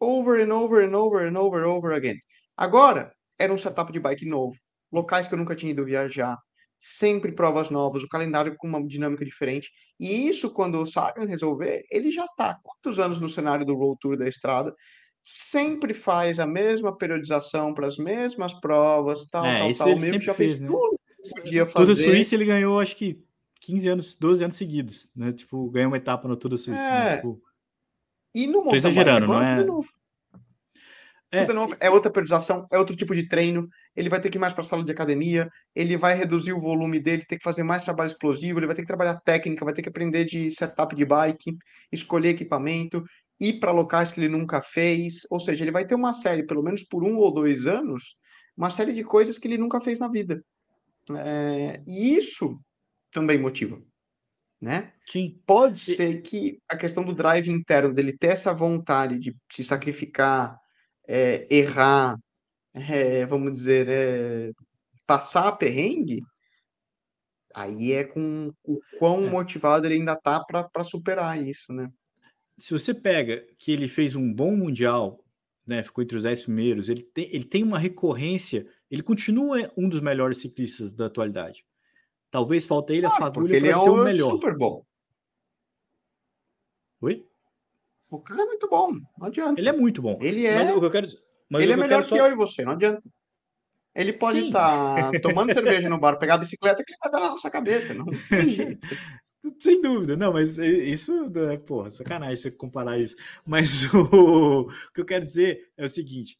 over 0.00 0.40
and 0.40 0.50
over 0.54 0.88
and 0.88 0.96
over 0.96 1.28
and 1.28 1.38
over 1.38 1.62
and 1.62 1.68
over 1.68 1.92
again. 1.92 2.16
Agora 2.56 3.12
era 3.38 3.52
um 3.52 3.58
setup 3.58 3.92
de 3.92 4.00
bike 4.00 4.24
novo, 4.24 4.56
locais 4.90 5.28
que 5.28 5.34
eu 5.34 5.38
nunca 5.38 5.54
tinha 5.54 5.72
ido 5.72 5.84
viajar, 5.84 6.38
sempre 6.80 7.30
provas 7.30 7.68
novas, 7.68 8.02
o 8.02 8.08
calendário 8.08 8.56
com 8.56 8.68
uma 8.68 8.82
dinâmica 8.82 9.22
diferente. 9.22 9.68
E 10.00 10.26
isso, 10.26 10.50
quando 10.50 10.80
o 10.80 10.86
Sagan 10.86 11.26
resolver, 11.26 11.84
ele 11.90 12.10
já 12.10 12.24
está 12.24 12.58
quantos 12.62 12.98
anos 12.98 13.20
no 13.20 13.28
cenário 13.28 13.66
do 13.66 13.76
Road 13.76 13.98
Tour 14.00 14.16
da 14.16 14.26
estrada? 14.26 14.74
Sempre 15.26 15.92
faz 15.92 16.40
a 16.40 16.46
mesma 16.46 16.96
periodização 16.96 17.74
para 17.74 17.86
as 17.86 17.98
mesmas 17.98 18.54
provas, 18.54 19.28
tal, 19.28 19.44
é, 19.44 19.60
tal, 19.74 19.74
tal. 19.74 19.94
Que 19.98 20.20
já 20.20 20.32
fez, 20.32 20.52
fez 20.52 20.60
né? 20.62 20.68
tudo 20.68 21.03
podia 21.32 21.66
fazer. 21.66 21.86
Tudo 21.86 21.96
Suíça 21.96 22.34
ele 22.34 22.44
ganhou, 22.44 22.80
acho 22.80 22.96
que 22.96 23.24
15 23.60 23.88
anos, 23.88 24.16
12 24.16 24.44
anos 24.44 24.56
seguidos, 24.56 25.10
né? 25.14 25.32
Tipo, 25.32 25.70
ganhou 25.70 25.90
uma 25.90 25.96
etapa 25.96 26.28
no 26.28 26.36
Tudo 26.36 26.58
Suíça. 26.58 26.82
Né? 26.82 26.88
É. 26.88 27.04
Né? 27.04 27.16
Tipo... 27.16 27.42
E 28.34 28.46
no 28.46 28.64
Tô 28.64 28.74
exagerando, 28.74 29.28
não 29.28 29.40
é? 29.40 29.64
É. 31.34 31.86
é 31.86 31.90
outra 31.90 32.12
periodização, 32.12 32.66
é 32.70 32.78
outro 32.78 32.94
tipo 32.94 33.14
de 33.14 33.26
treino. 33.26 33.68
Ele 33.96 34.08
vai 34.08 34.20
ter 34.20 34.30
que 34.30 34.38
ir 34.38 34.40
mais 34.40 34.52
para 34.52 34.62
a 34.62 34.64
sala 34.64 34.84
de 34.84 34.92
academia, 34.92 35.48
ele 35.74 35.96
vai 35.96 36.14
reduzir 36.14 36.52
o 36.52 36.60
volume 36.60 37.00
dele, 37.00 37.24
ter 37.26 37.38
que 37.38 37.42
fazer 37.42 37.64
mais 37.64 37.82
trabalho 37.82 38.08
explosivo, 38.08 38.58
ele 38.58 38.66
vai 38.66 38.76
ter 38.76 38.82
que 38.82 38.88
trabalhar 38.88 39.20
técnica, 39.20 39.64
vai 39.64 39.74
ter 39.74 39.82
que 39.82 39.88
aprender 39.88 40.24
de 40.24 40.50
setup 40.52 40.94
de 40.94 41.04
bike, 41.04 41.56
escolher 41.90 42.30
equipamento, 42.30 43.02
ir 43.40 43.58
para 43.58 43.72
locais 43.72 44.12
que 44.12 44.20
ele 44.20 44.28
nunca 44.28 44.60
fez. 44.62 45.26
Ou 45.30 45.40
seja, 45.40 45.64
ele 45.64 45.72
vai 45.72 45.84
ter 45.84 45.94
uma 45.94 46.12
série, 46.12 46.46
pelo 46.46 46.62
menos 46.62 46.84
por 46.84 47.02
um 47.02 47.16
ou 47.16 47.32
dois 47.32 47.66
anos, 47.66 48.16
uma 48.56 48.70
série 48.70 48.92
de 48.92 49.02
coisas 49.02 49.36
que 49.38 49.48
ele 49.48 49.58
nunca 49.58 49.80
fez 49.80 49.98
na 49.98 50.08
vida. 50.08 50.40
É, 51.10 51.82
e 51.86 52.16
isso 52.16 52.60
também 53.10 53.38
motiva, 53.38 53.80
né? 54.60 54.92
Sim. 55.10 55.40
Pode 55.46 55.78
ser 55.78 56.22
que 56.22 56.60
a 56.68 56.76
questão 56.76 57.04
do 57.04 57.14
drive 57.14 57.48
interno, 57.48 57.92
dele 57.92 58.16
ter 58.16 58.28
essa 58.28 58.52
vontade 58.52 59.18
de 59.18 59.36
se 59.50 59.62
sacrificar, 59.62 60.58
é, 61.06 61.46
errar, 61.54 62.16
é, 62.72 63.26
vamos 63.26 63.52
dizer, 63.52 63.88
é, 63.88 64.52
passar 65.06 65.48
a 65.48 65.52
perrengue, 65.52 66.22
aí 67.54 67.92
é 67.92 68.04
com 68.04 68.52
o 68.64 68.80
quão 68.98 69.26
é. 69.26 69.30
motivado 69.30 69.86
ele 69.86 69.96
ainda 69.96 70.16
tá 70.16 70.42
para 70.44 70.84
superar 70.84 71.40
isso, 71.40 71.72
né? 71.72 71.88
se 72.58 72.72
você 72.72 72.94
pega 72.94 73.44
que 73.58 73.72
ele 73.72 73.88
fez 73.88 74.14
um 74.14 74.32
bom 74.32 74.56
mundial, 74.56 75.24
né, 75.66 75.82
ficou 75.82 76.02
entre 76.04 76.16
os 76.16 76.22
10 76.22 76.42
primeiros, 76.42 76.88
ele 76.88 77.02
tem, 77.02 77.28
ele 77.34 77.44
tem 77.44 77.62
uma 77.62 77.78
recorrência, 77.78 78.66
ele 78.94 79.02
continua 79.02 79.72
um 79.76 79.88
dos 79.88 79.98
melhores 79.98 80.38
ciclistas 80.38 80.92
da 80.92 81.06
atualidade. 81.06 81.66
Talvez 82.30 82.64
falta 82.64 82.94
ele 82.94 83.04
a 83.04 83.10
fagulha 83.10 83.58
para 83.60 83.68
é 83.68 83.74
ser 83.74 83.90
o 83.90 84.04
melhor. 84.04 84.30
super 84.30 84.56
bom. 84.56 84.84
Oi? 87.00 87.26
O 88.08 88.20
cara 88.20 88.42
é 88.42 88.46
muito 88.46 88.68
bom, 88.68 88.92
não 89.18 89.26
adianta. 89.26 89.60
Ele 89.60 89.68
é 89.68 89.72
muito 89.72 90.00
bom. 90.00 90.16
Ele 90.22 90.46
é. 90.46 90.58
Mas 90.58 90.70
o 90.70 90.78
que 90.78 90.86
eu 90.86 90.90
quero, 90.92 91.08
mas 91.50 91.62
ele 91.62 91.72
é 91.72 91.76
melhor 91.76 92.04
que 92.04 92.10
só... 92.10 92.16
eu 92.16 92.26
e 92.26 92.36
você, 92.36 92.64
não 92.64 92.72
adianta. 92.72 93.02
Ele 93.96 94.12
pode 94.12 94.38
estar 94.38 95.10
tá 95.10 95.20
tomando 95.20 95.52
cerveja 95.54 95.88
no 95.88 95.98
bar, 95.98 96.16
pegar 96.16 96.34
a 96.34 96.38
bicicleta 96.38 96.84
que 96.84 96.92
ele 96.92 96.98
vai 97.02 97.10
dar 97.10 97.18
na 97.18 97.30
nossa 97.30 97.50
cabeça. 97.50 97.94
Não 97.94 98.06
tem 98.06 98.48
jeito. 98.48 98.86
Sem 99.58 99.82
dúvida, 99.82 100.16
não, 100.16 100.32
mas 100.32 100.56
isso, 100.56 101.28
né, 101.28 101.58
porra, 101.58 101.90
sacanagem 101.90 102.36
você 102.36 102.50
comparar 102.50 102.96
isso. 102.96 103.16
Mas 103.44 103.92
o, 103.92 104.62
o, 104.62 104.66
que 104.92 105.00
eu 105.00 105.04
quero 105.04 105.24
dizer 105.24 105.68
é 105.76 105.84
o 105.84 105.90
seguinte: 105.90 106.38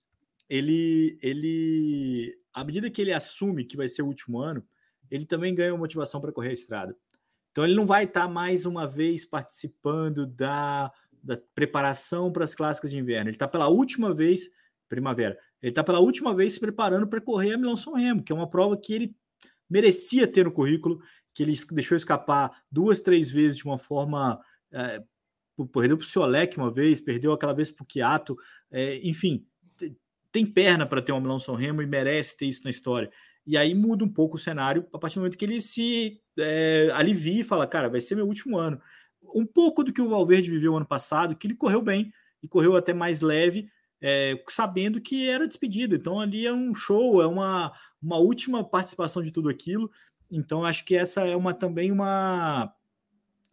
ele, 0.49 1.19
ele, 1.23 2.39
à 2.53 2.65
medida 2.65 2.91
que 2.91 3.01
ele 3.01 3.13
assume 3.13 3.65
que 3.65 3.77
vai 3.77 3.89
ser 3.89 4.03
o 4.03 4.07
último 4.07 4.39
ano, 4.39 4.67
ele 5.11 5.27
também 5.27 5.55
ganha 5.55 5.77
motivação 5.77 6.21
para 6.21 6.33
correr 6.33 6.51
a 6.51 6.55
estrada. 6.55 6.97
Então 7.51 7.65
ele 7.65 7.75
não 7.75 7.87
vai 7.87 8.05
estar 8.05 8.23
tá 8.23 8.29
mais 8.29 8.67
uma 8.67 8.87
vez 8.87 9.25
participando 9.25 10.27
da, 10.27 10.93
da 11.23 11.39
preparação 11.55 12.33
para 12.33 12.45
as 12.45 12.55
clássicas 12.55 12.91
de 12.91 12.99
inverno. 12.99 13.29
Ele 13.29 13.37
está 13.37 13.47
pela 13.47 13.69
última 13.69 14.13
vez, 14.13 14.51
primavera, 14.89 15.39
ele 15.63 15.71
está 15.71 15.85
pela 15.85 16.01
última 16.01 16.35
vez 16.35 16.55
se 16.55 16.61
preparando 16.61 17.07
para 17.07 17.21
correr 17.21 17.55
a 17.55 17.59
Milão 17.59 17.77
São 17.77 17.95
Remo, 17.95 18.23
que 18.23 18.33
é 18.33 18.35
uma 18.35 18.51
prova 18.51 18.77
que 18.77 18.93
ele 18.93 19.17
merecia 19.69 20.27
ter 20.27 20.45
no 20.45 20.53
currículo 20.53 21.01
que 21.35 21.43
ele 21.43 21.59
deixou 21.73 21.97
escapar 21.97 22.63
duas, 22.71 23.01
três 23.01 23.31
vezes 23.31 23.59
de 23.59 23.65
uma 23.65 23.77
forma. 23.77 24.41
É, 24.73 25.03
perdeu 25.73 25.97
para 25.97 26.05
o 26.05 26.09
Ciolec 26.09 26.57
uma 26.57 26.73
vez, 26.73 27.01
perdeu 27.01 27.33
aquela 27.33 27.53
vez 27.53 27.71
para 27.71 27.85
o 27.85 27.87
Chiato, 27.91 28.37
é, 28.71 28.97
enfim, 29.07 29.47
tem 30.35 30.45
perna 30.45 30.85
para 30.85 31.01
ter 31.01 31.13
um 31.13 31.21
Milão 31.21 31.39
São 31.39 31.55
Remo 31.55 31.81
e 31.81 31.87
merece 31.87 32.37
ter 32.37 32.47
isso 32.47 32.65
na 32.65 32.71
história. 32.71 33.09
E 33.47 33.57
aí 33.57 33.73
muda 33.73 34.05
um 34.05 34.13
pouco 34.13 34.35
o 34.35 34.39
cenário 34.39 34.85
a 34.93 34.99
partir 34.99 35.15
do 35.15 35.21
momento 35.21 35.39
que 35.39 35.45
ele 35.45 35.61
se 35.61 36.21
é, 36.37 36.91
alivia 36.93 37.43
e 37.43 37.45
fala, 37.45 37.69
cara, 37.69 37.89
vai 37.89 38.01
ser 38.01 38.17
meu 38.17 38.27
último 38.27 38.59
ano. 38.59 38.81
Um 39.33 39.47
pouco 39.47 39.85
do 39.85 39.93
que 39.93 40.03
o 40.03 40.09
Valverde 40.09 40.51
viveu 40.51 40.77
ano 40.77 40.85
passado, 40.85 41.37
que 41.37 41.47
ele 41.47 41.55
correu 41.55 41.81
bem 41.81 42.13
e 42.43 42.49
correu 42.49 42.75
até 42.75 42.93
mais 42.93 43.21
leve, 43.21 43.69
é, 44.03 44.43
sabendo 44.49 45.01
que 45.01 45.29
era 45.29 45.47
despedido. 45.47 45.95
Então 45.95 46.19
ali 46.19 46.45
é 46.45 46.53
um 46.53 46.75
show, 46.75 47.23
é 47.23 47.27
uma, 47.29 47.73
uma 48.03 48.17
última 48.17 48.65
participação 48.65 49.23
de 49.23 49.31
tudo 49.31 49.49
aquilo. 49.49 49.89
Então, 50.29 50.65
acho 50.65 50.85
que 50.85 50.97
essa 50.97 51.21
é 51.21 51.37
uma 51.37 51.55
também 51.55 51.93
uma, 51.93 52.75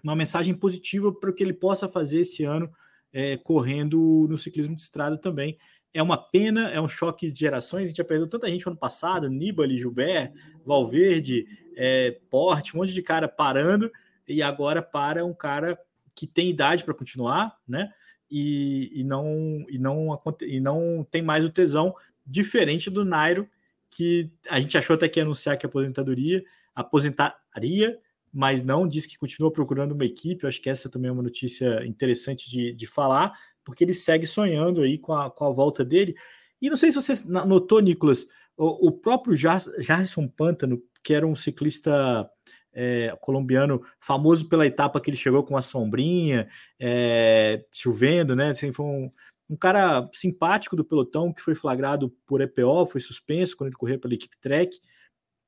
uma 0.03 0.15
mensagem 0.15 0.55
positiva 0.55 1.13
para 1.13 1.29
o 1.29 1.33
que 1.33 1.43
ele 1.43 1.53
possa 1.53 1.87
fazer 1.87 2.21
esse 2.21 2.43
ano 2.43 2.71
é, 3.13 3.37
correndo 3.37 4.25
no 4.27 4.35
ciclismo 4.35 4.75
de 4.75 4.81
estrada 4.81 5.15
também. 5.15 5.59
É 5.93 6.01
uma 6.01 6.17
pena, 6.17 6.69
é 6.69 6.79
um 6.79 6.87
choque 6.87 7.31
de 7.31 7.39
gerações. 7.39 7.85
A 7.85 7.87
gente 7.87 7.97
já 7.97 8.03
perdeu 8.03 8.27
tanta 8.27 8.47
gente 8.47 8.67
ano 8.67 8.77
passado: 8.77 9.29
Nibali, 9.29 9.77
Gilbert, 9.77 10.33
Valverde, 10.65 11.45
é, 11.75 12.17
Porte, 12.29 12.75
um 12.75 12.79
monte 12.79 12.93
de 12.93 13.01
cara 13.01 13.27
parando, 13.27 13.91
e 14.27 14.41
agora 14.41 14.81
para 14.81 15.25
um 15.25 15.33
cara 15.33 15.77
que 16.15 16.27
tem 16.27 16.49
idade 16.49 16.83
para 16.83 16.93
continuar, 16.93 17.57
né? 17.67 17.91
E, 18.29 18.91
e, 18.93 19.03
não, 19.03 19.65
e, 19.69 19.77
não, 19.77 20.21
e 20.41 20.59
não 20.61 21.05
tem 21.09 21.21
mais 21.21 21.43
o 21.43 21.49
tesão, 21.49 21.93
diferente 22.25 22.89
do 22.89 23.03
Nairo, 23.03 23.47
que 23.89 24.31
a 24.49 24.59
gente 24.59 24.77
achou 24.77 24.95
até 24.95 25.09
que 25.09 25.19
ia 25.19 25.23
anunciar 25.23 25.57
que 25.57 25.65
aposentadoria, 25.65 26.41
aposentaria, 26.73 27.99
mas 28.33 28.63
não 28.63 28.87
diz 28.87 29.05
que 29.05 29.17
continua 29.17 29.51
procurando 29.51 29.91
uma 29.91 30.05
equipe. 30.05 30.43
Eu 30.43 30.47
acho 30.47 30.61
que 30.61 30.69
essa 30.69 30.89
também 30.89 31.09
é 31.09 31.11
uma 31.11 31.23
notícia 31.23 31.85
interessante 31.85 32.49
de, 32.49 32.71
de 32.71 32.85
falar, 32.87 33.37
porque 33.71 33.85
ele 33.85 33.93
segue 33.93 34.27
sonhando 34.27 34.81
aí 34.81 34.97
com 34.97 35.13
a, 35.13 35.31
com 35.31 35.45
a 35.45 35.49
volta 35.49 35.85
dele. 35.85 36.13
E 36.61 36.69
não 36.69 36.75
sei 36.75 36.91
se 36.91 37.01
você 37.01 37.13
notou, 37.25 37.79
Nicolas, 37.79 38.27
o, 38.57 38.89
o 38.89 38.91
próprio 38.91 39.33
Jarson 39.35 40.27
Pântano, 40.27 40.83
que 41.01 41.13
era 41.13 41.25
um 41.25 41.37
ciclista 41.37 42.29
é, 42.73 43.15
colombiano 43.21 43.81
famoso 43.97 44.49
pela 44.49 44.67
etapa 44.67 44.99
que 44.99 45.09
ele 45.09 45.17
chegou 45.17 45.41
com 45.41 45.55
a 45.55 45.61
sombrinha, 45.61 46.49
é, 46.77 47.63
chovendo, 47.71 48.35
né? 48.35 48.49
Assim, 48.49 48.73
foi 48.73 48.85
um, 48.85 49.09
um 49.49 49.55
cara 49.55 50.09
simpático 50.13 50.75
do 50.75 50.83
pelotão 50.83 51.31
que 51.31 51.41
foi 51.41 51.55
flagrado 51.55 52.13
por 52.27 52.41
EPO, 52.41 52.85
foi 52.87 52.99
suspenso 52.99 53.55
quando 53.55 53.69
ele 53.69 53.77
correu 53.77 53.99
pela 53.99 54.13
equipe 54.13 54.37
Trek 54.41 54.77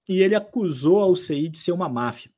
e 0.07 0.21
ele 0.21 0.33
acusou 0.33 1.01
a 1.01 1.07
UCI 1.07 1.49
de 1.49 1.57
ser 1.57 1.73
uma 1.73 1.89
máfia. 1.89 2.31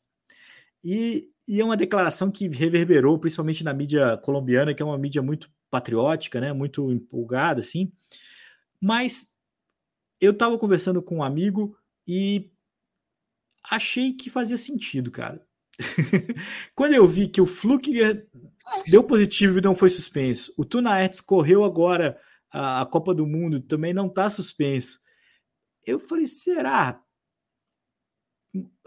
E, 0.83 1.29
e, 1.47 1.61
é 1.61 1.65
uma 1.65 1.77
declaração 1.77 2.29
que 2.29 2.47
reverberou, 2.47 3.17
principalmente 3.17 3.63
na 3.63 3.73
mídia 3.73 4.17
colombiana, 4.17 4.73
que 4.73 4.83
é 4.83 4.85
uma 4.85 4.97
mídia 4.97 5.21
muito 5.21 5.49
patriótica, 5.75 6.39
né, 6.39 6.53
muito 6.53 6.89
empolgada, 6.89 7.59
assim. 7.59 7.91
Mas 8.81 9.35
eu 10.21 10.31
estava 10.31 10.57
conversando 10.57 11.01
com 11.01 11.17
um 11.17 11.23
amigo 11.23 11.77
e 12.07 12.49
achei 13.69 14.13
que 14.13 14.29
fazia 14.29 14.57
sentido, 14.57 15.11
cara. 15.11 15.45
Quando 16.73 16.93
eu 16.93 17.05
vi 17.05 17.27
que 17.27 17.41
o 17.41 17.45
Flukiger 17.45 18.25
deu 18.87 19.03
positivo 19.03 19.57
e 19.57 19.61
não 19.61 19.75
foi 19.75 19.89
suspenso, 19.89 20.53
o 20.57 20.63
Tunaerts 20.63 21.19
correu 21.19 21.65
agora 21.65 22.17
a, 22.49 22.81
a 22.81 22.85
Copa 22.85 23.13
do 23.13 23.27
Mundo, 23.27 23.59
também 23.59 23.93
não 23.93 24.07
está 24.07 24.29
suspenso. 24.29 25.01
Eu 25.85 25.99
falei, 25.99 26.25
será? 26.25 27.03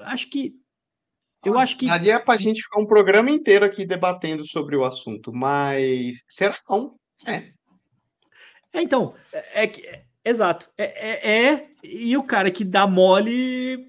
acho 0.00 0.30
que. 0.30 0.58
Eu 1.44 1.58
acho 1.58 1.76
que. 1.76 1.86
Daria 1.86 2.20
para 2.20 2.34
a 2.34 2.38
gente 2.38 2.62
ficar 2.62 2.80
um 2.80 2.86
programa 2.86 3.30
inteiro 3.30 3.64
aqui 3.64 3.84
debatendo 3.84 4.44
sobre 4.44 4.76
o 4.76 4.84
assunto, 4.84 5.32
mas 5.32 6.22
será 6.28 6.58
não? 6.68 6.96
É. 7.24 7.52
é 8.72 8.82
então, 8.82 9.14
é, 9.52 9.66
que. 9.66 9.86
É, 9.86 10.04
exato. 10.24 10.68
É, 10.76 10.84
é, 10.84 11.52
é, 11.52 11.68
e 11.84 12.16
o 12.16 12.22
cara 12.22 12.50
que 12.50 12.64
dá 12.64 12.86
mole 12.86 13.88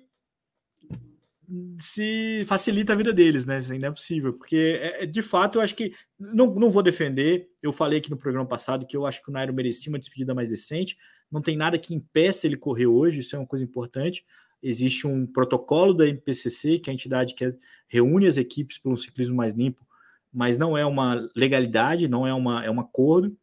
se 1.80 2.46
facilita 2.48 2.94
a 2.94 2.96
vida 2.96 3.12
deles, 3.12 3.44
né? 3.46 3.58
Isso 3.58 3.74
ainda 3.74 3.88
é 3.88 3.92
possível, 3.92 4.34
porque 4.34 4.80
é, 4.80 5.04
é, 5.04 5.06
de 5.08 5.22
fato 5.24 5.58
eu 5.58 5.64
acho 5.64 5.76
que 5.76 5.94
não, 6.20 6.54
não 6.54 6.70
vou 6.70 6.84
defender. 6.84 7.50
Eu 7.62 7.74
falei 7.74 7.98
aqui 7.98 8.12
no 8.12 8.18
programa 8.18 8.48
passado 8.48 8.86
que 8.86 8.96
eu 8.96 9.08
acho 9.08 9.24
que 9.24 9.30
o 9.32 9.34
Nairo 9.34 9.54
merecia 9.54 9.92
uma 9.92 9.98
despedida 9.98 10.36
mais 10.36 10.50
decente. 10.50 10.96
Não 11.32 11.42
tem 11.42 11.58
nada 11.58 11.80
que 11.80 11.96
impeça 11.96 12.46
ele 12.46 12.58
correr 12.58 12.86
hoje, 12.86 13.22
isso 13.22 13.36
é 13.36 13.40
uma 13.40 13.48
coisa 13.48 13.66
importante 13.66 14.24
existe 14.62 15.08
um 15.08 15.26
protocolo 15.26 15.94
da 15.94 16.08
MPCC, 16.08 16.80
que 16.80 16.90
é 16.90 16.92
a 16.92 16.94
entidade 16.94 17.34
que 17.34 17.56
reúne 17.88 18.28
as 18.28 18.38
equipes 18.38 18.78
para 18.78 18.92
um 18.92 18.98
ciclismo 18.98 19.36
mais 19.36 19.54
limpo, 19.54 19.86
mas 20.32 20.58
não 20.58 20.78
é 20.78 20.86
uma 20.86 21.30
legalidade, 21.36 22.08
não 22.08 22.26
é, 22.26 22.34
uma, 22.34 22.64
é 22.64 22.70
um 22.70 22.80
acordo. 22.80 23.36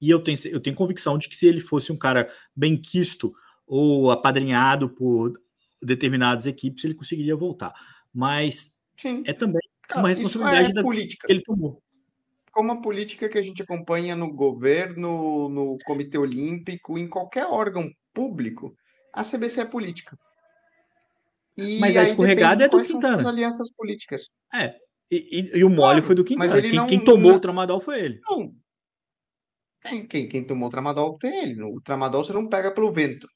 E 0.00 0.10
eu 0.10 0.20
tenho, 0.20 0.38
eu 0.46 0.60
tenho 0.60 0.76
convicção 0.76 1.18
de 1.18 1.28
que 1.28 1.36
se 1.36 1.46
ele 1.46 1.60
fosse 1.60 1.90
um 1.90 1.96
cara 1.96 2.30
bem 2.54 2.76
quisto 2.76 3.34
ou 3.66 4.10
apadrinhado 4.10 4.88
por 4.88 5.40
determinadas 5.82 6.46
equipes, 6.46 6.84
ele 6.84 6.94
conseguiria 6.94 7.36
voltar. 7.36 7.72
Mas 8.12 8.76
Sim. 8.96 9.22
é 9.26 9.32
também 9.32 9.60
uma 9.96 10.08
responsabilidade 10.08 10.70
é 10.70 10.72
da 10.72 10.82
política 10.82 11.26
que 11.26 11.32
ele 11.32 11.42
tomou. 11.42 11.82
Como 12.52 12.72
a 12.72 12.80
política 12.80 13.28
que 13.28 13.38
a 13.38 13.42
gente 13.42 13.62
acompanha 13.62 14.16
no 14.16 14.32
governo, 14.32 15.48
no 15.48 15.76
Comitê 15.84 16.18
Olímpico, 16.18 16.98
em 16.98 17.08
qualquer 17.08 17.46
órgão 17.46 17.90
público, 18.12 18.76
a 19.12 19.24
CBC 19.24 19.62
é 19.62 19.64
política. 19.64 20.18
E 21.56 21.78
Mas 21.80 21.96
a 21.96 22.04
escorregada 22.04 22.64
é 22.64 22.68
do 22.68 22.80
Quintana. 22.82 23.28
alianças 23.28 23.70
políticas. 23.72 24.30
É. 24.54 24.76
E, 25.10 25.40
e, 25.40 25.58
e 25.58 25.64
o 25.64 25.68
mole 25.68 26.00
claro, 26.00 26.02
foi 26.02 26.14
do 26.14 26.24
Quintana. 26.24 26.62
Quem, 26.62 26.72
não, 26.72 26.86
quem, 26.86 27.04
tomou 27.04 27.32
não... 27.32 27.38
o 27.38 27.40
tramadol 27.40 27.80
foi 27.80 28.00
ele. 28.00 28.20
Não. 28.28 28.54
Quem, 29.80 30.06
quem, 30.06 30.28
quem 30.28 30.44
tomou 30.44 30.68
o 30.68 30.70
tramadol 30.70 31.18
tem 31.18 31.42
ele. 31.42 31.62
O 31.62 31.80
tramadol 31.80 32.22
você 32.22 32.32
não 32.32 32.48
pega 32.48 32.70
pelo 32.70 32.92
vento. 32.92 33.28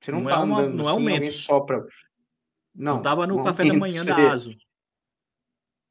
Você 0.00 0.12
não, 0.12 0.20
não 0.20 0.30
tá 0.30 0.36
é 0.36 0.38
uma, 0.40 0.60
andando 0.60 0.76
não 0.76 0.88
assim, 0.88 0.96
é 0.96 1.00
um 1.00 1.14
alguém 1.14 1.30
sopra. 1.30 1.86
Não. 2.74 3.00
Tava 3.00 3.26
no 3.26 3.42
café 3.42 3.64
da 3.64 3.74
manhã 3.74 4.04
da 4.04 4.32
ASO. 4.32 4.54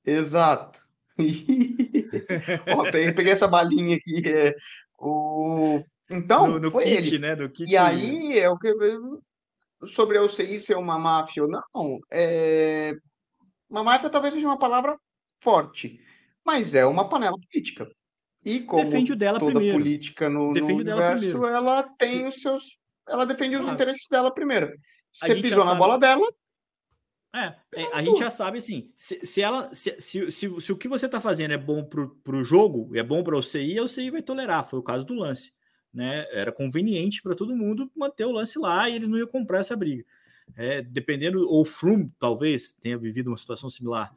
Exato. 0.06 0.84
Ó, 2.76 2.84
peguei, 2.92 3.14
peguei, 3.14 3.32
essa 3.32 3.48
balinha 3.48 3.96
aqui. 3.96 4.24
É, 4.28 4.56
o 5.00 5.84
então, 6.14 6.48
no, 6.48 6.60
no 6.60 6.72
foi 6.72 6.84
kit, 6.84 7.16
ele. 7.16 7.20
né? 7.20 7.36
Kit... 7.50 7.70
E 7.70 7.78
aí 7.78 8.38
é 8.40 8.50
o 8.50 8.58
que 8.58 8.74
sobre 9.86 10.18
a 10.18 10.24
UCI 10.24 10.60
ser 10.60 10.78
uma 10.78 10.98
máfia 10.98 11.44
ou 11.44 11.50
não, 11.50 12.00
é... 12.12 12.94
uma 13.70 13.84
máfia 13.84 14.10
talvez 14.10 14.34
seja 14.34 14.48
uma 14.48 14.58
palavra 14.58 14.98
forte, 15.42 16.00
mas 16.46 16.74
é 16.76 16.86
uma 16.86 17.10
panela 17.10 17.38
política. 17.40 17.90
E 18.46 18.60
como 18.62 18.84
defende 18.84 19.16
dela 19.16 19.40
toda 19.40 19.54
primeiro. 19.54 19.78
política 19.78 20.30
no, 20.30 20.54
no 20.54 20.66
universo, 20.66 21.46
ela 21.46 21.84
tem 21.98 22.20
Se... 22.20 22.24
os 22.24 22.42
seus, 22.42 22.80
ela 23.08 23.26
defende 23.26 23.56
os 23.56 23.68
ah. 23.68 23.72
interesses 23.72 24.08
dela 24.10 24.34
primeiro. 24.34 24.72
Você 25.12 25.36
pisou 25.36 25.64
na 25.64 25.76
bola 25.76 25.98
dela, 25.98 26.26
é, 27.36 27.56
é, 27.76 27.90
a 27.94 28.04
gente 28.04 28.20
já 28.20 28.30
sabe 28.30 28.60
assim, 28.60 28.92
se, 28.96 29.26
se 29.26 29.42
ela, 29.42 29.74
se, 29.74 30.00
se, 30.00 30.30
se, 30.30 30.62
se, 30.62 30.72
o 30.72 30.78
que 30.78 30.88
você 30.88 31.08
está 31.08 31.20
fazendo 31.20 31.52
é 31.52 31.58
bom 31.58 31.84
para 31.84 32.36
o 32.36 32.44
jogo, 32.44 32.96
é 32.96 33.02
bom 33.02 33.24
para 33.24 33.36
a 33.36 33.40
UCI, 33.40 33.80
a 33.80 33.84
UCI 33.84 34.12
vai 34.12 34.22
tolerar. 34.22 34.68
Foi 34.68 34.78
o 34.78 34.84
caso 34.84 35.04
do 35.04 35.16
lance 35.16 35.52
né? 35.94 36.26
Era 36.32 36.52
conveniente 36.52 37.22
para 37.22 37.36
todo 37.36 37.56
mundo 37.56 37.92
manter 37.96 38.26
o 38.26 38.32
lance 38.32 38.58
lá 38.58 38.90
e 38.90 38.96
eles 38.96 39.08
não 39.08 39.18
iam 39.18 39.28
comprar 39.28 39.60
essa 39.60 39.76
briga. 39.76 40.04
É, 40.56 40.82
dependendo, 40.82 41.48
ou 41.50 41.64
Froome 41.64 42.12
talvez 42.20 42.72
tenha 42.72 42.98
vivido 42.98 43.28
uma 43.28 43.38
situação 43.38 43.70
similar. 43.70 44.14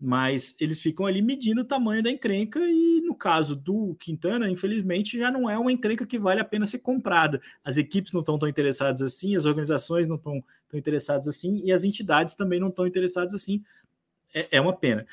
mas 0.00 0.54
eles 0.60 0.80
ficam 0.80 1.06
ali 1.06 1.20
medindo 1.20 1.62
o 1.62 1.64
tamanho 1.64 2.02
da 2.02 2.10
encrenca 2.10 2.60
e 2.60 3.00
no 3.04 3.16
caso 3.16 3.56
do 3.56 3.96
Quintana, 3.96 4.48
infelizmente, 4.48 5.18
já 5.18 5.28
não 5.30 5.50
é 5.50 5.58
uma 5.58 5.72
encrenca 5.72 6.06
que 6.06 6.18
vale 6.20 6.40
a 6.40 6.44
pena 6.44 6.66
ser 6.68 6.78
comprada. 6.78 7.40
As 7.64 7.76
equipes 7.76 8.12
não 8.12 8.20
estão 8.20 8.38
tão 8.38 8.48
interessadas 8.48 9.02
assim, 9.02 9.34
as 9.34 9.44
organizações 9.44 10.08
não 10.08 10.14
estão 10.16 10.42
tão 10.68 10.78
interessadas 10.78 11.26
assim 11.26 11.60
e 11.64 11.72
as 11.72 11.82
entidades 11.82 12.36
também 12.36 12.60
não 12.60 12.68
estão 12.68 12.86
interessadas 12.86 13.34
assim. 13.34 13.62
É, 14.32 14.48
é, 14.52 14.60
uma 14.60 14.76
pena. 14.76 15.04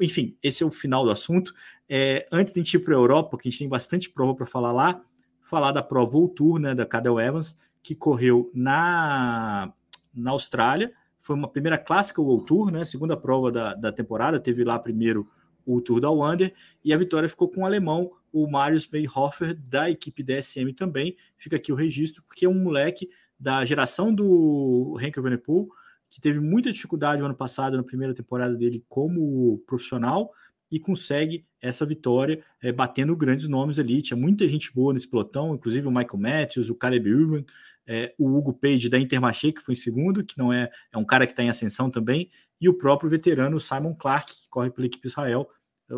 Enfim, 0.00 0.36
esse 0.42 0.62
é 0.62 0.66
o 0.66 0.70
final 0.70 1.04
do 1.04 1.10
assunto. 1.10 1.52
É, 1.88 2.24
antes 2.32 2.54
de 2.54 2.60
a 2.60 2.62
gente 2.62 2.74
ir 2.74 2.78
para 2.80 2.94
a 2.94 2.98
Europa, 2.98 3.36
que 3.36 3.48
a 3.48 3.50
gente 3.50 3.58
tem 3.58 3.68
bastante 3.68 4.08
prova 4.08 4.34
para 4.34 4.46
falar 4.46 4.72
lá, 4.72 5.04
falar 5.50 5.72
da 5.72 5.82
prova 5.82 6.16
World 6.16 6.34
Tour, 6.34 6.58
né, 6.58 6.74
da 6.74 6.86
Cadel 6.86 7.20
Evans, 7.20 7.58
que 7.82 7.94
correu 7.94 8.50
na, 8.54 9.72
na 10.14 10.30
Austrália 10.30 10.92
foi 11.20 11.36
uma 11.36 11.48
primeira 11.48 11.78
clássica 11.78 12.20
World 12.20 12.46
Tour, 12.46 12.72
né? 12.72 12.84
Segunda 12.84 13.16
prova 13.16 13.52
da, 13.52 13.74
da 13.74 13.92
temporada, 13.92 14.40
teve 14.40 14.64
lá 14.64 14.78
primeiro 14.78 15.28
o 15.64 15.80
Tour 15.80 16.00
da 16.00 16.10
Wander, 16.10 16.52
e 16.84 16.92
a 16.92 16.96
vitória 16.96 17.28
ficou 17.28 17.48
com 17.48 17.60
o 17.60 17.64
alemão, 17.66 18.10
o 18.32 18.50
Marius 18.50 18.88
Mayhofer, 18.90 19.56
da 19.56 19.90
equipe 19.90 20.22
DSM 20.22 20.72
também. 20.74 21.16
Fica 21.36 21.56
aqui 21.56 21.70
o 21.70 21.76
registro, 21.76 22.22
porque 22.26 22.46
é 22.46 22.48
um 22.48 22.60
moleque 22.60 23.08
da 23.38 23.64
geração 23.64 24.12
do 24.12 24.98
Henk 25.00 25.16
Evenepoel, 25.18 25.68
que 26.08 26.20
teve 26.20 26.40
muita 26.40 26.72
dificuldade 26.72 27.20
no 27.20 27.26
ano 27.26 27.34
passado, 27.36 27.76
na 27.76 27.84
primeira 27.84 28.14
temporada 28.14 28.54
dele 28.56 28.84
como 28.88 29.58
profissional, 29.66 30.32
e 30.70 30.78
consegue 30.78 31.44
essa 31.60 31.84
vitória, 31.84 32.42
é, 32.62 32.70
batendo 32.70 33.16
grandes 33.16 33.48
nomes 33.48 33.78
ali. 33.78 34.00
Tinha 34.00 34.16
muita 34.16 34.48
gente 34.48 34.72
boa 34.72 34.92
nesse 34.92 35.08
pelotão, 35.08 35.54
inclusive 35.54 35.86
o 35.86 35.90
Michael 35.90 36.18
Matthews, 36.18 36.70
o 36.70 36.74
Caleb 36.74 37.12
Urban, 37.12 37.44
é, 37.86 38.14
o 38.18 38.28
Hugo 38.28 38.52
Page 38.54 38.88
da 38.88 38.98
Intermarché, 38.98 39.52
que 39.52 39.60
foi 39.60 39.74
em 39.74 39.76
segundo, 39.76 40.24
que 40.24 40.38
não 40.38 40.52
é, 40.52 40.70
é 40.92 40.98
um 40.98 41.04
cara 41.04 41.26
que 41.26 41.32
está 41.32 41.42
em 41.42 41.48
ascensão 41.48 41.90
também, 41.90 42.30
e 42.60 42.68
o 42.68 42.74
próprio 42.74 43.10
veterano 43.10 43.58
Simon 43.58 43.94
Clark, 43.94 44.32
que 44.32 44.48
corre 44.48 44.70
pela 44.70 44.86
equipe 44.86 45.08
Israel. 45.08 45.48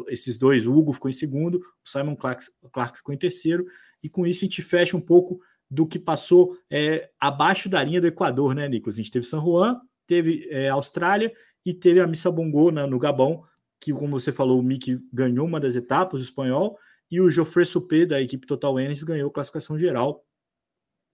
Esses 0.08 0.38
dois, 0.38 0.66
o 0.66 0.72
Hugo 0.72 0.94
ficou 0.94 1.11
em 1.11 1.14
segundo, 1.14 1.56
o 1.56 1.88
Simon 1.88 2.16
Clark, 2.16 2.44
Clark 2.72 2.96
ficou 2.96 3.14
em 3.14 3.18
terceiro, 3.18 3.66
e 4.02 4.08
com 4.08 4.26
isso 4.26 4.38
a 4.38 4.46
gente 4.46 4.62
fecha 4.62 4.96
um 4.96 5.00
pouco 5.00 5.40
do 5.70 5.87
que 5.87 5.98
passou 5.98 6.56
é, 6.70 7.11
abaixo 7.20 7.68
da 7.68 7.82
linha 7.82 8.00
do 8.00 8.06
Equador, 8.06 8.54
né, 8.54 8.68
Nicolas? 8.68 8.94
A 8.94 8.98
gente 8.98 9.11
teve 9.11 9.26
San 9.26 9.40
Juan, 9.40 9.80
teve 10.06 10.46
é, 10.50 10.68
Austrália 10.68 11.32
e 11.64 11.72
teve 11.72 12.00
a 12.00 12.06
Missa 12.06 12.30
Bongo 12.30 12.70
né, 12.70 12.87
no 12.87 12.98
Gabão, 12.98 13.44
que, 13.83 13.92
como 13.92 14.18
você 14.18 14.33
falou, 14.33 14.61
o 14.61 14.62
Mick 14.62 14.97
ganhou 15.12 15.45
uma 15.45 15.59
das 15.59 15.75
etapas, 15.75 16.21
o 16.21 16.25
espanhol, 16.25 16.79
e 17.11 17.21
o 17.21 17.31
Geoffrey 17.31 17.66
Supé, 17.66 18.07
da 18.07 18.23
equipe 18.23 18.47
Total 18.47 18.79
Energy, 18.79 19.05
ganhou 19.05 19.31
classificação 19.31 19.77
geral 19.77 20.25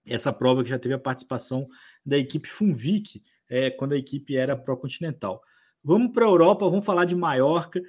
essa 0.07 0.31
prova 0.31 0.63
que 0.63 0.69
já 0.69 0.79
teve 0.79 0.93
a 0.93 0.99
participação 0.99 1.67
da 2.05 2.17
equipe 2.17 2.47
Funvic, 2.47 3.21
é, 3.49 3.69
quando 3.71 3.93
a 3.93 3.97
equipe 3.97 4.35
era 4.37 4.55
pró-continental. 4.55 5.41
Vamos 5.83 6.11
para 6.11 6.25
a 6.25 6.29
Europa, 6.29 6.69
vamos 6.69 6.85
falar 6.85 7.05
de 7.05 7.15
Maiorca. 7.15 7.81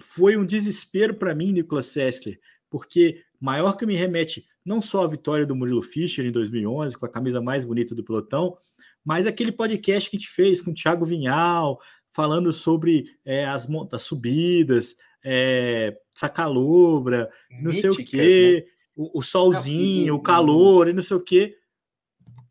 Foi 0.00 0.36
um 0.36 0.46
desespero 0.46 1.14
para 1.14 1.34
mim, 1.34 1.52
Nicolas 1.52 1.86
Sessler, 1.86 2.38
porque 2.70 3.22
Maiorca 3.40 3.84
me 3.84 3.94
remete 3.94 4.46
não 4.64 4.80
só 4.80 5.04
à 5.04 5.08
vitória 5.08 5.44
do 5.44 5.56
Murilo 5.56 5.82
Fischer 5.82 6.24
em 6.24 6.30
2011, 6.30 6.96
com 6.96 7.06
a 7.06 7.10
camisa 7.10 7.40
mais 7.40 7.64
bonita 7.64 7.94
do 7.94 8.04
pelotão, 8.04 8.56
mas 9.04 9.26
aquele 9.26 9.50
podcast 9.50 10.10
que 10.10 10.16
a 10.16 10.20
gente 10.20 10.30
fez 10.30 10.60
com 10.60 10.70
o 10.70 10.74
Thiago 10.74 11.04
Vinhal, 11.04 11.80
falando 12.20 12.52
sobre 12.52 13.06
é, 13.24 13.46
as, 13.46 13.66
as 13.92 14.02
subidas, 14.02 14.94
é, 15.24 15.96
Sacalobra, 16.14 17.30
não 17.62 17.72
sei 17.72 17.88
o 17.88 17.96
quê. 17.96 18.66
Né? 18.66 18.72
o, 18.94 19.20
o 19.20 19.22
solzinho, 19.22 20.14
o 20.14 20.22
calor 20.22 20.86
e 20.86 20.92
não 20.92 21.02
sei 21.02 21.16
o 21.16 21.24
quê. 21.24 21.56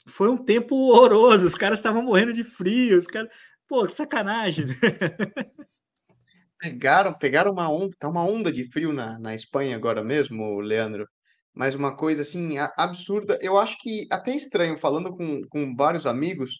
Foi 0.08 0.27
um 0.27 0.38
tempo 0.38 0.75
horroroso, 0.75 1.45
os 1.45 1.53
caras 1.53 1.77
estavam 1.77 2.01
morrendo 2.01 2.34
de 2.34 2.43
frio, 2.43 2.97
os 2.97 3.05
caras. 3.05 3.29
Pô, 3.67 3.86
que 3.86 3.95
sacanagem. 3.95 4.65
Pegaram, 6.60 7.13
pegaram 7.13 7.51
uma 7.51 7.71
onda, 7.71 7.95
tá 7.97 8.10
uma 8.10 8.25
onda 8.25 8.51
de 8.51 8.69
frio 8.69 8.91
na, 8.91 9.19
na 9.19 9.36
Espanha 9.36 9.75
agora 9.75 10.03
mesmo, 10.03 10.60
Leandro. 10.60 11.08
Mas 11.53 11.75
uma 11.75 11.95
coisa 11.95 12.23
assim 12.23 12.58
absurda. 12.58 13.38
Eu 13.41 13.58
acho 13.58 13.77
que 13.77 14.08
até 14.12 14.36
estranho, 14.36 14.77
falando 14.77 15.15
com, 15.15 15.41
com 15.47 15.75
vários 15.75 16.05
amigos, 16.05 16.60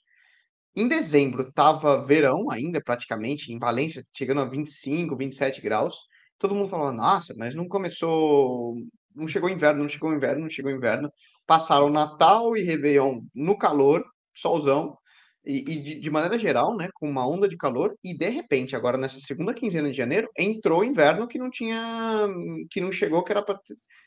em 0.76 0.88
dezembro 0.88 1.52
tava 1.52 2.02
verão 2.02 2.50
ainda, 2.52 2.82
praticamente, 2.82 3.52
em 3.52 3.60
Valência, 3.60 4.04
chegando 4.16 4.42
a 4.42 4.46
25, 4.46 5.16
27 5.16 5.62
graus. 5.62 5.96
Todo 6.38 6.56
mundo 6.56 6.70
falava, 6.70 6.94
nossa, 6.94 7.34
mas 7.38 7.56
não 7.56 7.68
começou 7.68 8.76
não 9.16 9.28
chegou 9.28 9.50
inverno, 9.50 9.82
não 9.82 9.90
chegou 9.90 10.14
inverno, 10.14 10.42
não 10.42 10.50
chegou 10.50 10.72
inverno. 10.72 11.12
Passaram 11.46 11.90
Natal 11.90 12.56
e 12.56 12.62
Réveillon 12.64 13.22
no 13.34 13.58
calor, 13.58 14.04
solzão, 14.34 14.98
e, 15.46 15.58
e 15.58 15.82
de, 15.82 16.00
de, 16.00 16.10
maneira 16.12 16.38
geral, 16.38 16.76
né, 16.76 16.90
com 16.94 17.10
uma 17.10 17.28
onda 17.28 17.48
de 17.48 17.58
calor, 17.58 17.96
e 18.04 18.16
de 18.16 18.30
repente, 18.30 18.76
agora 18.76 18.98
nessa 18.98 19.20
segunda 19.20 19.54
quinzena 19.54 19.90
de 19.90 19.98
janeiro, 19.98 20.30
entrou 20.38 20.84
inverno 20.84 21.28
que 21.28 21.40
não 21.40 21.50
tinha, 21.50 22.28
que 22.70 22.82
não 22.82 22.92
chegou, 22.92 23.24
que 23.24 23.32
era 23.32 23.44
para 23.44 23.60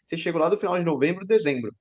ter 0.06 0.16
chegado 0.16 0.42
lá 0.42 0.48
do 0.48 0.56
final 0.56 0.78
de 0.78 0.84
novembro, 0.84 1.26
dezembro. 1.26 1.74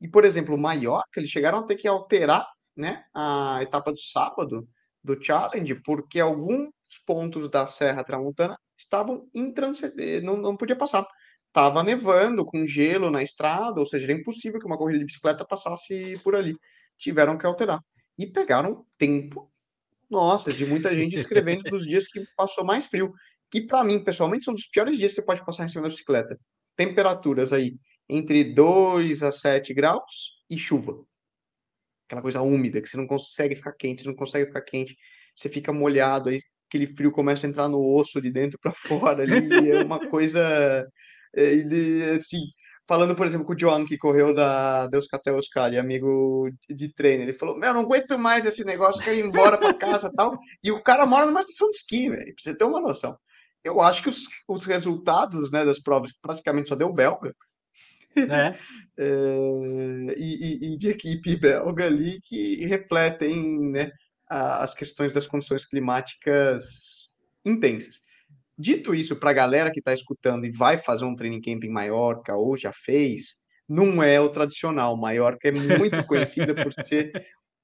E, 0.00 0.08
por 0.08 0.24
exemplo, 0.24 0.54
o 0.54 0.58
Mallorca, 0.58 1.18
eles 1.18 1.30
chegaram 1.30 1.58
a 1.58 1.66
ter 1.66 1.76
que 1.76 1.88
alterar, 1.88 2.46
né, 2.76 3.04
a 3.14 3.60
etapa 3.62 3.92
do 3.92 3.98
sábado 3.98 4.68
do 5.02 5.22
Challenge, 5.22 5.74
porque 5.82 6.20
alguns 6.20 6.70
pontos 7.06 7.48
da 7.48 7.66
Serra 7.66 8.04
Tramontana 8.04 8.58
estavam 8.76 9.28
intranscendentes, 9.34 10.22
não, 10.22 10.36
não 10.36 10.56
podia 10.56 10.76
passar 10.76 11.06
estava 11.54 11.84
nevando 11.84 12.44
com 12.44 12.66
gelo 12.66 13.12
na 13.12 13.22
estrada, 13.22 13.78
ou 13.78 13.86
seja, 13.86 14.06
era 14.06 14.12
impossível 14.12 14.58
que 14.58 14.66
uma 14.66 14.76
corrida 14.76 14.98
de 14.98 15.04
bicicleta 15.04 15.46
passasse 15.46 16.18
por 16.24 16.34
ali. 16.34 16.56
Tiveram 16.98 17.38
que 17.38 17.46
alterar. 17.46 17.78
E 18.18 18.26
pegaram 18.26 18.84
tempo, 18.98 19.48
nossa, 20.10 20.52
de 20.52 20.66
muita 20.66 20.92
gente 20.92 21.16
escrevendo 21.16 21.62
dos 21.70 21.86
dias 21.86 22.06
que 22.08 22.24
passou 22.36 22.64
mais 22.64 22.86
frio. 22.86 23.12
Que 23.52 23.60
para 23.60 23.84
mim, 23.84 24.02
pessoalmente, 24.02 24.44
são 24.44 24.54
dos 24.54 24.66
piores 24.66 24.98
dias 24.98 25.12
que 25.12 25.16
você 25.16 25.22
pode 25.22 25.44
passar 25.44 25.64
em 25.64 25.68
cima 25.68 25.82
da 25.82 25.90
bicicleta. 25.90 26.36
Temperaturas 26.76 27.52
aí 27.52 27.76
entre 28.08 28.42
2 28.52 29.22
a 29.22 29.30
7 29.30 29.72
graus 29.72 30.42
e 30.50 30.58
chuva. 30.58 31.04
Aquela 32.14 32.22
coisa 32.22 32.42
úmida, 32.42 32.80
que 32.80 32.88
você 32.88 32.96
não 32.96 33.06
consegue 33.06 33.56
ficar 33.56 33.72
quente, 33.72 34.02
você 34.02 34.08
não 34.08 34.14
consegue 34.14 34.46
ficar 34.46 34.62
quente, 34.62 34.96
você 35.34 35.48
fica 35.48 35.72
molhado, 35.72 36.28
aí 36.28 36.40
aquele 36.68 36.86
frio 36.86 37.12
começa 37.12 37.46
a 37.46 37.50
entrar 37.50 37.68
no 37.68 37.84
osso 37.94 38.20
de 38.20 38.30
dentro 38.30 38.58
para 38.60 38.72
fora 39.12 39.22
ali, 39.22 39.70
é 39.70 39.82
uma 39.82 39.98
coisa 40.08 40.86
ele, 41.34 42.02
assim, 42.18 42.38
falando, 42.86 43.14
por 43.14 43.26
exemplo, 43.26 43.46
com 43.46 43.52
o 43.52 43.56
John, 43.56 43.84
que 43.84 43.98
correu 43.98 44.34
da 44.34 44.86
Deus 44.86 45.06
Caté 45.06 45.32
Oscar, 45.32 45.72
e 45.72 45.78
amigo 45.78 46.48
de 46.68 46.92
treino, 46.94 47.24
ele 47.24 47.32
falou: 47.32 47.58
Meu, 47.58 47.74
não 47.74 47.82
aguento 47.82 48.18
mais 48.18 48.44
esse 48.44 48.64
negócio, 48.64 49.02
quero 49.02 49.16
ir 49.16 49.24
embora 49.24 49.58
para 49.58 49.74
casa 49.74 50.10
tal. 50.16 50.38
E 50.62 50.70
o 50.70 50.82
cara 50.82 51.06
mora 51.06 51.26
numa 51.26 51.40
estação 51.40 51.68
de 51.68 51.76
esqui, 51.76 52.08
velho, 52.10 52.24
pra 52.24 52.34
você 52.38 52.56
ter 52.56 52.64
uma 52.64 52.80
noção. 52.80 53.16
Eu 53.62 53.80
acho 53.80 54.02
que 54.02 54.08
os, 54.08 54.22
os 54.48 54.64
resultados 54.64 55.50
né, 55.50 55.64
das 55.64 55.80
provas, 55.80 56.12
praticamente 56.20 56.68
só 56.68 56.74
deu 56.76 56.92
belga, 56.92 57.34
é. 58.30 58.54
é, 58.98 60.14
e, 60.16 60.74
e, 60.74 60.78
de 60.78 60.88
equipe 60.88 61.36
belga 61.36 61.86
ali 61.86 62.18
que 62.20 62.64
refletem 62.66 63.70
né, 63.70 63.90
as 64.28 64.74
questões 64.74 65.14
das 65.14 65.26
condições 65.26 65.64
climáticas 65.64 67.12
intensas. 67.44 68.02
Dito 68.56 68.94
isso, 68.94 69.16
para 69.16 69.30
a 69.30 69.34
galera 69.34 69.70
que 69.70 69.80
está 69.80 69.92
escutando 69.92 70.46
e 70.46 70.52
vai 70.52 70.78
fazer 70.78 71.04
um 71.04 71.16
training 71.16 71.40
camp 71.40 71.64
em 71.64 71.70
Maiorca 71.70 72.36
ou 72.36 72.56
já 72.56 72.72
fez, 72.72 73.36
não 73.68 74.02
é 74.02 74.20
o 74.20 74.28
tradicional. 74.28 74.96
Maiorca 74.96 75.48
é 75.48 75.52
muito 75.52 76.02
conhecida 76.06 76.54
por 76.54 76.72
ser 76.84 77.10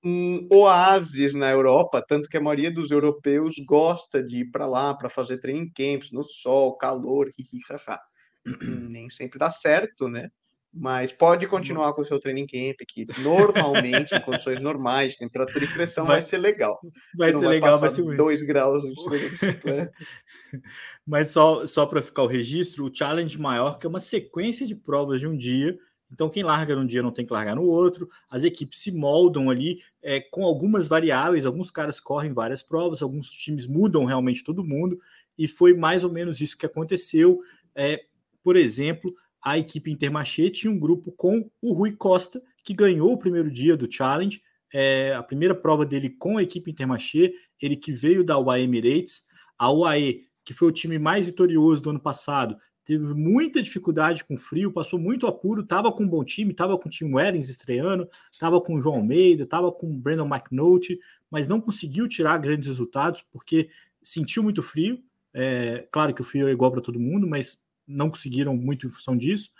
um 0.04 0.48
oásis 0.50 1.34
na 1.34 1.50
Europa, 1.50 2.02
tanto 2.06 2.28
que 2.28 2.36
a 2.36 2.40
maioria 2.40 2.72
dos 2.72 2.90
europeus 2.90 3.54
gosta 3.66 4.22
de 4.22 4.38
ir 4.38 4.50
para 4.50 4.66
lá 4.66 4.94
para 4.94 5.10
fazer 5.10 5.38
training 5.38 5.70
camps 5.70 6.10
no 6.10 6.24
sol, 6.24 6.76
calor, 6.76 7.30
hihihaha. 7.38 8.00
Nem 8.90 9.11
sempre 9.11 9.38
dá 9.38 9.50
certo, 9.50 10.09
né? 10.09 10.31
Mas 10.72 11.11
pode 11.11 11.48
continuar 11.48 11.92
com 11.94 12.03
o 12.03 12.05
seu 12.05 12.20
training 12.20 12.46
camp, 12.46 12.76
que 12.87 13.05
normalmente, 13.20 14.14
em 14.14 14.20
condições 14.20 14.61
normais, 14.61 15.16
temperatura 15.16 15.64
e 15.64 15.68
pressão, 15.68 16.07
vai, 16.07 16.16
vai 16.16 16.22
ser 16.22 16.38
legal. 16.38 16.79
Vai 17.16 17.33
ser 17.33 17.40
vai 17.40 17.48
legal, 17.48 17.79
vai 17.79 17.90
ser 17.90 18.05
2 18.05 18.42
graus 18.44 18.85
Mas 21.05 21.31
só, 21.31 21.66
só 21.66 21.87
para 21.87 22.00
ficar 22.00 22.22
o 22.22 22.29
registro, 22.29 22.87
o 22.87 22.94
Challenge 22.94 23.37
maior 23.37 23.81
que 23.81 23.87
é 23.87 23.88
uma 23.88 23.98
sequência 23.98 24.64
de 24.64 24.76
provas 24.76 25.18
de 25.18 25.26
um 25.26 25.37
dia. 25.37 25.76
Então, 26.12 26.29
quem 26.29 26.42
larga 26.42 26.74
num 26.74 26.87
dia 26.87 27.03
não 27.03 27.12
tem 27.12 27.26
que 27.26 27.33
largar 27.33 27.55
no 27.55 27.64
outro. 27.64 28.09
As 28.29 28.42
equipes 28.44 28.81
se 28.81 28.90
moldam 28.90 29.48
ali 29.48 29.81
é, 30.03 30.20
com 30.20 30.44
algumas 30.44 30.88
variáveis. 30.88 31.46
Alguns 31.46 31.70
caras 31.70 32.00
correm 32.00 32.33
várias 32.33 32.62
provas, 32.62 33.03
alguns 33.03 33.31
times 33.31 33.66
mudam 33.66 34.05
realmente 34.05 34.42
todo 34.42 34.64
mundo. 34.64 34.98
E 35.38 35.46
foi 35.46 35.72
mais 35.72 36.03
ou 36.03 36.11
menos 36.12 36.40
isso 36.40 36.59
que 36.59 36.66
aconteceu. 36.66 37.40
É, 37.74 38.05
por 38.42 38.57
exemplo, 38.57 39.14
a 39.42 39.59
equipe 39.59 39.90
Intermarché 39.90 40.50
tinha 40.50 40.70
um 40.70 40.79
grupo 40.79 41.12
com 41.12 41.50
o 41.61 41.72
Rui 41.72 41.92
Costa, 41.92 42.42
que 42.62 42.74
ganhou 42.74 43.12
o 43.12 43.18
primeiro 43.18 43.50
dia 43.50 43.76
do 43.76 43.90
Challenge, 43.90 44.40
é, 44.72 45.14
a 45.14 45.22
primeira 45.22 45.55
prova 45.55 45.85
dele 45.85 46.11
com 46.11 46.37
a 46.37 46.42
equipe 46.42 46.70
Intermarché, 46.70 47.33
ele 47.61 47.76
que 47.76 47.92
veio 47.92 48.24
da 48.24 48.38
UAE 48.38 48.62
Emirates, 48.62 49.22
a 49.59 49.72
UAE, 49.72 50.26
que 50.44 50.55
foi 50.55 50.68
o 50.68 50.72
time 50.72 50.98
mais 50.98 51.26
vitorioso 51.26 51.83
do 51.83 51.90
ano 51.90 52.00
passado, 52.00 52.57
teve 52.85 53.14
muita 53.14 53.62
dificuldade 53.62 54.24
com 54.24 54.37
frio, 54.37 54.72
passou 54.72 54.98
muito 54.98 55.26
apuro, 55.26 55.62
estava 55.62 55.92
com 55.92 56.05
um 56.05 56.09
bom 56.09 56.24
time, 56.24 56.50
estava 56.50 56.79
com 56.79 56.88
o 56.88 56.90
Tim 56.90 57.12
Weddings 57.12 57.48
estreando, 57.48 58.09
estava 58.33 58.61
com 58.61 58.74
o 58.74 58.81
João 58.81 58.96
Almeida, 58.96 59.44
estava 59.44 59.70
com 59.70 59.87
o 59.87 59.98
Brandon 59.98 60.26
McNulty, 60.26 60.98
mas 61.31 61.46
não 61.46 61.61
conseguiu 61.61 62.09
tirar 62.09 62.38
grandes 62.38 62.68
resultados 62.68 63.22
porque 63.31 63.70
sentiu 64.03 64.42
muito 64.42 64.62
frio, 64.62 65.03
É, 65.33 65.87
claro 65.92 66.12
que 66.12 66.20
o 66.22 66.24
frio 66.24 66.48
é 66.48 66.50
igual 66.50 66.72
para 66.72 66.81
todo 66.81 66.98
mundo, 66.98 67.24
mas 67.24 67.62
não 67.90 68.11
conseguiram 68.11 68.57
muito 68.57 68.87
em 68.87 68.90
função 68.90 69.16
disso. 69.16 69.50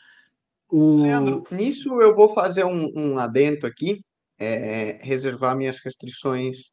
O... 0.69 1.03
Leandro, 1.03 1.45
nisso 1.51 2.01
eu 2.01 2.15
vou 2.15 2.33
fazer 2.33 2.65
um, 2.65 2.91
um 2.95 3.19
adendo 3.19 3.67
aqui, 3.67 4.05
é, 4.39 4.99
reservar 5.03 5.57
minhas 5.57 5.79
restrições 5.81 6.73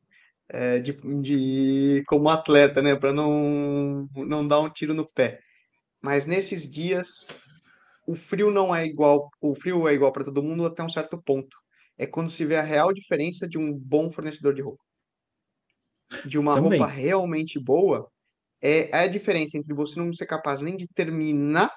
é, 0.50 0.80
de, 0.80 0.93
de, 1.22 2.04
como 2.08 2.30
atleta, 2.30 2.82
né, 2.82 2.96
para 2.96 3.12
não, 3.12 4.08
não 4.15 4.48
dar 4.48 4.60
um 4.60 4.70
tiro 4.70 4.93
no 4.93 5.08
pé. 5.08 5.39
Mas 6.02 6.26
nesses 6.26 6.70
dias, 6.70 7.28
o 8.08 8.15
frio 8.15 8.52
não 8.52 8.74
é 8.74 8.86
igual, 8.86 9.30
o 9.41 9.56
frio 9.56 9.88
é 9.88 9.93
igual 9.93 10.12
para 10.12 10.24
todo 10.24 10.43
mundo 10.43 10.65
até 10.65 10.84
um 10.84 10.89
certo 10.89 11.22
ponto. 11.22 11.58
É 11.98 12.06
quando 12.06 12.30
se 12.30 12.46
vê 12.46 12.56
a 12.56 12.62
real 12.62 12.93
diferença 12.93 13.48
de 13.48 13.58
um 13.58 13.74
bom 13.74 14.10
fornecedor 14.12 14.54
de 14.54 14.62
roupa. 14.62 14.84
De 16.24 16.38
uma 16.38 16.54
Também. 16.54 16.80
roupa 16.80 16.93
realmente 16.93 17.60
boa, 17.60 18.10
é, 18.62 18.96
a 18.96 19.08
diferença 19.08 19.58
entre 19.58 19.74
você 19.74 20.00
não 20.00 20.12
ser 20.13 20.26
capaz 20.26 20.62
nem 20.62 20.76
de 20.76 20.88
terminar 20.88 21.72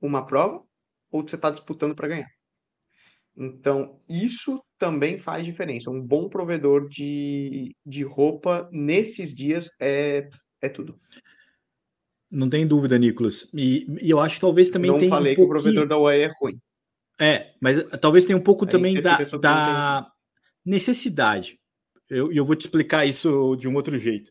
uma 0.00 0.26
prova 0.26 0.62
ou 1.10 1.22
de 1.22 1.30
você 1.30 1.36
estar 1.36 1.48
tá 1.48 1.54
disputando 1.54 1.94
para 1.94 2.08
ganhar. 2.08 2.28
Então, 3.36 4.00
isso 4.08 4.62
também 4.78 5.18
faz 5.18 5.44
diferença. 5.44 5.90
Um 5.90 6.00
bom 6.00 6.28
provedor 6.28 6.88
de, 6.88 7.74
de 7.84 8.02
roupa 8.04 8.68
nesses 8.72 9.34
dias 9.34 9.70
é, 9.80 10.28
é 10.62 10.68
tudo. 10.68 10.96
Não 12.30 12.48
tem 12.48 12.66
dúvida, 12.66 12.98
Nicolas. 12.98 13.48
E, 13.52 13.86
e 14.00 14.10
eu 14.10 14.20
acho 14.20 14.36
que 14.36 14.40
talvez 14.40 14.68
também 14.68 14.90
Não 14.90 14.98
tenha 14.98 15.10
falei 15.10 15.32
um 15.32 15.36
que 15.36 15.42
o 15.42 15.48
provedor 15.48 15.86
da 15.86 15.98
UAE 15.98 16.22
é 16.22 16.30
ruim. 16.40 16.58
É, 17.20 17.54
mas 17.60 17.84
talvez 18.00 18.24
tenha 18.24 18.36
um 18.36 18.42
pouco 18.42 18.64
Aí 18.64 18.70
também 18.70 19.00
da, 19.00 19.18
da 19.40 20.06
necessidade. 20.64 21.58
E 22.10 22.14
eu, 22.14 22.32
eu 22.32 22.44
vou 22.44 22.56
te 22.56 22.62
explicar 22.62 23.06
isso 23.06 23.56
de 23.56 23.68
um 23.68 23.74
outro 23.74 23.96
jeito. 23.96 24.30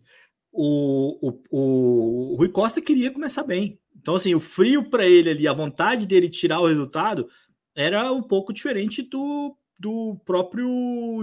O, 0.53 1.17
o, 1.21 1.41
o, 1.49 2.33
o 2.33 2.35
Rui 2.35 2.49
Costa 2.49 2.79
queria 2.79 3.11
começar 3.11 3.43
bem. 3.43 3.79
Então, 3.99 4.15
assim, 4.15 4.35
o 4.35 4.39
frio 4.39 4.89
para 4.89 5.05
ele 5.05 5.29
ali, 5.29 5.47
a 5.47 5.53
vontade 5.53 6.05
dele 6.05 6.29
tirar 6.29 6.59
o 6.59 6.67
resultado, 6.67 7.27
era 7.75 8.11
um 8.11 8.21
pouco 8.21 8.53
diferente 8.53 9.01
do, 9.01 9.57
do 9.79 10.19
próprio 10.25 10.67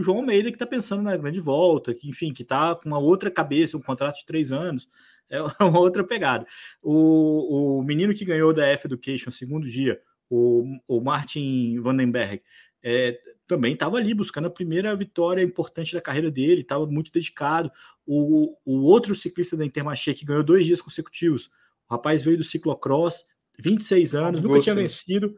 João 0.02 0.18
Almeida, 0.18 0.50
que 0.50 0.56
está 0.56 0.66
pensando 0.66 1.02
na 1.02 1.16
grande 1.16 1.40
volta, 1.40 1.94
que, 1.94 2.08
enfim, 2.08 2.32
que 2.32 2.42
está 2.42 2.74
com 2.74 2.88
uma 2.88 2.98
outra 2.98 3.30
cabeça, 3.30 3.76
um 3.76 3.82
contrato 3.82 4.16
de 4.16 4.26
três 4.26 4.50
anos, 4.50 4.88
é 5.28 5.40
uma 5.62 5.78
outra 5.78 6.02
pegada. 6.02 6.46
O, 6.82 7.78
o 7.78 7.82
menino 7.82 8.14
que 8.14 8.24
ganhou 8.24 8.52
da 8.52 8.66
F 8.66 8.86
Education 8.86 9.30
segundo 9.30 9.70
dia, 9.70 10.00
o, 10.28 10.64
o 10.88 11.00
Martin 11.00 11.78
Vandenberg, 11.80 12.42
é, 12.82 13.18
também 13.50 13.72
estava 13.72 13.96
ali 13.96 14.14
buscando 14.14 14.46
a 14.46 14.50
primeira 14.50 14.94
vitória 14.94 15.42
importante 15.42 15.92
da 15.92 16.00
carreira 16.00 16.30
dele, 16.30 16.60
estava 16.60 16.86
muito 16.86 17.10
dedicado. 17.10 17.68
O, 18.06 18.54
o 18.64 18.82
outro 18.82 19.12
ciclista 19.16 19.56
da 19.56 19.66
Intermarché 19.66 20.14
que 20.14 20.24
ganhou 20.24 20.44
dois 20.44 20.64
dias 20.64 20.80
consecutivos, 20.80 21.50
o 21.88 21.94
rapaz 21.94 22.22
veio 22.22 22.38
do 22.38 22.44
ciclocross, 22.44 23.26
26 23.58 24.14
anos, 24.14 24.40
nunca 24.40 24.60
tinha 24.60 24.74
vencido, 24.76 25.36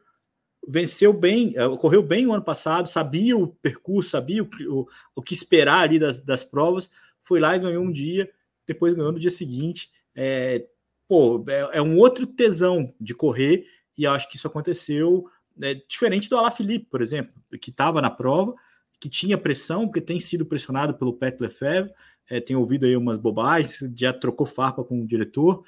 venceu 0.69 1.15
bem, 1.15 1.55
eh, 1.57 1.77
correu 1.79 2.03
bem 2.03 2.27
o 2.27 2.35
ano 2.35 2.45
passado, 2.45 2.87
sabia 2.87 3.35
o 3.35 3.49
percurso, 3.49 4.11
sabia 4.11 4.43
o, 4.43 4.49
o, 4.69 4.87
o 5.17 5.23
que 5.23 5.33
esperar 5.33 5.85
ali 5.85 5.99
das, 5.99 6.21
das 6.21 6.45
provas, 6.45 6.91
foi 7.25 7.41
lá 7.41 7.57
e 7.57 7.61
ganhou 7.61 7.83
um 7.83 7.91
dia, 7.91 8.31
depois 8.67 8.93
ganhou 8.93 9.13
no 9.13 9.19
dia 9.19 9.31
seguinte. 9.31 9.91
É, 10.15 10.67
pô, 11.09 11.43
é, 11.49 11.79
é 11.79 11.83
um 11.83 11.97
outro 11.97 12.27
tesão 12.27 12.95
de 13.01 13.15
correr, 13.15 13.67
e 13.97 14.07
acho 14.07 14.29
que 14.29 14.37
isso 14.37 14.47
aconteceu 14.47 15.27
é, 15.61 15.75
diferente 15.75 16.29
do 16.29 16.37
Alaphilippe, 16.37 16.87
por 16.91 17.03
exemplo, 17.03 17.35
que 17.61 17.71
estava 17.71 18.01
na 18.01 18.11
prova, 18.11 18.55
que 19.01 19.09
tinha 19.09 19.37
pressão, 19.37 19.91
que 19.91 20.01
tem 20.01 20.21
sido 20.21 20.47
pressionado 20.47 20.95
pelo 20.95 21.15
Pet 21.15 21.37
Lefebvre, 21.41 21.93
é, 22.31 22.41
tem 22.41 22.57
ouvido 22.57 22.87
aí 22.87 22.97
umas 22.97 23.19
bobagens, 23.19 23.79
já 23.97 24.13
trocou 24.13 24.47
farpa 24.47 24.85
com 24.85 25.01
o 25.01 25.07
diretor. 25.07 25.65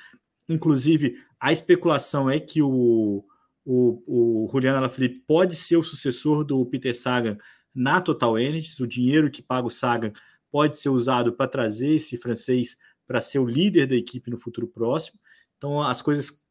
Inclusive, 0.48 1.16
a 1.40 1.52
especulação 1.52 2.30
é 2.30 2.38
que 2.38 2.62
o, 2.62 3.24
o, 3.64 4.44
o 4.46 4.48
Juliano 4.50 4.78
Alaphilippe 4.78 5.24
pode 5.26 5.56
ser 5.56 5.76
o 5.76 5.82
sucessor 5.82 6.44
do 6.44 6.64
Peter 6.66 6.96
Sagan 6.96 7.36
na 7.74 8.00
Total 8.00 8.38
Energies. 8.38 8.78
O 8.80 8.86
dinheiro 8.86 9.30
que 9.30 9.42
paga 9.42 9.66
o 9.66 9.70
Sagan 9.70 10.12
pode 10.50 10.78
ser 10.78 10.88
usado 10.88 11.32
para 11.32 11.48
trazer 11.48 11.96
esse 11.96 12.16
francês 12.16 12.76
para 13.06 13.20
ser 13.20 13.38
o 13.38 13.46
líder 13.46 13.86
da 13.86 13.96
equipe 13.96 14.30
no 14.30 14.38
futuro 14.38 14.66
próximo. 14.66 15.18
Então, 15.56 15.82
as 15.82 16.00
coisas 16.00 16.44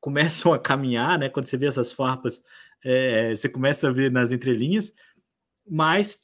começam 0.00 0.52
a 0.52 0.58
caminhar, 0.58 1.18
né? 1.18 1.28
Quando 1.28 1.46
você 1.46 1.56
vê 1.56 1.66
essas 1.66 1.92
farpas, 1.92 2.42
é, 2.84 3.34
você 3.34 3.48
começa 3.48 3.88
a 3.88 3.92
ver 3.92 4.10
nas 4.10 4.32
entrelinhas, 4.32 4.92
mas 5.68 6.20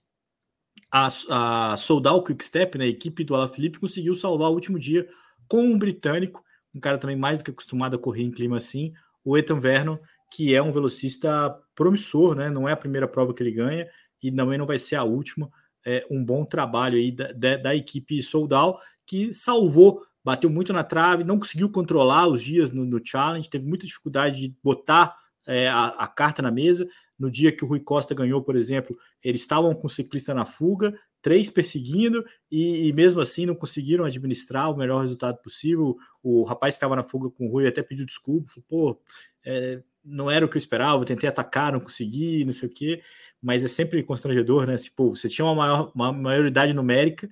a, 0.91 1.73
a 1.73 1.77
Soldal 1.77 2.23
Quickstep, 2.23 2.79
né, 2.79 2.85
a 2.85 2.89
equipe 2.89 3.25
do 3.25 3.35
Alaphilippe, 3.35 3.81
conseguiu 3.81 4.15
salvar 4.15 4.51
o 4.51 4.55
último 4.55 4.79
dia 4.79 5.09
com 5.49 5.63
um 5.63 5.79
britânico, 5.79 6.43
um 6.75 6.81
cara 6.81 6.99
também 6.99 7.17
mais 7.17 7.39
do 7.39 7.45
que 7.45 7.51
acostumado 7.51 7.97
a 7.97 7.99
correr 7.99 8.23
em 8.23 8.31
clima 8.31 8.57
assim, 8.57 8.93
o 9.25 9.37
Ethan 9.37 9.61
Vernon, 9.61 9.99
que 10.31 10.55
é 10.55 10.63
um 10.63 10.73
velocista 10.73 11.57
promissor, 11.75 12.35
né? 12.35 12.51
Não 12.51 12.69
é 12.69 12.73
a 12.73 12.77
primeira 12.77 13.09
prova 13.09 13.33
que 13.33 13.43
ele 13.43 13.53
ganha 13.53 13.89
e 14.23 14.31
também 14.33 14.59
não 14.59 14.67
vai 14.67 14.79
ser 14.79 14.97
a 14.97 15.05
última. 15.05 15.51
É 15.85 16.05
um 16.11 16.25
bom 16.25 16.45
trabalho 16.45 16.97
aí 16.97 17.13
da, 17.13 17.29
da, 17.33 17.57
da 17.57 17.75
equipe 17.75 18.23
Soldal, 18.23 18.81
que 19.07 19.33
salvou, 19.33 20.03
bateu 20.25 20.51
muito 20.51 20.73
na 20.73 20.83
trave, 20.83 21.23
não 21.23 21.39
conseguiu 21.39 21.71
controlar 21.71 22.27
os 22.27 22.43
dias 22.43 22.73
no, 22.73 22.85
no 22.85 23.01
challenge, 23.05 23.49
teve 23.49 23.67
muita 23.67 23.87
dificuldade 23.87 24.41
de 24.41 24.57
botar 24.63 25.17
é, 25.47 25.69
a, 25.69 25.87
a, 25.89 26.07
carta 26.07 26.43
na 26.43 26.51
mesa. 26.51 26.89
No 27.19 27.31
dia 27.31 27.53
que 27.53 27.65
o 27.65 27.67
Rui 27.67 27.81
Costa 27.81 28.15
ganhou, 28.15 28.43
por 28.43 28.57
exemplo, 28.57 28.97
eles 29.23 29.41
estavam 29.41 29.75
com 29.75 29.87
o 29.87 29.91
ciclista 29.91 30.35
na 30.35 30.45
fuga, 30.45 30.99
três 31.23 31.49
perseguindo, 31.49 32.25
e, 32.51 32.89
e, 32.89 32.93
mesmo 32.93 33.21
assim 33.21 33.47
não 33.47 33.55
conseguiram 33.55 34.05
administrar 34.05 34.71
o 34.71 34.77
melhor 34.77 35.03
resultado 35.03 35.39
possível. 35.39 35.97
O 36.23 36.45
rapaz 36.45 36.75
que 36.75 36.77
estava 36.77 36.97
na 36.97 37.05
fuga 37.05 37.31
com 37.31 37.47
o 37.47 37.51
Rui 37.51 37.67
até 37.67 37.83
pediu 37.83 38.05
desculpa, 38.05 38.53
falou, 38.53 38.65
pô, 38.69 39.03
é, 39.45 39.83
não 40.05 40.31
era 40.31 40.45
o 40.45 40.49
que 40.49 40.57
eu 40.57 40.61
esperava, 40.61 41.01
eu 41.01 41.07
tentei 41.07 41.29
atacar, 41.29 41.73
não 41.73 41.81
consegui, 41.81 42.45
não 42.45 42.53
sei 42.53 42.69
o 42.69 42.73
quê, 42.73 43.03
mas 43.43 43.65
é 43.65 43.69
sempre 43.69 44.03
constrangedor, 44.03 44.67
né? 44.67 44.77
Se, 44.77 44.91
pô, 44.91 45.15
você 45.15 45.29
tinha 45.29 45.45
uma, 45.45 45.55
maior, 45.55 45.93
uma 45.95 46.13
maioridade 46.13 46.73
numérica 46.73 47.29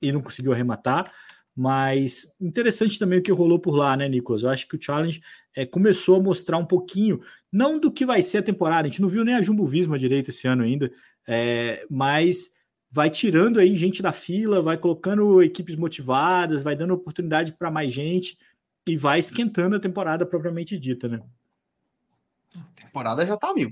e 0.00 0.12
não 0.12 0.22
conseguiu 0.22 0.52
arrematar. 0.52 1.12
Mas 1.56 2.34
interessante 2.40 2.98
também 2.98 3.20
o 3.20 3.22
que 3.22 3.30
rolou 3.30 3.60
por 3.60 3.76
lá, 3.76 3.96
né, 3.96 4.08
Nicolas? 4.08 4.42
Eu 4.42 4.50
acho 4.50 4.66
que 4.66 4.76
o 4.76 4.82
Challenge 4.82 5.22
é, 5.54 5.64
começou 5.64 6.16
a 6.16 6.22
mostrar 6.22 6.58
um 6.58 6.66
pouquinho, 6.66 7.20
não 7.50 7.78
do 7.78 7.92
que 7.92 8.04
vai 8.04 8.22
ser 8.22 8.38
a 8.38 8.42
temporada, 8.42 8.86
a 8.86 8.90
gente 8.90 9.02
não 9.02 9.08
viu 9.08 9.24
nem 9.24 9.34
a 9.34 9.42
Jumbo 9.42 9.66
Visma 9.66 9.98
direito 9.98 10.30
esse 10.30 10.46
ano 10.46 10.62
ainda, 10.62 10.90
é, 11.26 11.86
mas 11.90 12.52
vai 12.90 13.10
tirando 13.10 13.58
aí 13.58 13.74
gente 13.76 14.02
da 14.02 14.12
fila, 14.12 14.62
vai 14.62 14.78
colocando 14.78 15.42
equipes 15.42 15.76
motivadas, 15.76 16.62
vai 16.62 16.76
dando 16.76 16.94
oportunidade 16.94 17.52
para 17.52 17.70
mais 17.70 17.92
gente 17.92 18.38
e 18.86 18.96
vai 18.96 19.18
esquentando 19.18 19.76
a 19.76 19.80
temporada 19.80 20.24
propriamente 20.26 20.78
dita, 20.78 21.08
né? 21.08 21.20
A 22.56 22.80
temporada 22.80 23.26
já 23.26 23.36
tá 23.36 23.52
mil. 23.52 23.70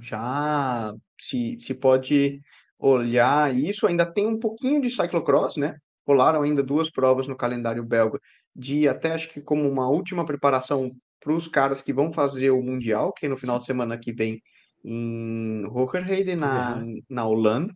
Já 0.00 0.94
se, 1.20 1.58
se 1.60 1.74
pode 1.74 2.40
olhar 2.78 3.54
isso, 3.54 3.86
ainda 3.86 4.06
tem 4.06 4.26
um 4.26 4.38
pouquinho 4.38 4.80
de 4.80 4.88
cyclocross, 4.88 5.56
né? 5.56 5.76
Rolaram 6.10 6.42
ainda 6.42 6.62
duas 6.62 6.90
provas 6.90 7.28
no 7.28 7.36
calendário 7.36 7.84
belga, 7.84 8.18
de 8.54 8.88
até 8.88 9.12
acho 9.12 9.28
que 9.28 9.40
como 9.40 9.68
uma 9.68 9.88
última 9.88 10.24
preparação 10.24 10.90
para 11.20 11.32
os 11.32 11.46
caras 11.46 11.80
que 11.80 11.92
vão 11.92 12.12
fazer 12.12 12.50
o 12.50 12.62
Mundial, 12.62 13.12
que 13.12 13.26
é 13.26 13.28
no 13.28 13.36
final 13.36 13.58
de 13.58 13.66
semana 13.66 13.96
que 13.96 14.12
vem 14.12 14.42
em 14.84 15.64
Hogerheide, 15.66 16.34
na, 16.34 16.78
uhum. 16.78 17.00
na 17.08 17.26
Holanda. 17.26 17.72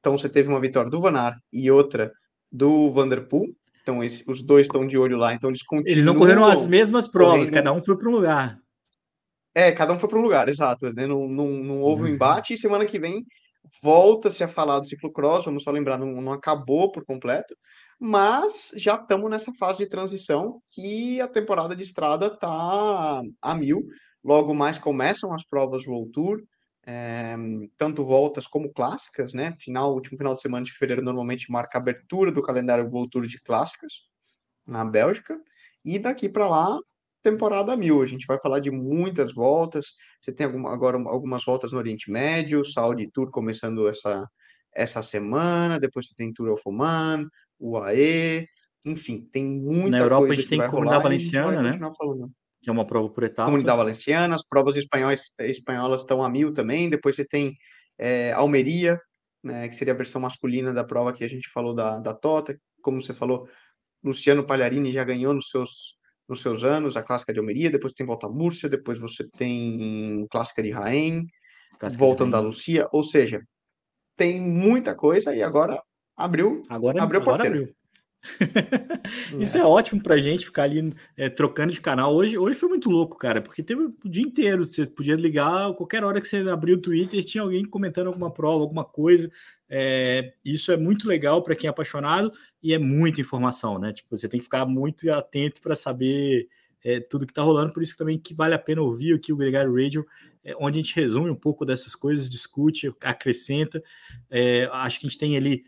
Então 0.00 0.16
você 0.16 0.28
teve 0.28 0.48
uma 0.48 0.60
vitória 0.60 0.90
do 0.90 1.00
Van 1.00 1.16
Aert 1.16 1.38
e 1.52 1.70
outra 1.70 2.12
do 2.50 2.90
Vanderpool. 2.90 3.46
Então 3.82 4.02
esse, 4.02 4.24
os 4.26 4.42
dois 4.42 4.66
estão 4.66 4.86
de 4.86 4.98
olho 4.98 5.16
lá, 5.16 5.34
então 5.34 5.50
eles 5.50 5.62
continuam. 5.62 5.92
Eles 5.92 6.04
não 6.04 6.16
correram 6.16 6.44
as 6.46 6.66
mesmas 6.66 7.06
provas, 7.06 7.40
correndo... 7.40 7.54
cada 7.54 7.72
um 7.72 7.84
foi 7.84 7.96
para 7.96 8.08
um 8.08 8.12
lugar. 8.12 8.58
É, 9.54 9.72
cada 9.72 9.92
um 9.92 9.98
foi 9.98 10.08
para 10.08 10.18
um 10.18 10.22
lugar, 10.22 10.48
exato. 10.48 10.92
Né? 10.92 11.06
Não, 11.06 11.28
não, 11.28 11.48
não 11.48 11.80
houve 11.80 12.02
um 12.02 12.06
uhum. 12.06 12.14
embate 12.14 12.54
e 12.54 12.58
semana 12.58 12.86
que 12.86 12.98
vem 12.98 13.24
volta-se 13.82 14.42
a 14.42 14.48
falar 14.48 14.80
do 14.80 14.86
ciclocross, 14.86 15.44
vamos 15.44 15.62
só 15.62 15.70
lembrar, 15.70 15.98
não, 15.98 16.20
não 16.20 16.32
acabou 16.32 16.90
por 16.90 17.04
completo, 17.04 17.54
mas 18.00 18.70
já 18.76 18.94
estamos 18.94 19.30
nessa 19.30 19.52
fase 19.52 19.78
de 19.78 19.88
transição 19.88 20.60
que 20.74 21.20
a 21.20 21.28
temporada 21.28 21.74
de 21.74 21.82
estrada 21.82 22.26
está 22.26 23.20
a 23.42 23.54
mil. 23.54 23.80
Logo 24.24 24.54
mais 24.54 24.78
começam 24.78 25.32
as 25.32 25.44
provas 25.44 25.86
World 25.86 26.12
Tour, 26.12 26.38
é, 26.86 27.36
tanto 27.76 28.04
voltas 28.04 28.46
como 28.46 28.72
clássicas, 28.72 29.32
né? 29.32 29.54
Final, 29.60 29.94
último 29.94 30.16
final 30.16 30.34
de 30.34 30.40
semana 30.40 30.64
de 30.64 30.72
fevereiro 30.72 31.02
normalmente 31.02 31.50
marca 31.50 31.78
a 31.78 31.80
abertura 31.80 32.32
do 32.32 32.42
calendário 32.42 32.88
World 32.90 33.10
Tour 33.10 33.26
de 33.26 33.40
clássicas 33.42 33.92
na 34.66 34.84
Bélgica. 34.84 35.36
E 35.84 35.98
daqui 35.98 36.28
para 36.28 36.48
lá 36.48 36.78
temporada 37.30 37.76
mil. 37.76 38.02
A 38.02 38.06
gente 38.06 38.26
vai 38.26 38.38
falar 38.40 38.60
de 38.60 38.70
muitas 38.70 39.32
voltas. 39.32 39.94
Você 40.20 40.32
tem 40.32 40.46
alguma, 40.46 40.72
agora 40.72 40.96
algumas 40.96 41.44
voltas 41.44 41.72
no 41.72 41.78
Oriente 41.78 42.10
Médio, 42.10 42.64
Saudi 42.64 43.10
Tour 43.12 43.30
começando 43.30 43.88
essa, 43.88 44.26
essa 44.74 45.02
semana, 45.02 45.78
depois 45.78 46.08
você 46.08 46.14
tem 46.14 46.32
Tour 46.32 46.50
of 46.50 46.62
Oman, 46.66 47.26
UAE, 47.60 48.46
enfim, 48.84 49.28
tem 49.32 49.44
muita 49.44 49.90
Na 49.90 49.98
Europa 49.98 50.32
a 50.32 50.34
gente 50.34 50.48
tem 50.48 50.66
Comunidade 50.68 51.02
Valenciana, 51.02 51.62
né? 51.62 51.90
Falando. 51.96 52.30
Que 52.62 52.70
é 52.70 52.72
uma 52.72 52.86
prova 52.86 53.08
por 53.08 53.22
etapa. 53.22 53.46
Comunidade 53.46 53.78
Valenciana, 53.78 54.34
as 54.34 54.44
provas 54.44 54.76
espanhóis, 54.76 55.32
espanholas 55.40 56.00
estão 56.00 56.22
a 56.22 56.28
mil 56.28 56.52
também. 56.52 56.90
Depois 56.90 57.16
você 57.16 57.24
tem 57.24 57.56
é, 57.98 58.32
Almeria, 58.32 59.00
né, 59.42 59.68
que 59.68 59.76
seria 59.76 59.94
a 59.94 59.96
versão 59.96 60.20
masculina 60.20 60.72
da 60.72 60.84
prova 60.84 61.12
que 61.12 61.24
a 61.24 61.28
gente 61.28 61.48
falou 61.48 61.74
da, 61.74 62.00
da 62.00 62.14
Tota. 62.14 62.58
Como 62.82 63.00
você 63.00 63.12
falou, 63.12 63.48
Luciano 64.02 64.44
Palharini 64.44 64.92
já 64.92 65.04
ganhou 65.04 65.34
nos 65.34 65.50
seus, 65.50 65.97
nos 66.28 66.42
seus 66.42 66.62
anos 66.62 66.96
a 66.96 67.02
Clássica 67.02 67.32
de 67.32 67.38
Almeria, 67.38 67.70
depois 67.70 67.92
tem 67.92 68.06
Volta 68.06 68.26
a 68.26 68.30
Múrcia, 68.30 68.68
depois 68.68 68.98
você 68.98 69.26
tem 69.36 70.26
Clássica 70.30 70.62
de 70.62 70.70
Raém, 70.70 71.26
Clássica 71.78 71.98
Volta 71.98 72.24
de 72.24 72.28
Andalucia, 72.28 72.86
ou 72.92 73.02
seja, 73.02 73.42
tem 74.16 74.40
muita 74.40 74.94
coisa 74.94 75.34
e 75.34 75.42
agora 75.42 75.80
abriu, 76.16 76.62
agora, 76.68 77.02
abriu 77.02 77.20
agora 77.20 77.46
abriu. 77.46 77.74
Isso 79.38 79.58
é, 79.58 79.64
ótimo 79.64 80.02
pra 80.02 80.18
gente 80.18 80.44
ficar 80.44 80.64
ali 80.64 80.92
é, 81.16 81.28
trocando 81.28 81.72
de 81.72 81.80
canal. 81.80 82.14
Hoje, 82.14 82.36
hoje 82.36 82.58
foi 82.58 82.68
muito 82.68 82.90
louco, 82.90 83.16
cara, 83.16 83.40
porque 83.40 83.62
teve 83.62 83.82
o 83.82 83.94
dia 84.04 84.22
inteiro. 84.22 84.64
Você 84.64 84.86
podia 84.86 85.16
ligar 85.16 85.72
qualquer 85.74 86.04
hora 86.04 86.20
que 86.20 86.28
você 86.28 86.38
abriu 86.48 86.76
o 86.76 86.80
Twitter, 86.80 87.24
tinha 87.24 87.42
alguém 87.42 87.64
comentando 87.64 88.08
alguma 88.08 88.30
prova, 88.30 88.62
alguma 88.62 88.84
coisa. 88.84 89.30
É, 89.68 90.32
isso 90.44 90.72
é 90.72 90.76
muito 90.76 91.06
legal 91.06 91.42
para 91.42 91.54
quem 91.54 91.68
é 91.68 91.70
apaixonado 91.70 92.32
e 92.62 92.72
é 92.72 92.78
muita 92.78 93.20
informação, 93.20 93.78
né? 93.78 93.92
Tipo, 93.92 94.16
você 94.16 94.28
tem 94.28 94.40
que 94.40 94.44
ficar 94.44 94.64
muito 94.64 95.10
atento 95.12 95.60
para 95.60 95.74
saber 95.74 96.48
é, 96.82 97.00
tudo 97.00 97.26
que 97.26 97.32
está 97.32 97.42
rolando. 97.42 97.72
Por 97.72 97.82
isso 97.82 97.96
também 97.96 98.18
que 98.18 98.34
vale 98.34 98.54
a 98.54 98.58
pena 98.58 98.82
ouvir 98.82 99.14
aqui 99.14 99.32
o 99.32 99.36
Gregário 99.36 99.74
Radio, 99.74 100.06
é, 100.44 100.54
onde 100.58 100.78
a 100.78 100.82
gente 100.82 100.96
resume 100.96 101.30
um 101.30 101.36
pouco 101.36 101.64
dessas 101.64 101.94
coisas, 101.94 102.30
discute, 102.30 102.92
acrescenta. 103.02 103.82
É, 104.30 104.68
acho 104.72 105.00
que 105.00 105.06
a 105.06 105.10
gente 105.10 105.18
tem 105.18 105.36
ali 105.36 105.64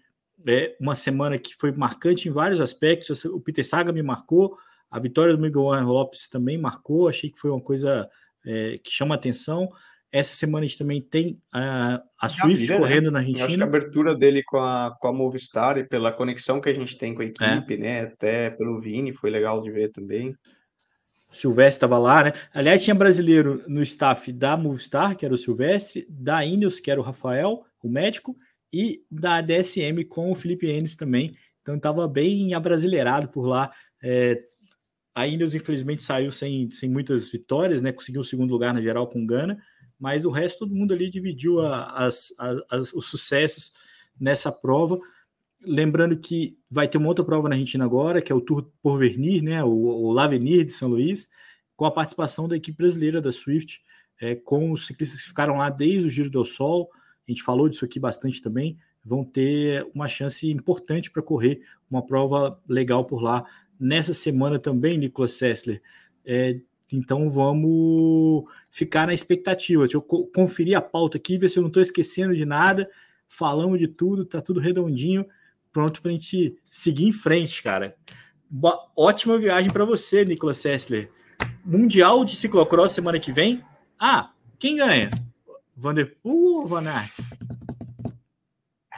é, 0.46 0.76
uma 0.80 0.94
semana 0.94 1.38
que 1.38 1.54
foi 1.58 1.72
marcante 1.72 2.28
em 2.28 2.32
vários 2.32 2.60
aspectos. 2.60 3.24
O 3.24 3.40
Peter 3.40 3.66
Saga 3.66 3.92
me 3.92 4.02
marcou, 4.02 4.56
a 4.90 4.98
vitória 4.98 5.34
do 5.34 5.40
Miguel 5.40 5.62
Lopes 5.82 6.28
também 6.28 6.58
marcou. 6.58 7.08
Achei 7.08 7.30
que 7.30 7.38
foi 7.38 7.50
uma 7.50 7.60
coisa 7.60 8.08
é, 8.44 8.78
que 8.82 8.90
chama 8.90 9.14
atenção. 9.14 9.68
Essa 10.12 10.34
semana 10.34 10.64
a 10.64 10.68
gente 10.68 10.78
também 10.78 11.00
tem 11.00 11.40
a, 11.52 12.02
a 12.20 12.28
Swift 12.28 12.68
né? 12.68 12.78
correndo 12.78 13.04
né? 13.04 13.10
na 13.10 13.18
Argentina. 13.20 13.44
Eu 13.44 13.46
acho 13.46 13.56
que 13.56 13.62
a 13.62 13.66
abertura 13.66 14.14
dele 14.16 14.42
com 14.42 14.58
a, 14.58 14.96
com 15.00 15.06
a 15.06 15.12
Movistar 15.12 15.78
e 15.78 15.84
pela 15.84 16.10
conexão 16.10 16.60
que 16.60 16.68
a 16.68 16.74
gente 16.74 16.98
tem 16.98 17.14
com 17.14 17.22
a 17.22 17.26
equipe, 17.26 17.74
é. 17.74 17.76
né? 17.76 18.00
Até 18.02 18.50
pelo 18.50 18.80
Vini, 18.80 19.12
foi 19.12 19.30
legal 19.30 19.62
de 19.62 19.70
ver 19.70 19.90
também. 19.92 20.34
Silvestre 21.32 21.76
estava 21.76 21.96
lá, 21.96 22.24
né? 22.24 22.32
Aliás, 22.52 22.82
tinha 22.82 22.94
brasileiro 22.94 23.62
no 23.68 23.82
staff 23.82 24.32
da 24.32 24.56
Movistar, 24.56 25.16
que 25.16 25.24
era 25.24 25.32
o 25.32 25.38
Silvestre, 25.38 26.04
da 26.08 26.44
Ineos, 26.44 26.80
que 26.80 26.90
era 26.90 27.00
o 27.00 27.04
Rafael, 27.04 27.64
o 27.80 27.88
médico, 27.88 28.36
e 28.72 29.04
da 29.10 29.40
DSM 29.40 30.04
com 30.08 30.30
o 30.30 30.34
Felipe 30.34 30.66
Enes 30.66 30.96
também. 30.96 31.36
Então 31.62 31.76
estava 31.76 32.06
bem 32.08 32.54
abrasileirado 32.54 33.28
por 33.28 33.46
lá. 33.46 33.70
É, 34.02 34.42
a 35.14 35.26
Ineos, 35.26 35.54
infelizmente, 35.54 36.02
saiu 36.02 36.30
sem, 36.30 36.70
sem 36.70 36.88
muitas 36.88 37.28
vitórias, 37.28 37.82
né? 37.82 37.92
Conseguiu 37.92 38.20
o 38.20 38.24
segundo 38.24 38.50
lugar 38.50 38.72
na 38.72 38.80
geral 38.80 39.06
com 39.08 39.26
Gana, 39.26 39.62
mas 39.98 40.24
o 40.24 40.30
resto 40.30 40.60
todo 40.60 40.74
mundo 40.74 40.94
ali 40.94 41.10
dividiu 41.10 41.60
a, 41.60 42.06
as, 42.06 42.32
as, 42.70 42.92
os 42.92 43.06
sucessos 43.06 43.72
nessa 44.18 44.50
prova. 44.50 44.98
Lembrando 45.62 46.16
que 46.16 46.56
vai 46.70 46.88
ter 46.88 46.96
uma 46.96 47.08
outra 47.08 47.24
prova 47.24 47.48
na 47.48 47.54
Argentina 47.54 47.84
agora, 47.84 48.22
que 48.22 48.32
é 48.32 48.34
o 48.34 48.40
Tour 48.40 48.70
Porvenir, 48.82 49.42
né? 49.42 49.62
O, 49.62 49.70
o 49.70 50.12
L'Avenir 50.12 50.64
de 50.64 50.72
São 50.72 50.88
Luís, 50.88 51.28
com 51.76 51.84
a 51.84 51.90
participação 51.90 52.48
da 52.48 52.56
equipe 52.56 52.78
brasileira 52.78 53.20
da 53.20 53.32
Swift, 53.32 53.82
é, 54.20 54.34
com 54.34 54.70
os 54.70 54.86
ciclistas 54.86 55.20
que 55.20 55.28
ficaram 55.28 55.56
lá 55.56 55.70
desde 55.70 56.06
o 56.06 56.10
Giro 56.10 56.30
do 56.30 56.44
Sol, 56.44 56.88
a 57.30 57.32
gente 57.32 57.44
falou 57.44 57.68
disso 57.68 57.84
aqui 57.84 58.00
bastante 58.00 58.42
também, 58.42 58.76
vão 59.04 59.24
ter 59.24 59.88
uma 59.94 60.08
chance 60.08 60.50
importante 60.50 61.10
para 61.10 61.22
correr 61.22 61.60
uma 61.88 62.04
prova 62.04 62.60
legal 62.68 63.04
por 63.04 63.22
lá. 63.22 63.44
Nessa 63.78 64.12
semana 64.12 64.58
também, 64.58 64.98
Nicolas 64.98 65.32
Sessler. 65.32 65.80
É, 66.24 66.60
então 66.92 67.30
vamos 67.30 68.44
ficar 68.70 69.06
na 69.06 69.14
expectativa. 69.14 69.84
Deixa 69.84 69.96
eu 69.96 70.02
conferir 70.02 70.76
a 70.76 70.82
pauta 70.82 71.18
aqui, 71.18 71.38
ver 71.38 71.48
se 71.48 71.58
eu 71.58 71.62
não 71.62 71.68
estou 71.68 71.82
esquecendo 71.82 72.34
de 72.34 72.44
nada. 72.44 72.90
Falamos 73.28 73.78
de 73.78 73.86
tudo, 73.86 74.24
tá 74.24 74.40
tudo 74.40 74.58
redondinho, 74.58 75.24
pronto 75.72 76.02
para 76.02 76.10
a 76.10 76.14
gente 76.14 76.56
seguir 76.68 77.06
em 77.06 77.12
frente, 77.12 77.62
cara. 77.62 77.96
Boa, 78.50 78.90
ótima 78.96 79.38
viagem 79.38 79.70
para 79.70 79.84
você, 79.84 80.24
Nicolas 80.24 80.56
Sessler. 80.56 81.10
Mundial 81.64 82.24
de 82.24 82.34
ciclocross 82.34 82.90
semana 82.90 83.20
que 83.20 83.30
vem. 83.30 83.62
Ah, 83.96 84.32
quem 84.58 84.76
ganha? 84.76 85.10
Vanderpool 85.80 86.60
ou 86.60 86.68
Van 86.68 86.86
Aert? 86.86 87.14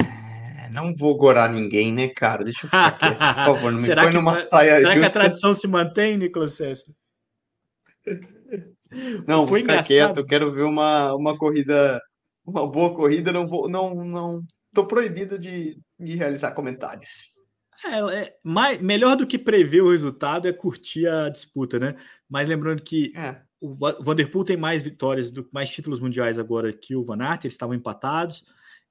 É, 0.00 0.68
não 0.70 0.92
vou 0.92 1.16
gorar 1.16 1.48
ninguém, 1.48 1.92
né, 1.92 2.08
cara? 2.08 2.42
Deixa 2.42 2.66
eu 2.66 2.68
ficar 2.68 2.98
quieto, 2.98 3.18
por 3.18 3.54
favor. 3.54 3.70
Não 3.70 3.78
me 3.78 3.82
será 3.82 4.02
põe 4.02 4.10
que, 4.10 4.16
numa 4.16 4.38
saia 4.38 4.76
Será 4.78 4.94
justa. 4.94 5.00
que 5.00 5.06
a 5.06 5.10
tradição 5.10 5.54
se 5.54 5.68
mantém, 5.68 6.16
Nicolas 6.16 6.54
Sessler? 6.54 6.96
Não, 9.26 9.46
vou 9.46 9.58
ficar 9.58 9.82
quieto. 9.82 10.18
Eu 10.18 10.26
quero 10.26 10.52
ver 10.52 10.64
uma, 10.64 11.14
uma 11.14 11.38
corrida, 11.38 11.98
uma 12.44 12.70
boa 12.70 12.94
corrida. 12.94 13.32
Não 13.32 13.48
vou, 13.48 13.66
não, 13.66 13.94
não. 14.04 14.42
Tô 14.74 14.86
proibido 14.86 15.38
de, 15.38 15.78
de 15.98 16.14
realizar 16.14 16.50
comentários. 16.50 17.32
É, 17.86 18.18
é, 18.18 18.36
mais, 18.44 18.78
melhor 18.82 19.16
do 19.16 19.26
que 19.26 19.38
prever 19.38 19.80
o 19.80 19.90
resultado 19.90 20.46
é 20.46 20.52
curtir 20.52 21.06
a 21.06 21.30
disputa, 21.30 21.78
né? 21.78 21.96
Mas 22.28 22.46
lembrando 22.46 22.82
que 22.82 23.14
é 23.16 23.40
o 23.62 23.76
Vanderpool 24.02 24.44
tem 24.44 24.56
mais 24.56 24.82
vitórias, 24.82 25.30
do, 25.30 25.48
mais 25.52 25.70
títulos 25.70 26.00
mundiais 26.00 26.36
agora 26.36 26.72
que 26.72 26.96
o 26.96 27.04
Van 27.04 27.22
Aert, 27.22 27.44
eles 27.44 27.54
estavam 27.54 27.76
empatados, 27.76 28.44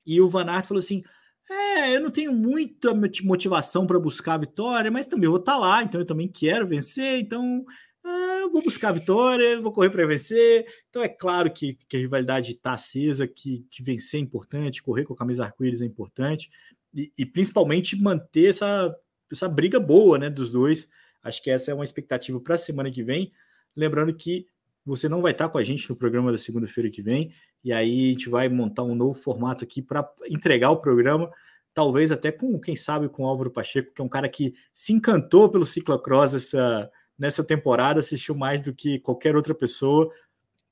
e 0.05 0.22
o 0.22 0.30
Van 0.30 0.45
Aert 0.45 0.65
falou 0.65 0.80
assim, 0.80 1.03
é, 1.49 1.93
eu 1.95 1.99
não 1.99 2.09
tenho 2.09 2.32
muita 2.32 2.93
motivação 2.93 3.86
para 3.86 3.99
buscar 3.99 4.36
a 4.36 4.38
vitória, 4.38 4.89
mas 4.89 5.09
também 5.09 5.28
vou 5.28 5.39
estar 5.39 5.53
tá 5.53 5.57
lá, 5.57 5.84
então 5.84 5.99
eu 5.99 6.05
também 6.05 6.28
quero 6.28 6.65
vencer, 6.65 7.19
então 7.19 7.65
ah, 8.03 8.39
eu 8.41 8.51
vou 8.51 8.63
buscar 8.63 8.89
a 8.89 8.93
vitória, 8.93 9.59
vou 9.61 9.72
correr 9.74 9.89
para 9.89 10.05
vencer. 10.05 10.65
Então 10.89 11.03
é 11.03 11.09
claro 11.09 11.51
que, 11.51 11.78
que 11.88 11.97
a 11.97 11.99
rivalidade 11.99 12.51
está 12.51 12.74
acesa, 12.74 13.28
que, 13.28 13.65
que 13.69 13.84
vencer 13.84 14.19
é 14.19 14.24
importante, 14.24 14.82
correr 14.82 15.03
com 15.03 15.13
a 15.13 15.17
camisa 15.17 15.43
arco-íris 15.43 15.82
é 15.82 15.86
importante, 15.86 16.49
e, 16.93 17.11
e, 17.17 17.26
principalmente 17.26 17.95
manter 17.95 18.49
essa, 18.49 18.93
essa 19.32 19.47
briga 19.47 19.80
boa 19.80 20.17
né, 20.17 20.30
dos 20.30 20.51
dois. 20.51 20.88
Acho 21.24 21.41
que 21.43 21.49
essa 21.49 21.72
é 21.72 21.74
uma 21.74 21.84
expectativa 21.84 22.39
para 22.39 22.55
a 22.55 22.57
semana 22.57 22.91
que 22.91 23.03
vem. 23.03 23.32
Lembrando 23.76 24.13
que 24.13 24.47
você 24.86 25.07
não 25.07 25.21
vai 25.21 25.32
estar 25.32 25.49
com 25.49 25.57
a 25.57 25.63
gente 25.63 25.89
no 25.89 25.95
programa 25.95 26.32
da 26.32 26.38
segunda-feira 26.38 26.89
que 26.89 27.01
vem, 27.01 27.34
e 27.63 27.71
aí 27.71 28.07
a 28.07 28.11
gente 28.13 28.29
vai 28.29 28.49
montar 28.49 28.84
um 28.84 28.95
novo 28.95 29.13
formato 29.13 29.63
aqui 29.63 29.82
para 29.82 30.09
entregar 30.27 30.71
o 30.71 30.77
programa, 30.77 31.32
talvez 31.73 32.11
até 32.11 32.32
com, 32.32 32.59
quem 32.59 32.75
sabe, 32.75 33.07
com 33.07 33.23
o 33.23 33.27
Álvaro 33.27 33.51
Pacheco, 33.51 33.93
que 33.93 34.01
é 34.01 34.03
um 34.03 34.09
cara 34.09 34.27
que 34.27 34.53
se 34.73 34.91
encantou 34.91 35.49
pelo 35.49 35.65
ciclocross 35.65 36.34
essa, 36.34 36.89
nessa 37.17 37.43
temporada, 37.43 37.99
assistiu 37.99 38.36
mais 38.36 38.61
do 38.61 38.73
que 38.73 38.99
qualquer 38.99 39.36
outra 39.36 39.53
pessoa, 39.53 40.11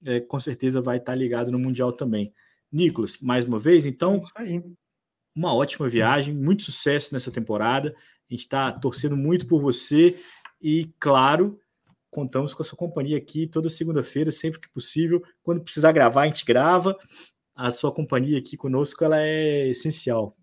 é, 0.03 0.20
com 0.20 0.39
certeza 0.39 0.82
vai 0.82 0.97
estar 0.97 1.16
ligado 1.16 1.51
no 1.51 1.60
Mundial 1.60 1.91
também. 1.91 2.34
Nicolas, 2.72 3.18
mais 3.20 3.45
uma 3.45 3.60
vez, 3.60 3.86
então, 3.86 4.20
uma 5.36 5.53
ótima 5.53 5.88
viagem, 5.89 6.34
muito 6.34 6.64
sucesso 6.64 7.14
nessa 7.14 7.32
temporada, 7.32 7.95
a 8.30 8.34
gente 8.34 8.43
está 8.43 8.72
torcendo 8.72 9.18
muito 9.18 9.47
por 9.47 9.62
você 9.62 10.16
e, 10.62 10.93
claro, 10.99 11.60
contamos 12.10 12.53
com 12.53 12.64
a 12.64 12.66
sua 12.66 12.78
companhia 12.78 13.18
aqui 13.18 13.47
toda 13.47 13.70
segunda-feira, 13.70 14.32
sempre 14.32 14.60
que 14.60 14.70
possível. 14.70 15.22
Quando 15.43 15.64
precisar 15.64 15.91
gravar, 15.91 16.24
a 16.24 16.28
gente 16.28 16.45
grava. 16.45 16.97
A 17.55 17.72
sua 17.72 17.93
companhia 17.93 18.39
aqui 18.39 18.55
conosco 18.55 19.03
ela 19.03 19.22
é 19.22 19.68
essencial. 19.68 20.34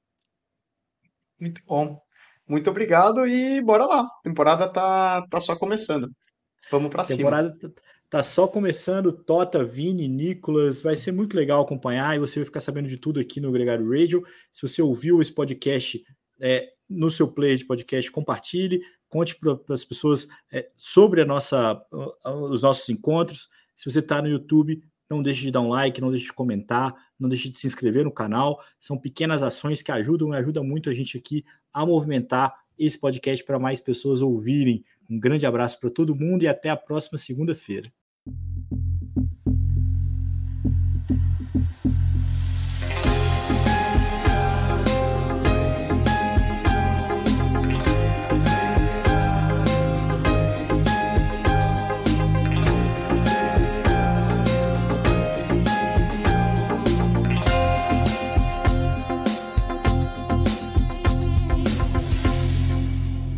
Muito 1.40 1.62
bom. 1.66 2.00
Muito 2.46 2.70
obrigado 2.70 3.26
e 3.26 3.60
bora 3.60 3.86
lá. 3.86 4.00
A 4.02 4.20
temporada 4.22 4.68
tá, 4.68 5.26
tá 5.28 5.40
só 5.40 5.56
começando. 5.56 6.10
Vamos 6.70 6.90
para 6.90 7.04
cima. 7.04 7.16
temporada 7.16 7.56
tá, 7.58 7.68
tá 8.08 8.22
só 8.22 8.46
começando. 8.46 9.12
Tota, 9.12 9.64
Vini, 9.64 10.08
Nicolas. 10.08 10.80
Vai 10.80 10.96
ser 10.96 11.12
muito 11.12 11.36
legal 11.36 11.62
acompanhar 11.62 12.14
e 12.14 12.20
você 12.20 12.38
vai 12.38 12.46
ficar 12.46 12.60
sabendo 12.60 12.88
de 12.88 12.98
tudo 12.98 13.18
aqui 13.18 13.40
no 13.40 13.50
Gregário 13.50 13.90
Radio. 13.90 14.22
Se 14.52 14.62
você 14.62 14.80
ouviu 14.80 15.20
esse 15.20 15.32
podcast 15.32 16.02
é, 16.40 16.68
no 16.88 17.10
seu 17.10 17.26
player 17.26 17.56
de 17.58 17.64
podcast, 17.64 18.10
compartilhe 18.10 18.80
conte 19.16 19.34
para 19.34 19.74
as 19.74 19.84
pessoas 19.84 20.28
é, 20.52 20.68
sobre 20.76 21.22
a 21.22 21.24
nossa, 21.24 21.82
os 22.22 22.60
nossos 22.60 22.86
encontros. 22.90 23.48
Se 23.74 23.90
você 23.90 24.00
está 24.00 24.20
no 24.20 24.28
YouTube, 24.28 24.82
não 25.08 25.22
deixe 25.22 25.40
de 25.40 25.50
dar 25.50 25.62
um 25.62 25.70
like, 25.70 26.00
não 26.02 26.10
deixe 26.10 26.26
de 26.26 26.32
comentar, 26.34 26.94
não 27.18 27.28
deixe 27.28 27.48
de 27.48 27.56
se 27.56 27.66
inscrever 27.66 28.04
no 28.04 28.12
canal. 28.12 28.62
São 28.78 28.98
pequenas 28.98 29.42
ações 29.42 29.80
que 29.80 29.90
ajudam 29.90 30.34
e 30.34 30.36
ajudam 30.36 30.62
muito 30.62 30.90
a 30.90 30.94
gente 30.94 31.16
aqui 31.16 31.44
a 31.72 31.86
movimentar 31.86 32.54
esse 32.78 32.98
podcast 32.98 33.42
para 33.42 33.58
mais 33.58 33.80
pessoas 33.80 34.20
ouvirem. 34.20 34.84
Um 35.08 35.18
grande 35.18 35.46
abraço 35.46 35.80
para 35.80 35.88
todo 35.88 36.14
mundo 36.14 36.42
e 36.42 36.48
até 36.48 36.68
a 36.68 36.76
próxima 36.76 37.16
segunda-feira. 37.16 37.90